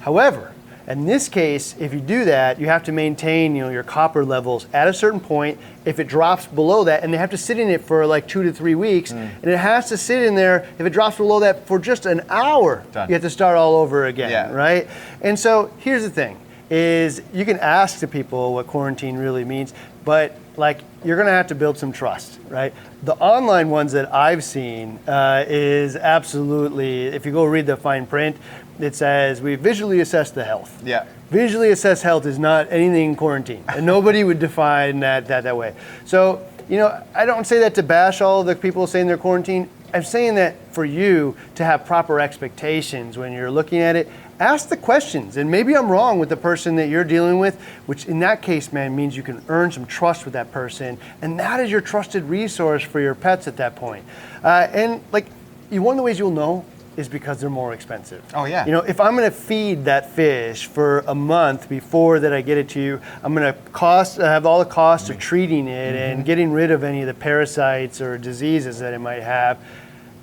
However, 0.01 0.55
in 0.89 1.05
this 1.07 1.29
case, 1.29 1.75
if 1.81 1.93
you 1.93 2.01
do 2.01 2.25
that, 2.27 2.61
you 2.61 2.67
have 2.67 2.85
to 2.85 2.93
maintain 2.93 3.57
you 3.57 3.63
know, 3.65 3.71
your 3.71 3.83
copper 3.83 4.25
levels 4.25 4.67
at 4.73 4.87
a 4.87 4.95
certain 4.95 5.19
point. 5.21 5.59
If 5.85 5.99
it 5.99 6.05
drops 6.07 6.47
below 6.47 6.85
that, 6.85 7.03
and 7.03 7.13
they 7.13 7.19
have 7.19 7.31
to 7.31 7.37
sit 7.37 7.59
in 7.59 7.69
it 7.69 7.83
for 7.85 8.07
like 8.07 8.29
two 8.29 8.43
to 8.45 8.53
three 8.53 8.75
weeks, 8.75 9.13
Mm. 9.13 9.29
and 9.43 9.51
it 9.53 9.57
has 9.59 9.89
to 9.89 9.97
sit 9.97 10.23
in 10.23 10.35
there. 10.37 10.67
If 10.79 10.87
it 10.87 10.91
drops 10.91 11.17
below 11.17 11.41
that 11.41 11.67
for 11.67 11.79
just 11.79 12.07
an 12.07 12.23
hour, 12.29 12.85
Done. 12.93 13.09
you 13.09 13.15
have 13.15 13.23
to 13.23 13.31
start 13.31 13.57
all 13.57 13.77
over 13.77 14.07
again, 14.07 14.31
Yeah. 14.31 14.53
right? 14.53 14.87
And 15.23 15.39
so 15.39 15.71
here's 15.79 16.03
the 16.03 16.11
thing: 16.11 16.37
is 16.71 17.21
you 17.33 17.45
can 17.45 17.59
ask 17.59 18.01
the 18.01 18.09
people 18.09 18.55
what 18.55 18.67
quarantine 18.67 19.17
really 19.17 19.45
means, 19.45 19.73
but 20.05 20.37
like 20.57 20.81
you're 21.05 21.17
gonna 21.17 21.31
have 21.31 21.47
to 21.49 21.55
build 21.55 21.79
some 21.79 21.93
trust, 21.93 22.39
right? 22.49 22.73
The 23.05 23.15
online 23.15 23.71
ones 23.71 23.93
that 23.93 24.13
I've 24.15 24.43
seen 24.43 24.99
uh, 25.07 25.45
is 25.47 25.95
absolutely. 25.97 27.07
If 27.09 27.27
you 27.27 27.33
go 27.33 27.45
read 27.45 27.67
the 27.67 27.77
fine 27.77 28.07
print, 28.07 28.37
it 28.79 28.95
says 28.95 29.41
we 29.41 29.55
visually 29.57 30.01
assess 30.01 30.31
the 30.31 30.45
health. 30.45 30.83
Yeah. 30.85 31.07
Visually 31.31 31.71
assess 31.71 32.03
health 32.03 32.27
is 32.27 32.39
not 32.39 32.71
anything 32.71 33.11
in 33.11 33.17
quarantine, 33.17 33.65
and 33.69 33.85
nobody 33.95 34.25
would 34.25 34.39
define 34.39 35.01
that, 35.01 35.27
that 35.27 35.45
that 35.45 35.57
way. 35.57 35.75
So, 36.05 36.47
you 36.69 36.77
know, 36.77 37.03
I 37.15 37.27
don't 37.27 37.47
say 37.47 37.59
that 37.61 37.75
to 37.77 37.83
bash 37.83 38.21
all 38.21 38.45
the 38.45 38.55
people 38.55 38.87
saying 38.87 39.07
they're 39.07 39.19
quarantined. 39.19 39.69
I'm 39.95 40.03
saying 40.03 40.35
that 40.35 40.57
for 40.75 40.85
you 40.85 41.37
to 41.55 41.65
have 41.65 41.87
proper 41.87 42.21
expectations 42.21 43.17
when 43.17 43.33
you're 43.33 43.51
looking 43.51 43.79
at 43.79 43.97
it. 43.97 44.09
Ask 44.39 44.69
the 44.69 44.77
questions, 44.77 45.39
and 45.39 45.51
maybe 45.51 45.75
I'm 45.75 45.91
wrong 45.91 46.19
with 46.19 46.29
the 46.29 46.37
person 46.37 46.77
that 46.77 46.89
you're 46.89 47.05
dealing 47.05 47.39
with, 47.39 47.59
which 47.87 48.05
in 48.05 48.19
that 48.19 48.43
case, 48.43 48.71
man, 48.71 48.95
means 48.95 49.17
you 49.17 49.23
can 49.23 49.43
earn 49.49 49.73
some 49.73 49.87
trust 49.87 50.27
with 50.27 50.35
that 50.35 50.53
person, 50.53 50.99
and 51.23 51.39
that 51.41 51.61
is 51.61 51.71
your 51.71 51.81
trusted 51.81 52.25
resource 52.25 52.83
for 52.83 53.01
your 53.01 53.15
pets 53.15 53.49
at 53.49 53.57
that 53.57 53.77
point. 53.77 54.05
Uh, 54.45 54.69
and 54.73 55.03
like, 55.11 55.27
you, 55.71 55.81
one 55.83 55.95
of 55.95 55.97
the 55.97 56.03
ways 56.03 56.19
you'll 56.19 56.31
know 56.31 56.67
is 56.97 57.09
because 57.09 57.41
they're 57.41 57.51
more 57.51 57.75
expensive. 57.75 58.23
Oh, 58.35 58.45
yeah. 58.47 58.65
You 58.65 58.73
know, 58.73 58.81
if 58.81 59.01
I'm 59.01 59.17
going 59.17 59.31
to 59.31 59.37
feed 59.37 59.85
that 59.85 60.11
fish 60.13 60.67
for 60.67 61.01
a 61.07 61.15
month 61.15 61.69
before 61.69 62.21
that 62.21 62.33
I 62.33 62.41
get 62.41 62.57
it 62.59 62.71
to 62.71 62.81
you, 62.81 63.01
I'm 63.23 63.35
going 63.35 63.53
to 63.53 63.59
cost 63.71 64.17
have 64.17 64.47
all 64.47 64.59
the 64.61 64.65
costs 64.71 65.11
of 65.11 65.19
treating 65.19 65.69
it 65.69 65.95
Mm-hmm. 65.95 65.97
and 66.19 66.25
getting 66.25 66.51
rid 66.53 66.71
of 66.71 66.83
any 66.85 67.03
of 67.03 67.07
the 67.07 67.15
parasites 67.15 68.01
or 68.01 68.17
diseases 68.19 68.79
that 68.79 68.95
it 68.95 68.99
might 68.99 69.23
have. 69.23 69.59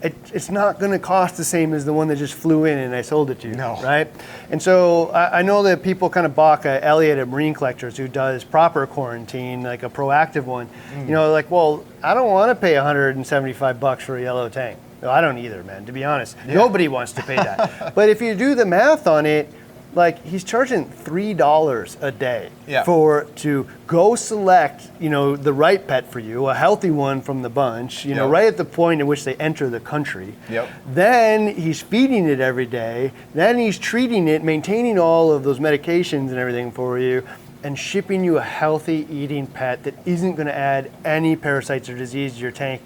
It, 0.01 0.15
it's 0.33 0.49
not 0.49 0.79
going 0.79 0.91
to 0.91 0.99
cost 0.99 1.38
the 1.38 1.45
same 1.45 1.73
as 1.73 1.86
the 1.86 1.93
one 1.93 2.09
that 2.09 2.17
just 2.17 2.33
flew 2.33 2.65
in 2.65 2.77
and 2.77 2.93
I 2.93 3.01
sold 3.03 3.29
it 3.29 3.39
to 3.41 3.47
you, 3.47 3.53
No. 3.55 3.79
right? 3.81 4.09
And 4.51 4.62
so 4.62 5.07
I, 5.12 5.39
I 5.39 5.41
know 5.43 5.63
that 5.63 5.81
people 5.81 6.09
kind 6.09 6.25
of 6.25 6.36
balk 6.36 6.65
at 6.65 6.83
Elliot 6.83 7.19
at 7.19 7.27
Marine 7.29 7.53
Collectors 7.53 7.95
who 7.95 8.09
does 8.09 8.43
proper 8.43 8.86
quarantine, 8.86 9.62
like 9.63 9.83
a 9.83 9.89
proactive 9.89 10.43
one. 10.43 10.67
Mm. 10.93 11.05
You 11.05 11.12
know, 11.13 11.31
like, 11.31 11.49
well, 11.49 11.86
I 12.03 12.13
don't 12.13 12.29
want 12.29 12.49
to 12.49 12.55
pay 12.55 12.75
175 12.75 13.79
bucks 13.79 14.03
for 14.03 14.17
a 14.17 14.21
yellow 14.21 14.49
tang. 14.49 14.75
I 15.09 15.21
don't 15.21 15.37
either, 15.37 15.63
man. 15.63 15.85
To 15.85 15.91
be 15.91 16.03
honest, 16.03 16.37
nobody 16.47 16.87
wants 16.87 17.11
to 17.13 17.23
pay 17.23 17.35
that. 17.35 17.93
but 17.95 18.09
if 18.09 18.21
you 18.21 18.35
do 18.35 18.55
the 18.55 18.65
math 18.65 19.07
on 19.07 19.25
it, 19.25 19.49
like 19.95 20.23
he's 20.25 20.43
charging 20.43 20.85
three 20.89 21.33
dollars 21.35 21.97
a 22.01 22.11
day 22.11 22.49
Yeah. 22.67 22.83
for 22.83 23.25
to 23.37 23.67
go 23.85 24.15
select, 24.15 24.89
you 24.99 25.09
know, 25.09 25.35
the 25.35 25.53
right 25.53 25.85
pet 25.85 26.11
for 26.11 26.19
you, 26.19 26.47
a 26.47 26.55
healthy 26.55 26.89
one 26.89 27.21
from 27.21 27.43
the 27.43 27.49
bunch, 27.49 28.03
you 28.03 28.15
know, 28.15 28.27
right 28.27 28.47
at 28.47 28.57
the 28.57 28.65
point 28.65 29.01
in 29.01 29.07
which 29.07 29.23
they 29.23 29.35
enter 29.35 29.69
the 29.69 29.79
country. 29.79 30.33
Yep. 30.49 30.69
Then 30.87 31.55
he's 31.55 31.81
feeding 31.81 32.27
it 32.27 32.39
every 32.39 32.65
day. 32.65 33.11
Then 33.35 33.59
he's 33.59 33.77
treating 33.77 34.27
it, 34.27 34.43
maintaining 34.43 34.97
all 34.97 35.31
of 35.31 35.43
those 35.43 35.59
medications 35.59 36.29
and 36.29 36.37
everything 36.37 36.71
for 36.71 36.97
you, 36.97 37.23
and 37.63 37.77
shipping 37.77 38.23
you 38.23 38.37
a 38.37 38.41
healthy 38.41 39.05
eating 39.11 39.45
pet 39.45 39.83
that 39.83 39.93
isn't 40.07 40.35
going 40.35 40.47
to 40.47 40.57
add 40.57 40.89
any 41.05 41.35
parasites 41.35 41.87
or 41.87 41.95
disease 41.95 42.33
to 42.33 42.39
your 42.39 42.51
tank 42.51 42.81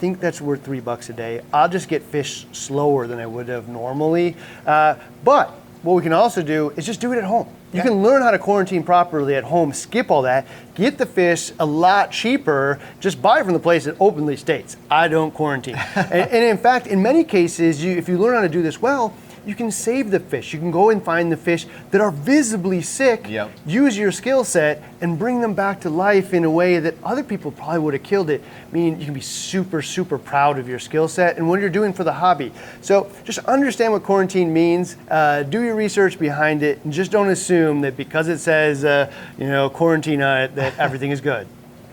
think 0.00 0.18
that's 0.18 0.40
worth 0.40 0.64
three 0.64 0.80
bucks 0.80 1.10
a 1.10 1.12
day. 1.12 1.42
I'll 1.52 1.68
just 1.68 1.86
get 1.88 2.02
fish 2.02 2.46
slower 2.52 3.06
than 3.06 3.18
I 3.18 3.26
would 3.26 3.48
have 3.48 3.68
normally. 3.68 4.34
Uh, 4.66 4.94
but 5.22 5.50
what 5.82 5.94
we 5.94 6.02
can 6.02 6.14
also 6.14 6.42
do 6.42 6.70
is 6.76 6.86
just 6.86 7.00
do 7.02 7.12
it 7.12 7.18
at 7.18 7.24
home. 7.24 7.46
You 7.72 7.78
Yeah. 7.78 7.84
can 7.84 8.02
learn 8.02 8.22
how 8.22 8.30
to 8.30 8.38
quarantine 8.38 8.82
properly 8.82 9.36
at 9.36 9.44
home, 9.44 9.72
skip 9.74 10.10
all 10.10 10.22
that, 10.22 10.46
get 10.74 10.96
the 10.98 11.06
fish 11.06 11.52
a 11.60 11.66
lot 11.66 12.10
cheaper, 12.10 12.80
just 12.98 13.20
buy 13.22 13.42
from 13.42 13.52
the 13.52 13.60
place 13.60 13.84
that 13.84 13.94
openly 14.00 14.36
states, 14.36 14.76
I 14.90 15.06
don't 15.06 15.32
quarantine. 15.32 15.76
and, 15.94 16.10
and 16.30 16.44
in 16.44 16.56
fact, 16.58 16.86
in 16.86 17.02
many 17.02 17.22
cases, 17.22 17.84
you, 17.84 17.92
if 17.96 18.08
you 18.08 18.18
learn 18.18 18.34
how 18.34 18.40
to 18.40 18.48
do 18.48 18.62
this 18.62 18.80
well, 18.82 19.12
you 19.46 19.54
can 19.54 19.70
save 19.70 20.10
the 20.10 20.20
fish. 20.20 20.52
You 20.52 20.58
can 20.58 20.70
go 20.70 20.90
and 20.90 21.02
find 21.02 21.30
the 21.30 21.36
fish 21.36 21.66
that 21.90 22.00
are 22.00 22.10
visibly 22.10 22.82
sick, 22.82 23.26
Yep. 23.28 23.50
use 23.66 23.96
your 23.96 24.12
skill 24.12 24.44
set 24.44 24.82
and 25.00 25.18
bring 25.18 25.40
them 25.40 25.54
back 25.54 25.80
to 25.80 25.90
life 25.90 26.34
in 26.34 26.44
a 26.44 26.50
way 26.50 26.78
that 26.78 26.94
other 27.02 27.22
people 27.22 27.50
probably 27.50 27.78
would 27.80 27.94
have 27.94 28.02
killed 28.02 28.30
it. 28.30 28.42
I 28.68 28.72
mean, 28.72 28.98
you 28.98 29.04
can 29.06 29.14
be 29.14 29.20
super, 29.20 29.82
super 29.82 30.18
proud 30.18 30.58
of 30.58 30.68
your 30.68 30.78
skill 30.78 31.08
set 31.08 31.36
and 31.38 31.48
what 31.48 31.60
you're 31.60 31.70
doing 31.70 31.92
for 31.92 32.04
the 32.04 32.12
hobby. 32.12 32.52
So 32.80 33.10
just 33.24 33.38
understand 33.40 33.92
what 33.92 34.02
quarantine 34.02 34.52
means, 34.52 34.96
uh, 35.10 35.42
do 35.44 35.62
your 35.62 35.74
research 35.74 36.18
behind 36.18 36.62
it, 36.62 36.80
and 36.84 36.92
just 36.92 37.10
don't 37.10 37.28
assume 37.28 37.80
that 37.80 37.96
because 37.96 38.28
it 38.28 38.38
says, 38.38 38.84
uh, 38.84 39.10
you 39.38 39.46
know, 39.46 39.70
quarantine 39.70 40.22
on 40.22 40.42
it, 40.42 40.54
that 40.56 40.78
everything 40.78 41.10
is 41.10 41.20
good. 41.20 41.46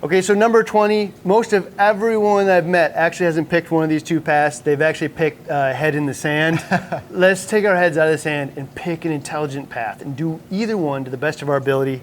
Okay, 0.08 0.22
so 0.22 0.34
number 0.34 0.64
20, 0.64 1.12
most 1.26 1.52
of 1.52 1.78
everyone 1.78 2.48
I've 2.48 2.66
met 2.66 2.94
actually 2.94 3.26
hasn't 3.26 3.50
picked 3.50 3.72
one 3.72 3.84
of 3.84 3.90
these 3.90 4.02
two 4.02 4.22
paths. 4.22 4.60
They've 4.60 4.82
actually 4.82 5.10
picked 5.10 5.50
uh, 5.50 5.74
head 5.74 5.96
in 5.96 6.06
the 6.06 6.14
sand. 6.14 6.64
Let's 7.12 7.46
take 7.46 7.66
our 7.66 7.76
heads 7.76 7.98
out 7.98 8.08
of 8.08 8.14
the 8.14 8.18
sand 8.18 8.54
and 8.56 8.74
pick 8.74 9.04
an 9.04 9.12
intelligent 9.12 9.70
path 9.70 10.02
and 10.02 10.16
do 10.16 10.40
either 10.50 10.78
one 10.78 11.04
to 11.04 11.12
the 11.12 11.18
best 11.18 11.42
of 11.42 11.50
our 11.50 11.58
ability. 11.58 12.02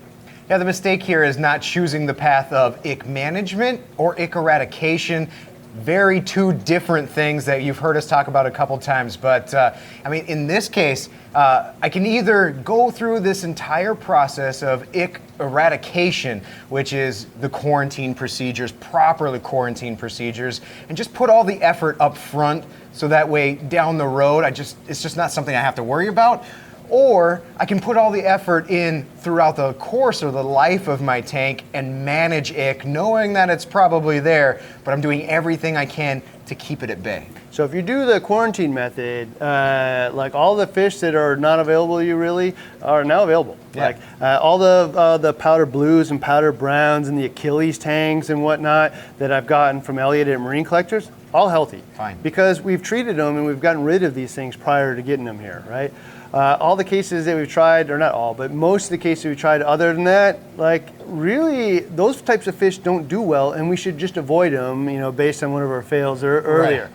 Yeah, 0.51 0.59
the 0.59 0.67
mistake 0.67 1.03
here 1.03 1.25
is 1.25 1.39
not 1.39 1.63
choosing 1.63 2.05
the 2.05 2.13
path 2.13 2.53
of 2.53 2.79
ick 2.85 3.07
management 3.07 3.81
or 3.97 4.21
ick 4.21 4.37
eradication. 4.37 5.31
Very 5.75 6.21
two 6.21 6.53
different 6.53 7.11
things 7.11 7.45
that 7.47 7.63
you've 7.63 7.79
heard 7.79 7.97
us 7.97 8.07
talk 8.07 8.29
about 8.29 8.47
a 8.47 8.51
couple 8.51 8.79
times. 8.79 9.17
But 9.17 9.53
uh, 9.53 9.75
I 10.05 10.09
mean, 10.09 10.25
in 10.27 10.47
this 10.47 10.69
case, 10.69 11.09
uh, 11.35 11.73
I 11.83 11.89
can 11.89 12.07
either 12.07 12.53
go 12.53 12.93
through 12.93 13.21
this 13.21 13.43
entire 13.43 13.97
process 13.97 14.63
of 14.63 14.87
ick 14.95 15.21
eradication, 15.41 16.43
which 16.69 16.93
is 16.93 17.27
the 17.41 17.49
quarantine 17.49 18.15
procedures, 18.15 18.71
properly 18.71 19.41
quarantine 19.41 19.97
procedures, 19.97 20.61
and 20.89 20.97
just 20.97 21.13
put 21.13 21.29
all 21.29 21.43
the 21.43 21.61
effort 21.61 21.97
up 21.99 22.17
front 22.17 22.65
so 22.93 23.09
that 23.09 23.29
way 23.29 23.57
down 23.57 23.99
the 23.99 24.07
road, 24.07 24.45
I 24.45 24.53
just 24.53 24.77
it's 24.87 25.03
just 25.03 25.17
not 25.17 25.33
something 25.33 25.57
I 25.57 25.61
have 25.61 25.75
to 25.75 25.83
worry 25.83 26.07
about 26.07 26.45
or 26.89 27.43
I 27.57 27.67
can 27.67 27.81
put 27.81 27.97
all 27.97 28.11
the 28.11 28.23
effort 28.23 28.71
in 28.71 29.05
throughout 29.19 29.57
the 29.57 29.73
course 29.75 30.23
or 30.23 30.31
the 30.31 30.45
life 30.45 30.89
of 30.89 31.01
my 31.01 31.21
tank 31.21 31.65
and 31.73 32.05
manage 32.05 32.53
ick, 32.53 32.85
knowing 32.85 33.33
that 33.35 33.51
it's 33.51 33.65
probably 33.65 34.21
there, 34.21 34.61
but 34.85 34.93
I'm 34.93 35.01
doing 35.01 35.27
everything 35.29 35.77
I 35.77 35.87
can 35.87 36.23
to 36.47 36.55
keep 36.55 36.83
it 36.83 36.91
at 36.91 37.03
bay. 37.03 37.27
So 37.51 37.65
if 37.65 37.73
you 37.73 37.83
do 37.83 38.05
the 38.05 38.21
quarantine 38.21 38.75
method, 38.75 39.41
uh, 39.41 40.11
like 40.13 40.35
all 40.35 40.57
the 40.57 40.67
fish 40.67 40.99
that 41.01 41.15
are 41.15 41.37
not 41.37 41.61
available 41.61 41.99
to 41.99 42.05
you 42.05 42.17
really 42.17 42.55
are 42.83 43.05
now 43.05 43.23
available. 43.23 43.57
Yeah. 43.75 43.87
Like 43.87 43.99
uh, 44.21 44.41
all 44.43 44.59
the 44.59 44.93
uh, 44.95 45.19
the 45.19 45.33
powder 45.33 45.65
blues 45.65 46.11
and 46.11 46.21
powder 46.21 46.53
browns 46.53 47.09
and 47.09 47.17
the 47.17 47.27
Achilles 47.27 47.79
tangs 47.79 48.29
and 48.29 48.43
whatnot 48.43 48.93
that 49.19 49.31
I've 49.31 49.47
gotten 49.47 49.81
from 49.81 49.99
Elliott 49.99 50.29
at 50.29 50.41
Marine 50.41 50.65
Collectors, 50.65 51.11
all 51.33 51.49
healthy. 51.49 51.83
Fine. 51.95 52.21
Because 52.23 52.61
we've 52.61 52.83
treated 52.83 53.17
them 53.17 53.37
and 53.37 53.47
we've 53.47 53.61
gotten 53.61 53.85
rid 53.85 54.03
of 54.03 54.15
these 54.15 54.35
things 54.35 54.57
prior 54.57 54.97
to 54.97 55.03
getting 55.03 55.25
them 55.25 55.39
here, 55.39 55.65
right? 55.69 55.93
Uh, 56.35 56.57
all 56.59 56.75
the 56.75 56.83
cases 56.83 57.27
that 57.27 57.37
we've 57.37 57.49
tried, 57.49 57.91
or 57.91 57.97
not 57.97 58.11
all, 58.11 58.35
but 58.35 58.51
most 58.51 58.87
of 58.87 58.91
the 58.91 58.99
cases 58.99 59.25
we've 59.25 59.39
tried, 59.39 59.63
other 59.63 59.95
than 59.95 60.03
that, 60.03 60.41
like 60.57 60.89
really, 61.07 61.79
those 61.79 62.21
types 62.21 62.49
of 62.49 62.57
fish 62.57 62.79
don't 62.79 63.07
do 63.07 63.23
well, 63.23 63.53
and 63.53 63.71
we 63.71 63.77
should 63.77 63.97
just 63.97 64.17
avoid 64.17 64.53
them, 64.53 64.89
you 64.89 64.99
know, 64.99 65.13
based 65.13 65.45
on 65.45 65.53
one 65.53 65.63
of 65.63 65.71
our 65.71 65.81
fails 65.81 66.25
or, 66.25 66.41
earlier. 66.41 66.91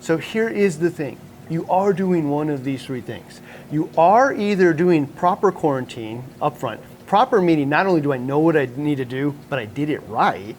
So 0.00 0.18
here 0.18 0.46
is 0.46 0.78
the 0.78 0.90
thing 0.90 1.16
you 1.48 1.66
are 1.70 1.94
doing 1.94 2.28
one 2.28 2.50
of 2.50 2.64
these 2.64 2.84
three 2.84 3.00
things. 3.00 3.40
You 3.70 3.88
are 3.96 4.34
either 4.34 4.74
doing 4.74 5.06
proper 5.06 5.50
quarantine 5.50 6.24
up 6.42 6.58
front. 6.58 6.82
Proper 7.06 7.40
meaning 7.40 7.70
not 7.70 7.86
only 7.86 8.02
do 8.02 8.12
I 8.12 8.18
know 8.18 8.40
what 8.40 8.58
I 8.58 8.68
need 8.76 8.96
to 8.96 9.06
do, 9.06 9.34
but 9.48 9.58
I 9.58 9.64
did 9.64 9.88
it 9.88 10.00
right, 10.06 10.54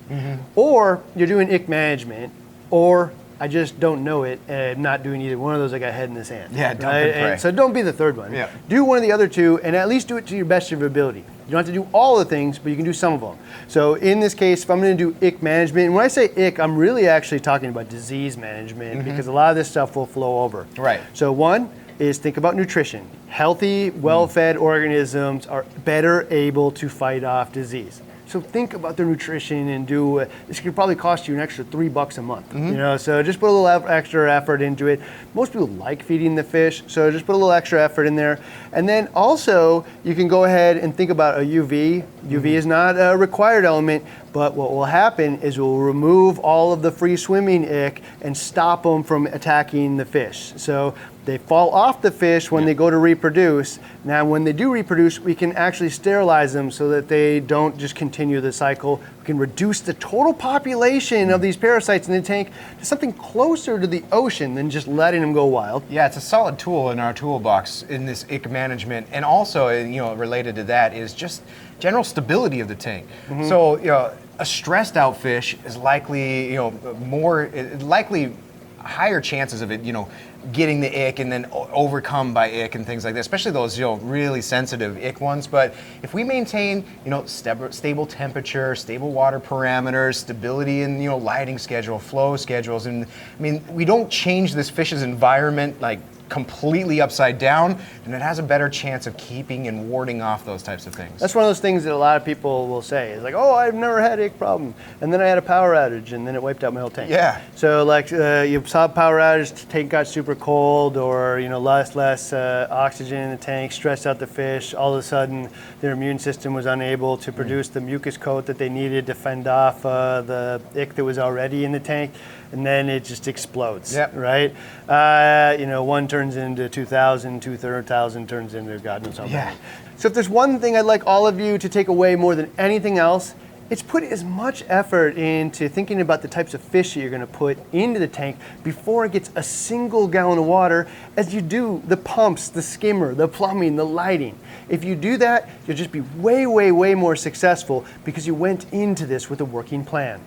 or 0.55 1.03
you're 1.15 1.27
doing 1.27 1.53
ick 1.53 1.69
management, 1.69 2.33
or 2.71 3.13
I 3.43 3.47
just 3.49 3.77
don't 3.77 4.05
know 4.05 4.23
it, 4.23 4.39
and 4.47 4.77
I'm 4.77 4.81
not 4.81 5.03
doing 5.03 5.19
either 5.19 5.37
one 5.37 5.53
of 5.53 5.59
those. 5.59 5.73
I 5.73 5.79
got 5.79 5.93
head 5.93 6.07
in 6.07 6.15
the 6.15 6.23
sand. 6.23 6.55
Yeah, 6.55 6.73
dump 6.73 6.83
right? 6.83 6.99
and 6.99 7.11
pray. 7.11 7.31
And 7.33 7.41
so 7.41 7.51
don't 7.51 7.73
be 7.73 7.81
the 7.81 7.91
third 7.91 8.15
one. 8.15 8.31
Yeah. 8.31 8.49
Do 8.69 8.85
one 8.85 8.99
of 8.99 9.03
the 9.03 9.11
other 9.11 9.27
two, 9.27 9.59
and 9.63 9.75
at 9.75 9.89
least 9.89 10.07
do 10.07 10.15
it 10.15 10.25
to 10.27 10.35
your 10.37 10.45
best 10.45 10.71
of 10.71 10.79
your 10.79 10.87
ability. 10.87 11.19
You 11.19 11.51
don't 11.51 11.57
have 11.57 11.65
to 11.65 11.73
do 11.73 11.85
all 11.91 12.17
the 12.17 12.23
things, 12.23 12.57
but 12.57 12.69
you 12.69 12.77
can 12.77 12.85
do 12.85 12.93
some 12.93 13.11
of 13.11 13.19
them. 13.19 13.37
So 13.67 13.95
in 13.95 14.21
this 14.21 14.33
case, 14.33 14.63
if 14.63 14.69
I'm 14.69 14.79
going 14.79 14.97
to 14.97 15.11
do 15.11 15.27
ick 15.27 15.43
management, 15.43 15.87
and 15.87 15.93
when 15.93 16.05
I 16.05 16.07
say 16.07 16.31
ick, 16.37 16.57
I'm 16.57 16.77
really 16.77 17.09
actually 17.09 17.41
talking 17.41 17.67
about 17.67 17.89
disease 17.89 18.37
management 18.37 19.03
because 19.03 19.27
a 19.27 19.33
lot 19.33 19.49
of 19.49 19.57
this 19.57 19.69
stuff 19.69 19.97
will 19.97 20.05
flow 20.05 20.39
over. 20.45 20.63
Mm-hmm. 20.63 20.81
Right. 20.81 21.01
So 21.11 21.33
one 21.33 21.69
is 21.99 22.19
think 22.19 22.37
about 22.37 22.55
nutrition. 22.55 23.05
Healthy, 23.27 23.89
well-fed 23.89 24.55
organisms 24.55 25.47
are 25.47 25.65
better 25.83 26.27
able 26.33 26.71
to 26.71 26.87
fight 26.87 27.25
off 27.25 27.51
disease. 27.51 28.01
So 28.33 28.41
think 28.41 28.73
about 28.73 28.97
their 28.97 29.05
nutrition 29.05 29.69
and 29.69 29.85
do. 29.85 30.21
Uh, 30.21 30.25
this 30.47 30.59
could 30.59 30.73
probably 30.73 30.95
cost 30.95 31.27
you 31.27 31.35
an 31.35 31.39
extra 31.39 31.63
three 31.65 31.87
bucks 31.87 32.17
a 32.17 32.21
month. 32.23 32.49
Mm-hmm. 32.49 32.69
You 32.69 32.77
know, 32.77 32.97
so 32.97 33.21
just 33.21 33.39
put 33.39 33.47
a 33.47 33.53
little 33.53 33.67
extra 33.87 34.33
effort 34.33 34.63
into 34.63 34.87
it. 34.87 34.99
Most 35.35 35.51
people 35.51 35.67
like 35.67 36.01
feeding 36.01 36.33
the 36.33 36.43
fish, 36.43 36.81
so 36.87 37.11
just 37.11 37.27
put 37.27 37.33
a 37.33 37.37
little 37.37 37.51
extra 37.51 37.79
effort 37.79 38.05
in 38.05 38.15
there. 38.15 38.39
And 38.73 38.87
then 38.89 39.07
also 39.15 39.85
you 40.03 40.15
can 40.15 40.27
go 40.27 40.43
ahead 40.45 40.77
and 40.77 40.95
think 40.95 41.09
about 41.09 41.39
a 41.39 41.41
UV. 41.41 42.01
UV 42.01 42.05
mm-hmm. 42.27 42.45
is 42.45 42.65
not 42.65 42.95
a 42.95 43.15
required 43.15 43.65
element, 43.65 44.03
but 44.33 44.55
what 44.55 44.71
will 44.71 44.85
happen 44.85 45.39
is 45.41 45.59
we'll 45.59 45.77
remove 45.77 46.39
all 46.39 46.73
of 46.73 46.81
the 46.81 46.91
free 46.91 47.15
swimming 47.15 47.71
ick 47.71 48.01
and 48.21 48.35
stop 48.35 48.83
them 48.83 49.03
from 49.03 49.27
attacking 49.27 49.97
the 49.97 50.05
fish. 50.05 50.53
So 50.57 50.95
they 51.25 51.37
fall 51.37 51.69
off 51.69 52.01
the 52.01 52.11
fish 52.11 52.51
when 52.51 52.65
they 52.65 52.73
go 52.73 52.89
to 52.89 52.97
reproduce. 52.97 53.79
Now, 54.03 54.25
when 54.25 54.43
they 54.43 54.51
do 54.51 54.69
reproduce, 54.71 55.19
we 55.21 55.35
can 55.35 55.53
actually 55.53 55.89
sterilize 55.89 56.51
them 56.51 56.69
so 56.69 56.89
that 56.89 57.07
they 57.07 57.39
don't 57.39 57.77
just 57.77 57.95
continue 57.95 58.41
the 58.41 58.51
cycle. 58.51 59.01
We 59.19 59.25
can 59.25 59.37
reduce 59.37 59.79
the 59.79 59.93
total 59.93 60.33
population 60.33 61.29
of 61.29 61.39
mm. 61.39 61.43
these 61.43 61.55
parasites 61.55 62.09
in 62.09 62.13
the 62.13 62.21
tank 62.21 62.51
to 62.79 62.85
something 62.85 63.13
closer 63.13 63.79
to 63.79 63.87
the 63.87 64.03
ocean 64.11 64.55
than 64.55 64.69
just 64.69 64.85
letting 64.85 65.21
them 65.21 65.31
go 65.31 65.45
wild. 65.45 65.83
Yeah, 65.89 66.07
it's 66.07 66.17
a 66.17 66.21
solid 66.21 66.59
tool 66.59 66.91
in 66.91 66.99
our 66.99 67.13
toolbox 67.13 67.83
in 67.83 68.05
this 68.05 68.25
ick 68.29 68.49
management, 68.49 68.62
and 68.71 69.25
also, 69.25 69.67
uh, 69.67 69.71
you 69.71 69.97
know, 69.97 70.13
related 70.13 70.55
to 70.55 70.63
that 70.65 70.93
is 70.93 71.13
just 71.13 71.41
general 71.79 72.03
stability 72.03 72.59
of 72.59 72.67
the 72.67 72.75
tank. 72.75 73.07
So, 73.47 73.77
you 73.77 73.87
know, 73.87 74.13
a 74.39 74.45
stressed 74.45 74.97
out 74.97 75.17
fish 75.17 75.57
is 75.65 75.77
likely, 75.77 76.49
you 76.49 76.55
know, 76.55 76.71
more 77.05 77.49
uh, 77.55 77.77
likely 77.79 78.33
higher 78.79 79.21
chances 79.21 79.61
of 79.61 79.71
it, 79.71 79.81
you 79.81 79.93
know, 79.93 80.09
getting 80.51 80.81
the 80.81 81.07
ick 81.07 81.19
and 81.19 81.31
then 81.31 81.47
overcome 81.53 82.33
by 82.33 82.51
ick 82.63 82.75
and 82.75 82.85
things 82.85 83.05
like 83.05 83.13
that, 83.13 83.21
especially 83.21 83.51
those, 83.51 83.77
you 83.77 83.85
know, 83.85 83.95
really 83.95 84.41
sensitive 84.41 84.97
ick 85.01 85.21
ones. 85.21 85.47
But 85.47 85.73
if 86.01 86.13
we 86.13 86.23
maintain, 86.23 86.83
you 87.05 87.09
know, 87.09 87.25
stab- 87.25 87.73
stable 87.73 88.05
temperature, 88.05 88.75
stable 88.75 89.11
water 89.13 89.39
parameters, 89.39 90.15
stability 90.15 90.81
in, 90.81 91.01
you 91.01 91.09
know, 91.09 91.17
lighting 91.17 91.57
schedule, 91.57 91.97
flow 91.97 92.35
schedules, 92.35 92.87
and 92.87 93.05
I 93.05 93.41
mean, 93.41 93.63
we 93.69 93.85
don't 93.85 94.09
change 94.09 94.53
this 94.53 94.69
fish's 94.69 95.01
environment 95.01 95.79
like 95.79 95.99
completely 96.33 96.99
upside 96.99 97.37
down, 97.37 97.79
and 98.05 98.13
it 98.15 98.21
has 98.21 98.39
a 98.39 98.43
better 98.43 98.67
chance 98.67 99.05
of 99.05 99.15
keeping 99.17 99.67
and 99.67 99.87
warding 99.87 100.19
off 100.19 100.43
those 100.43 100.63
types 100.63 100.87
of 100.87 100.95
things. 100.95 101.19
That's 101.19 101.35
one 101.35 101.45
of 101.45 101.49
those 101.49 101.59
things 101.59 101.83
that 101.83 101.93
a 101.93 101.95
lot 101.95 102.17
of 102.17 102.25
people 102.25 102.67
will 102.67 102.81
say. 102.81 103.11
It's 103.11 103.23
like, 103.23 103.35
oh, 103.35 103.53
I've 103.53 103.75
never 103.75 104.01
had 104.01 104.19
a 104.19 104.31
problem. 104.31 104.73
And 104.99 105.13
then 105.13 105.21
I 105.21 105.27
had 105.27 105.37
a 105.37 105.43
power 105.43 105.75
outage 105.75 106.11
and 106.11 106.25
then 106.25 106.33
it 106.35 106.41
wiped 106.41 106.63
out 106.63 106.73
my 106.73 106.79
whole 106.79 106.89
tank. 106.89 107.11
Yeah. 107.11 107.39
So 107.55 107.83
like 107.83 108.11
uh, 108.11 108.45
you 108.47 108.65
saw 108.65 108.85
a 108.85 108.89
power 108.89 109.19
outage, 109.19 109.53
the 109.53 109.67
tank 109.67 109.91
got 109.91 110.07
super 110.07 110.33
cold 110.33 110.97
or, 110.97 111.39
you 111.39 111.49
know, 111.49 111.59
less, 111.59 111.95
less 111.95 112.33
uh, 112.33 112.67
oxygen 112.71 113.19
in 113.19 113.29
the 113.29 113.37
tank, 113.37 113.71
stressed 113.71 114.07
out 114.07 114.17
the 114.17 114.25
fish. 114.25 114.73
All 114.73 114.93
of 114.93 114.99
a 114.99 115.03
sudden 115.03 115.49
their 115.83 115.91
immune 115.91 116.17
system 116.17 116.53
was 116.53 116.65
unable 116.65 117.17
to 117.17 117.29
produce 117.33 117.67
the 117.67 117.81
mucus 117.81 118.15
coat 118.15 118.45
that 118.45 118.57
they 118.57 118.69
needed 118.69 119.05
to 119.05 119.13
fend 119.13 119.47
off 119.47 119.85
uh, 119.85 120.21
the 120.21 120.61
ick 120.79 120.95
that 120.95 121.03
was 121.03 121.19
already 121.19 121.65
in 121.65 121.73
the 121.73 121.79
tank. 121.81 122.09
And 122.53 122.65
then 122.65 122.87
it 122.87 123.03
just 123.03 123.27
explodes, 123.27 123.93
Yep. 123.93 124.13
right? 124.15 124.55
Uh, 124.87 125.57
you 125.59 125.65
know, 125.65 125.83
one 125.83 126.07
turns 126.07 126.37
into 126.37 126.69
2,000, 126.69 127.41
2,000 127.41 128.29
turns 128.29 128.53
into 128.53 128.79
God 128.79 129.03
knows 129.03 129.17
how 129.17 129.23
many. 129.23 129.33
Yeah. 129.33 129.55
So 129.97 130.07
if 130.07 130.13
there's 130.13 130.29
one 130.29 130.57
thing 130.61 130.77
I'd 130.77 130.85
like 130.85 131.05
all 131.05 131.27
of 131.27 131.37
you 131.37 131.57
to 131.57 131.67
take 131.67 131.89
away 131.89 132.15
more 132.15 132.33
than 132.33 132.49
anything 132.57 132.97
else, 132.97 133.35
it's 133.73 133.81
put 133.81 134.03
as 134.03 134.23
much 134.23 134.63
effort 134.67 135.17
into 135.17 135.67
thinking 135.67 135.99
about 135.99 136.21
the 136.21 136.27
types 136.27 136.53
of 136.53 136.61
fish 136.61 136.93
that 136.93 136.99
you're 136.99 137.09
going 137.09 137.21
to 137.21 137.25
put 137.25 137.57
into 137.73 137.99
the 137.99 138.07
tank 138.07 138.37
before 138.63 139.03
it 139.03 139.11
gets 139.11 139.31
a 139.35 139.41
single 139.41 140.07
gallon 140.07 140.37
of 140.37 140.45
water 140.45 140.87
as 141.17 141.33
you 141.33 141.41
do 141.41 141.81
the 141.87 141.97
pumps, 141.97 142.49
the 142.49 142.61
skimmer, 142.61 143.15
the 143.15 143.27
plumbing, 143.27 143.75
the 143.75 143.83
lighting. 143.83 144.37
If 144.69 144.83
you 144.83 144.95
do 144.95 145.17
that, 145.17 145.49
you'll 145.65 145.75
just 145.75 145.91
be 145.91 146.01
way, 146.01 146.45
way, 146.45 146.71
way 146.71 146.93
more 146.93 147.15
successful 147.15 147.83
because 148.05 148.27
you 148.27 148.35
went 148.35 148.71
into 148.71 149.07
this 149.07 149.27
with 149.27 149.41
a 149.41 149.45
working 149.45 149.83
plan. 149.83 150.21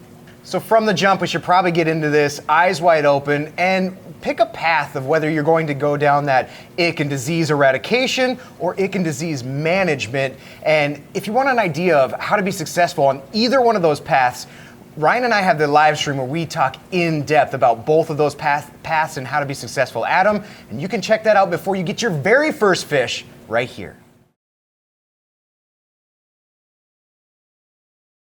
So 0.46 0.60
from 0.60 0.86
the 0.86 0.94
jump, 0.94 1.22
we 1.22 1.26
should 1.26 1.42
probably 1.42 1.72
get 1.72 1.88
into 1.88 2.08
this 2.08 2.40
eyes 2.48 2.80
wide 2.80 3.04
open 3.04 3.52
and 3.58 3.98
pick 4.20 4.38
a 4.38 4.46
path 4.46 4.94
of 4.94 5.04
whether 5.04 5.28
you're 5.28 5.42
going 5.42 5.66
to 5.66 5.74
go 5.74 5.96
down 5.96 6.26
that 6.26 6.50
ick 6.78 7.00
and 7.00 7.10
disease 7.10 7.50
eradication 7.50 8.38
or 8.60 8.80
ick 8.80 8.94
and 8.94 9.04
disease 9.04 9.42
management. 9.42 10.36
And 10.62 11.04
if 11.14 11.26
you 11.26 11.32
want 11.32 11.48
an 11.48 11.58
idea 11.58 11.96
of 11.98 12.12
how 12.20 12.36
to 12.36 12.44
be 12.44 12.52
successful 12.52 13.06
on 13.06 13.22
either 13.32 13.60
one 13.60 13.74
of 13.74 13.82
those 13.82 13.98
paths, 13.98 14.46
Ryan 14.96 15.24
and 15.24 15.34
I 15.34 15.40
have 15.40 15.58
the 15.58 15.66
live 15.66 15.98
stream 15.98 16.16
where 16.16 16.26
we 16.26 16.46
talk 16.46 16.76
in 16.92 17.24
depth 17.24 17.52
about 17.52 17.84
both 17.84 18.08
of 18.08 18.16
those 18.16 18.36
path, 18.36 18.72
paths 18.84 19.16
and 19.16 19.26
how 19.26 19.40
to 19.40 19.46
be 19.46 19.54
successful 19.54 20.06
at 20.06 20.22
them. 20.22 20.44
And 20.70 20.80
you 20.80 20.86
can 20.86 21.02
check 21.02 21.24
that 21.24 21.36
out 21.36 21.50
before 21.50 21.74
you 21.74 21.82
get 21.82 22.00
your 22.00 22.12
very 22.12 22.52
first 22.52 22.84
fish 22.84 23.24
right 23.48 23.68
here. 23.68 23.96